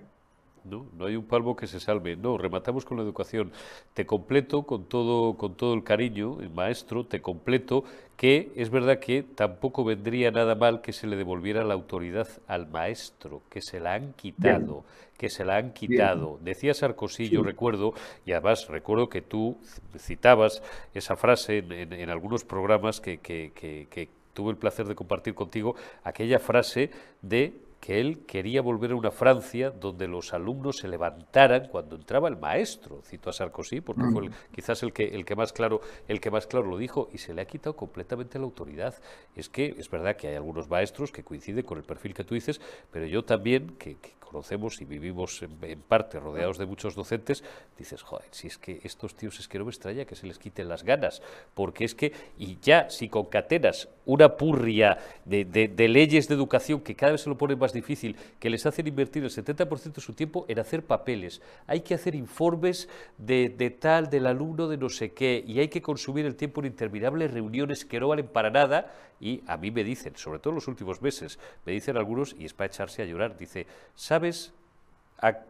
No, 0.64 0.86
no 0.96 1.06
hay 1.06 1.16
un 1.16 1.24
palmo 1.24 1.56
que 1.56 1.66
se 1.66 1.80
salve. 1.80 2.16
No, 2.16 2.38
rematamos 2.38 2.84
con 2.84 2.96
la 2.96 3.02
educación. 3.02 3.52
Te 3.94 4.06
completo 4.06 4.62
con 4.64 4.84
todo, 4.84 5.34
con 5.34 5.54
todo 5.54 5.74
el 5.74 5.84
cariño, 5.84 6.40
el 6.40 6.50
maestro, 6.50 7.04
te 7.04 7.20
completo 7.20 7.84
que 8.16 8.52
es 8.54 8.68
verdad 8.68 8.98
que 8.98 9.22
tampoco 9.22 9.82
vendría 9.82 10.30
nada 10.30 10.54
mal 10.54 10.82
que 10.82 10.92
se 10.92 11.06
le 11.06 11.16
devolviera 11.16 11.64
la 11.64 11.72
autoridad 11.72 12.28
al 12.46 12.68
maestro, 12.68 13.40
que 13.48 13.62
se 13.62 13.80
la 13.80 13.94
han 13.94 14.12
quitado, 14.12 14.84
que 15.16 15.30
se 15.30 15.44
la 15.44 15.56
han 15.56 15.72
quitado. 15.72 16.38
Decía 16.42 16.74
Sarkozy, 16.74 17.30
yo 17.30 17.42
recuerdo, 17.42 17.94
y 18.26 18.32
además 18.32 18.68
recuerdo 18.68 19.08
que 19.08 19.22
tú 19.22 19.56
citabas 19.98 20.62
esa 20.92 21.16
frase 21.16 21.64
en, 21.66 22.10
algunos 22.10 22.44
programas 22.44 23.00
que, 23.00 23.20
que 23.20 24.08
tuve 24.34 24.50
el 24.50 24.56
placer 24.56 24.86
de 24.86 24.94
compartir 24.94 25.34
contigo, 25.34 25.74
aquella 26.04 26.38
frase 26.38 26.90
de 27.22 27.54
que 27.80 27.98
él 27.98 28.26
quería 28.26 28.60
volver 28.60 28.92
a 28.92 28.96
una 28.96 29.10
Francia 29.10 29.70
donde 29.70 30.06
los 30.06 30.34
alumnos 30.34 30.76
se 30.76 30.88
levantaran 30.88 31.68
cuando 31.68 31.96
entraba 31.96 32.28
el 32.28 32.36
maestro. 32.36 33.00
Cito 33.02 33.30
a 33.30 33.32
Sarkozy 33.32 33.80
porque 33.80 34.02
fue 34.12 34.28
mm. 34.28 34.32
quizás 34.52 34.82
el 34.82 34.92
que, 34.92 35.04
el, 35.04 35.24
que 35.24 35.34
más 35.34 35.52
claro, 35.52 35.80
el 36.06 36.20
que 36.20 36.30
más 36.30 36.46
claro 36.46 36.66
lo 36.66 36.76
dijo 36.76 37.08
y 37.12 37.18
se 37.18 37.32
le 37.32 37.40
ha 37.40 37.46
quitado 37.46 37.74
completamente 37.74 38.38
la 38.38 38.44
autoridad. 38.44 38.94
Es 39.34 39.48
que 39.48 39.74
es 39.78 39.90
verdad 39.90 40.16
que 40.16 40.28
hay 40.28 40.34
algunos 40.34 40.68
maestros 40.68 41.10
que 41.10 41.24
coinciden 41.24 41.64
con 41.64 41.78
el 41.78 41.84
perfil 41.84 42.12
que 42.12 42.22
tú 42.22 42.34
dices, 42.34 42.60
pero 42.90 43.06
yo 43.06 43.24
también, 43.24 43.76
que, 43.78 43.96
conocemos 44.30 44.80
y 44.80 44.84
vivimos 44.84 45.42
en, 45.42 45.80
parte 45.80 46.20
rodeados 46.20 46.56
de 46.56 46.64
muchos 46.64 46.94
docentes, 46.94 47.42
dices, 47.76 48.02
joder, 48.02 48.28
si 48.30 48.46
es 48.46 48.58
que 48.58 48.80
estos 48.84 49.16
tíos 49.16 49.40
es 49.40 49.48
que 49.48 49.58
no 49.58 49.64
me 49.64 49.72
extraña 49.72 50.04
que 50.04 50.14
se 50.14 50.28
les 50.28 50.38
quiten 50.38 50.68
las 50.68 50.84
ganas, 50.84 51.20
porque 51.52 51.84
es 51.84 51.96
que, 51.96 52.12
y 52.38 52.58
ya 52.62 52.88
si 52.90 53.08
concatenas 53.08 53.88
una 54.06 54.36
purria 54.36 54.98
de, 55.24 55.44
de 55.44 55.88
leyes 55.88 56.28
de 56.28 56.36
educación 56.36 56.80
que 56.80 56.94
cada 56.94 57.12
vez 57.12 57.22
se 57.22 57.28
lo 57.28 57.36
ponen 57.36 57.58
más 57.58 57.69
más 57.70 57.72
difícil, 57.72 58.16
que 58.38 58.50
les 58.50 58.66
hacen 58.66 58.86
invertir 58.86 59.22
el 59.22 59.30
70% 59.30 59.94
de 59.94 60.00
su 60.00 60.12
tiempo 60.12 60.44
en 60.48 60.58
hacer 60.58 60.84
papeles. 60.84 61.40
Hay 61.66 61.80
que 61.80 61.94
hacer 61.94 62.14
informes 62.14 62.88
de, 63.16 63.76
tal, 63.78 64.10
del 64.10 64.26
alumno, 64.26 64.68
de 64.68 64.76
no 64.76 64.88
sé 64.88 65.12
qué, 65.12 65.42
y 65.46 65.60
hay 65.60 65.68
que 65.68 65.80
consumir 65.80 66.26
el 66.26 66.34
tiempo 66.34 66.60
en 66.60 66.66
interminables 66.66 67.32
reuniones 67.32 67.84
que 67.84 68.00
no 68.00 68.08
valen 68.08 68.26
para 68.26 68.50
nada. 68.50 68.92
Y 69.20 69.42
a 69.46 69.56
mí 69.56 69.70
me 69.70 69.84
dicen, 69.84 70.16
sobre 70.16 70.38
todo 70.38 70.50
en 70.50 70.56
los 70.56 70.68
últimos 70.68 71.00
meses, 71.00 71.38
me 71.64 71.72
dicen 71.72 71.96
algunos, 71.96 72.34
y 72.38 72.44
es 72.44 72.54
para 72.54 72.66
echarse 72.66 73.02
a 73.02 73.04
llorar, 73.04 73.36
dice, 73.36 73.66
¿sabes 73.94 74.52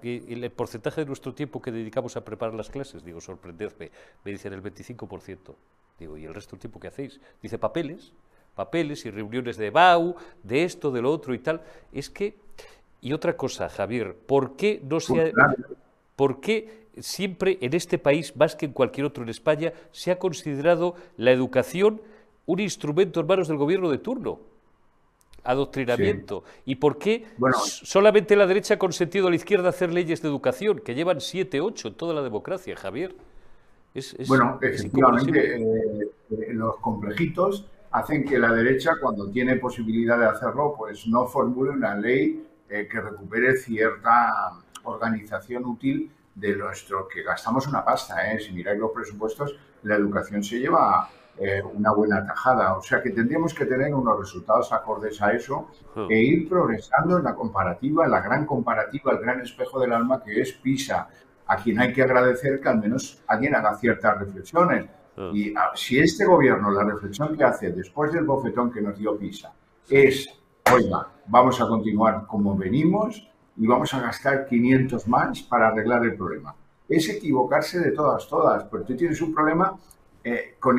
el 0.03 0.51
porcentaje 0.51 1.03
de 1.03 1.07
nuestro 1.07 1.33
tiempo 1.33 1.63
que 1.63 1.71
dedicamos 1.71 2.17
a 2.17 2.25
preparar 2.25 2.55
las 2.55 2.69
clases? 2.69 3.05
Digo, 3.05 3.21
sorprendedme. 3.21 3.91
Me 4.25 4.33
dicen 4.33 4.53
el 4.53 4.63
25%. 4.63 5.55
Digo, 5.99 6.17
¿y 6.19 6.25
el 6.25 6.35
resto 6.35 6.53
del 6.53 6.61
tiempo 6.61 6.81
qué 6.81 6.89
hacéis? 6.89 7.21
Dice, 7.41 7.59
papeles, 7.59 8.13
papeles 8.55 9.05
y 9.07 9.11
reuniones 9.11 9.57
de 9.57 9.71
BAU, 9.71 10.17
de 10.43 10.65
esto, 10.65 10.91
de 10.91 11.03
lo 11.03 11.11
otro 11.11 11.35
y 11.35 11.39
tal. 11.39 11.63
Es 11.93 12.11
que, 12.11 12.37
y 13.01 13.13
otra 13.13 13.37
cosa, 13.37 13.69
Javier, 13.69 14.15
¿por 14.15 14.57
qué 14.57 14.81
no 14.85 15.01
se 15.01 15.21
ha, 15.21 15.33
¿por 16.17 16.41
qué 16.41 16.89
siempre 16.99 17.59
en 17.61 17.75
este 17.75 17.99
país, 17.99 18.37
más 18.37 18.57
que 18.57 18.67
en 18.67 18.73
cualquier 18.73 19.07
otro 19.07 19.23
en 19.23 19.31
España, 19.31 19.73
se 19.93 20.11
ha 20.11 20.19
considerado 20.19 20.95
la 21.17 21.31
educación 21.31 22.03
un 22.47 22.61
instrumento 22.61 23.21
en 23.21 23.27
manos 23.27 23.49
del 23.49 23.57
gobierno 23.57 23.91
de 23.91 23.99
turno? 23.99 24.41
adoctrinamiento. 25.45 26.45
¿Y 26.65 26.77
por 26.77 26.99
qué 26.99 27.27
solamente 27.65 28.37
la 28.37 28.47
derecha 28.47 28.75
ha 28.75 28.79
consentido 28.79 29.27
a 29.27 29.31
la 29.31 29.37
izquierda 29.37 29.71
hacer 29.71 29.93
leyes 29.93 30.23
de 30.23 30.29
educación, 30.29 30.81
que 30.81 30.95
llevan 30.95 31.21
siete, 31.21 31.61
ocho 31.61 31.89
en 31.89 31.95
toda 31.95 32.15
la 32.15 32.23
democracia, 32.23 32.77
Javier? 32.77 33.15
bueno, 34.29 34.59
efectivamente, 34.63 35.57
eh, 35.57 36.11
eh, 36.31 36.53
los 36.53 36.77
complejitos 36.77 37.67
hacen 37.91 38.25
que 38.25 38.39
la 38.39 38.53
derecha, 38.53 38.93
cuando 39.01 39.31
tiene 39.31 39.57
posibilidad 39.57 40.19
de 40.19 40.27
hacerlo, 40.27 40.75
pues 40.77 41.07
no 41.07 41.27
formule 41.27 41.71
una 41.71 41.95
ley 41.95 42.47
eh, 42.69 42.89
que 42.91 43.01
recupere 43.01 43.57
cierta 43.57 44.53
organización 44.85 45.65
útil 45.65 46.13
de 46.35 46.57
nuestro 46.57 47.09
que 47.09 47.23
gastamos 47.23 47.67
una 47.67 47.85
pasta. 47.85 48.17
Si 48.39 48.53
miráis 48.53 48.79
los 48.79 48.93
presupuestos, 48.93 49.57
la 49.83 49.97
educación 49.97 50.43
se 50.43 50.61
lleva 50.61 51.09
eh, 51.37 51.63
una 51.63 51.93
buena 51.93 52.25
tajada. 52.25 52.77
O 52.77 52.83
sea 52.83 53.03
que 53.03 53.11
tendríamos 53.11 53.55
que 53.55 53.67
tener 53.67 53.93
unos 53.95 54.19
resultados 54.19 54.73
acordes 54.73 55.21
a 55.21 55.33
eso 55.33 55.69
e 56.09 56.23
ir 56.23 56.49
progresando 56.49 57.19
en 57.19 57.25
la 57.25 57.35
comparativa, 57.35 58.05
en 58.05 58.11
la 58.11 58.21
gran 58.21 58.47
comparativa, 58.47 59.13
el 59.13 59.19
gran 59.19 59.41
espejo 59.41 59.81
del 59.81 59.93
alma 59.93 60.23
que 60.23 60.41
es 60.41 60.53
PISA, 60.53 61.09
a 61.47 61.57
quien 61.57 61.81
hay 61.81 61.93
que 61.93 62.03
agradecer 62.03 62.61
que 62.61 62.69
al 62.69 62.79
menos 62.79 63.23
alguien 63.27 63.55
haga 63.55 63.75
ciertas 63.77 64.19
reflexiones. 64.19 64.87
Y 65.33 65.55
ah, 65.55 65.73
si 65.75 65.99
este 65.99 66.25
gobierno, 66.25 66.71
la 66.71 66.85
reflexión 66.85 67.37
que 67.37 67.45
hace 67.45 67.73
después 67.73 68.13
del 68.13 68.25
bofetón 68.25 68.71
que 68.73 68.81
nos 68.81 68.97
dio 68.99 69.19
PISA, 69.19 69.53
es, 69.89 70.29
oiga, 70.73 71.09
vamos 71.27 71.61
a 71.61 71.67
continuar 71.67 72.27
como 72.27 72.57
venimos 72.57 73.29
y 73.57 73.67
vamos 73.67 73.93
a 73.93 74.01
gastar 74.01 74.47
500 74.47 75.07
más 75.09 75.43
para 75.43 75.69
arreglar 75.69 76.05
el 76.05 76.15
problema. 76.15 76.55
Es 76.89 77.09
equivocarse 77.09 77.79
de 77.81 77.93
todas, 77.93 78.27
todas, 78.29 78.65
porque 78.65 78.87
tú 78.87 78.97
tienes 78.97 79.21
un 79.21 79.35
problema 79.35 79.77
eh, 80.25 80.57
con, 80.59 80.79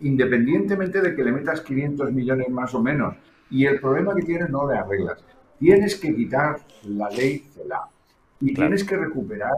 independientemente 0.00 1.00
de 1.00 1.14
que 1.14 1.24
le 1.24 1.32
metas 1.32 1.60
500 1.60 2.12
millones 2.12 2.48
más 2.50 2.74
o 2.74 2.82
menos, 2.82 3.14
y 3.50 3.64
el 3.66 3.80
problema 3.80 4.14
que 4.14 4.22
tienes 4.22 4.50
no 4.50 4.68
le 4.70 4.78
arreglas. 4.78 5.24
Tienes 5.58 5.96
que 5.96 6.14
quitar 6.14 6.60
la 6.84 7.08
ley 7.10 7.38
CELA 7.54 7.88
y 8.40 8.54
tienes 8.54 8.84
que 8.84 8.96
recuperar 8.96 9.54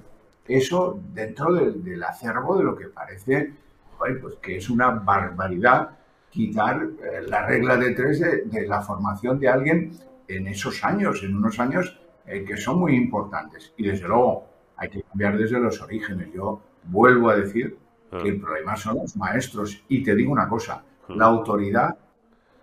eso 0.51 1.01
dentro 1.13 1.53
del, 1.55 2.03
acervo 2.03 2.57
de 2.59 2.65
lo 2.65 2.77
que 2.77 2.87
parece 2.87 3.53
pues 3.99 4.37
que 4.41 4.57
es 4.57 4.71
una 4.71 4.91
barbaridad 4.91 5.91
quitar 6.31 6.83
eh, 6.83 7.23
la 7.27 7.47
regla 7.47 7.77
de 7.77 7.91
tres 7.91 8.21
de, 8.21 8.67
la 8.67 8.81
formación 8.81 9.39
de 9.39 9.49
alguien 9.49 9.93
en 10.27 10.47
esos 10.47 10.83
años, 10.85 11.23
en 11.23 11.37
unos 11.37 11.59
años 11.59 12.01
eh, 12.27 12.45
que 12.45 12.57
son 12.57 12.79
muy 12.79 12.95
importantes. 12.95 13.75
Y 13.77 13.87
desde 13.87 14.09
luego 14.09 14.47
hay 14.77 14.89
que 14.89 15.03
cambiar 15.03 15.37
desde 15.37 15.61
los 15.61 15.83
orígenes. 15.83 16.33
Yo 16.33 16.63
vuelvo 16.85 17.29
a 17.29 17.37
decir 17.37 17.77
el 18.13 18.41
problema 18.41 18.77
son 18.77 18.97
los 18.97 19.17
maestros. 19.17 19.83
Y 19.89 20.03
te 20.03 20.15
digo 20.15 20.33
una 20.33 20.49
cosa, 20.49 20.83
la 21.09 21.27
autoridad 21.27 21.97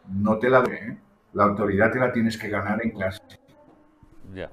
no 0.10 0.38
te 0.38 0.50
la 0.50 0.62
dé, 0.62 0.76
¿eh? 0.76 0.98
la 1.34 1.44
autoridad 1.46 1.92
te 1.92 2.00
la 2.00 2.12
tienes 2.12 2.38
que 2.38 2.50
ganar 2.50 2.84
en 2.84 2.92
clase. 2.92 3.22
Ya. 4.34 4.52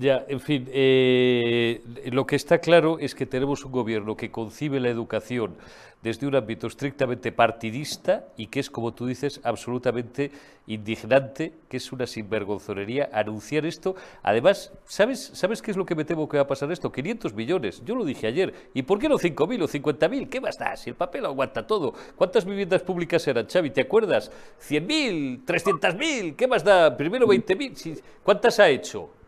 Ya, 0.00 0.24
en 0.28 0.40
fin, 0.40 0.66
eh, 0.72 1.82
lo 2.10 2.24
que 2.24 2.34
está 2.34 2.56
claro 2.56 2.98
es 2.98 3.14
que 3.14 3.26
tenemos 3.26 3.66
un 3.66 3.72
gobierno 3.72 4.16
que 4.16 4.30
concibe 4.30 4.80
la 4.80 4.88
educación 4.88 5.58
desde 6.00 6.26
un 6.26 6.34
ámbito 6.34 6.68
estrictamente 6.68 7.32
partidista 7.32 8.24
y 8.38 8.46
que 8.46 8.60
es, 8.60 8.70
como 8.70 8.94
tú 8.94 9.04
dices, 9.04 9.42
absolutamente 9.44 10.30
indignante, 10.68 11.52
que 11.68 11.76
es 11.76 11.92
una 11.92 12.06
sinvergonzonería 12.06 13.10
anunciar 13.12 13.66
esto. 13.66 13.94
Además, 14.22 14.72
¿sabes, 14.86 15.32
¿sabes 15.34 15.60
qué 15.60 15.70
es 15.70 15.76
lo 15.76 15.84
que 15.84 15.94
me 15.94 16.06
temo 16.06 16.26
que 16.30 16.38
va 16.38 16.44
a 16.44 16.46
pasar 16.46 16.72
esto? 16.72 16.90
500 16.90 17.34
millones, 17.34 17.82
yo 17.84 17.94
lo 17.94 18.06
dije 18.06 18.26
ayer. 18.26 18.54
¿Y 18.72 18.84
por 18.84 18.98
qué 18.98 19.06
no 19.06 19.18
5.000 19.18 19.62
o 19.64 19.68
50.000? 19.68 20.30
¿Qué 20.30 20.40
más 20.40 20.56
da? 20.56 20.78
Si 20.78 20.88
el 20.88 20.96
papel 20.96 21.26
aguanta 21.26 21.66
todo. 21.66 21.92
¿Cuántas 22.16 22.46
viviendas 22.46 22.80
públicas 22.80 23.28
eran, 23.28 23.46
Xavi? 23.46 23.68
¿Te 23.68 23.82
acuerdas? 23.82 24.32
¿100.000? 24.66 25.44
¿300.000? 25.44 26.36
¿Qué 26.36 26.48
más 26.48 26.64
da? 26.64 26.96
Primero 26.96 27.26
20.000. 27.26 28.00
¿Cuántas 28.22 28.58
ha 28.60 28.70
hecho? 28.70 29.19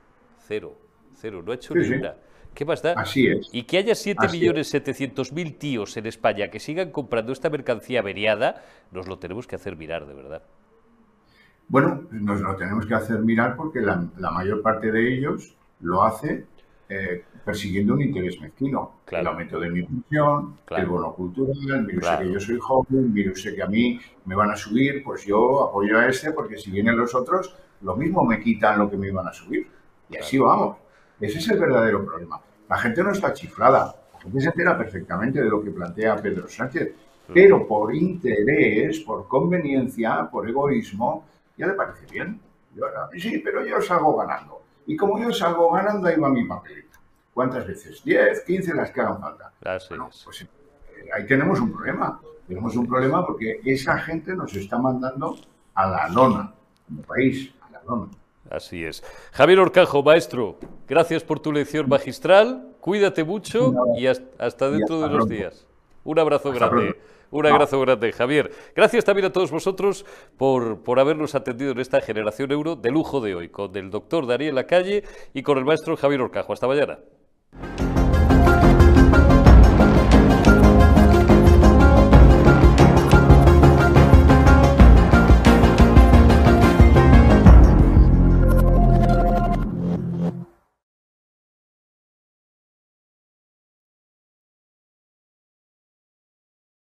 Cero, 0.52 0.76
cero, 1.14 1.42
no 1.42 1.52
ha 1.52 1.54
hecho 1.54 1.74
ni 1.74 1.88
una. 1.88 2.14
¿Qué 2.52 2.66
más 2.66 2.82
da? 2.82 2.92
Así 2.92 3.26
es. 3.26 3.48
Y 3.52 3.62
que 3.62 3.78
haya 3.78 3.94
7.700.000 3.94 5.56
tíos 5.56 5.96
en 5.96 6.04
España 6.04 6.50
que 6.50 6.60
sigan 6.60 6.90
comprando 6.90 7.32
esta 7.32 7.48
mercancía 7.48 8.00
averiada, 8.00 8.62
nos 8.90 9.08
lo 9.08 9.18
tenemos 9.18 9.46
que 9.46 9.56
hacer 9.56 9.76
mirar, 9.76 10.06
de 10.06 10.12
verdad. 10.12 10.42
Bueno, 11.68 12.02
nos 12.10 12.42
lo 12.42 12.54
tenemos 12.56 12.84
que 12.84 12.92
hacer 12.92 13.20
mirar 13.20 13.56
porque 13.56 13.80
la, 13.80 13.96
mayor 14.30 14.60
parte 14.60 14.92
de 14.92 15.14
ellos 15.16 15.56
lo 15.80 16.02
hace 16.02 16.44
eh, 16.90 17.24
persiguiendo 17.46 17.94
un 17.94 18.02
interés 18.02 18.38
mezquino. 18.38 18.96
El 19.10 19.26
aumento 19.26 19.58
de 19.58 19.70
mi 19.70 19.84
pensión, 19.84 20.58
el 20.76 20.84
bono 20.84 21.14
cultural, 21.14 21.86
mire 21.86 22.02
sé 22.02 22.18
que 22.18 22.30
yo 22.30 22.40
soy 22.40 22.58
joven, 22.60 23.10
mire 23.10 23.34
sé 23.34 23.54
que 23.54 23.62
a 23.62 23.68
mí 23.68 23.98
me 24.26 24.34
van 24.34 24.50
a 24.50 24.56
subir, 24.56 25.02
pues 25.02 25.24
yo 25.24 25.66
apoyo 25.70 25.98
a 25.98 26.08
ese 26.08 26.32
porque 26.32 26.58
si 26.58 26.70
vienen 26.70 26.98
los 26.98 27.14
otros, 27.14 27.56
lo 27.80 27.96
mismo 27.96 28.22
me 28.22 28.38
quitan 28.38 28.78
lo 28.78 28.90
que 28.90 28.98
me 28.98 29.08
iban 29.08 29.26
a 29.26 29.32
subir. 29.32 29.66
Y 30.12 30.18
así 30.18 30.38
vamos. 30.38 30.76
Ese 31.20 31.38
es 31.38 31.48
el 31.50 31.58
verdadero 31.58 32.04
problema. 32.04 32.40
La 32.68 32.78
gente 32.78 33.02
no 33.02 33.12
está 33.12 33.32
chiflada. 33.32 33.94
La 34.14 34.20
gente 34.20 34.40
se 34.40 34.48
entera 34.48 34.76
perfectamente 34.76 35.42
de 35.42 35.48
lo 35.48 35.62
que 35.62 35.70
plantea 35.70 36.16
Pedro 36.16 36.48
Sánchez. 36.48 36.92
Pero 37.32 37.66
por 37.66 37.94
interés, 37.94 39.00
por 39.00 39.26
conveniencia, 39.28 40.28
por 40.30 40.48
egoísmo, 40.48 41.24
ya 41.56 41.66
le 41.66 41.74
parece 41.74 42.06
bien. 42.10 42.40
Yo, 42.74 42.86
sí, 43.18 43.38
pero 43.38 43.64
yo 43.64 43.80
salgo 43.80 44.16
ganando. 44.16 44.62
Y 44.86 44.96
como 44.96 45.18
yo 45.18 45.32
salgo 45.32 45.70
ganando, 45.70 46.08
ahí 46.08 46.18
va 46.18 46.28
mi 46.28 46.44
papelito. 46.44 46.98
¿Cuántas 47.32 47.66
veces? 47.66 48.04
¿10, 48.04 48.44
15 48.44 48.74
las 48.74 48.90
que 48.90 49.00
hagan 49.00 49.20
falta? 49.20 49.52
pues 50.24 50.42
eh, 50.42 50.48
ahí 51.14 51.26
tenemos 51.26 51.60
un 51.60 51.72
problema. 51.72 52.20
Tenemos 52.46 52.76
un 52.76 52.86
problema 52.86 53.24
porque 53.24 53.60
esa 53.64 53.98
gente 53.98 54.34
nos 54.34 54.54
está 54.54 54.78
mandando 54.78 55.36
a 55.74 55.88
la 55.88 56.08
lona, 56.08 56.52
como 56.86 57.02
país, 57.02 57.54
a 57.62 57.70
la 57.70 57.82
lona. 57.84 58.08
Así 58.52 58.84
es. 58.84 59.02
Javier 59.32 59.60
Orcajo, 59.60 60.02
maestro, 60.02 60.58
gracias 60.86 61.24
por 61.24 61.40
tu 61.40 61.52
lección 61.52 61.88
magistral, 61.88 62.68
cuídate 62.80 63.24
mucho 63.24 63.72
y 63.96 64.06
hasta 64.06 64.70
dentro 64.70 65.00
de 65.00 65.06
unos 65.06 65.26
días. 65.26 65.66
Un 66.04 66.18
abrazo 66.18 66.52
grande. 66.52 66.94
Un 67.30 67.46
abrazo 67.46 67.80
grande, 67.80 68.12
Javier. 68.12 68.52
Gracias 68.76 69.06
también 69.06 69.24
a 69.24 69.32
todos 69.32 69.50
vosotros 69.50 70.04
por, 70.36 70.82
por 70.82 71.00
habernos 71.00 71.34
atendido 71.34 71.72
en 71.72 71.80
esta 71.80 72.02
generación 72.02 72.52
euro 72.52 72.76
de 72.76 72.90
lujo 72.90 73.22
de 73.22 73.34
hoy, 73.34 73.48
con 73.48 73.74
el 73.74 73.90
doctor 73.90 74.26
Daniel 74.26 74.56
Lacalle 74.56 75.04
y 75.32 75.42
con 75.42 75.56
el 75.56 75.64
maestro 75.64 75.96
Javier 75.96 76.20
Orcajo. 76.20 76.52
Hasta 76.52 76.66
mañana. 76.66 76.98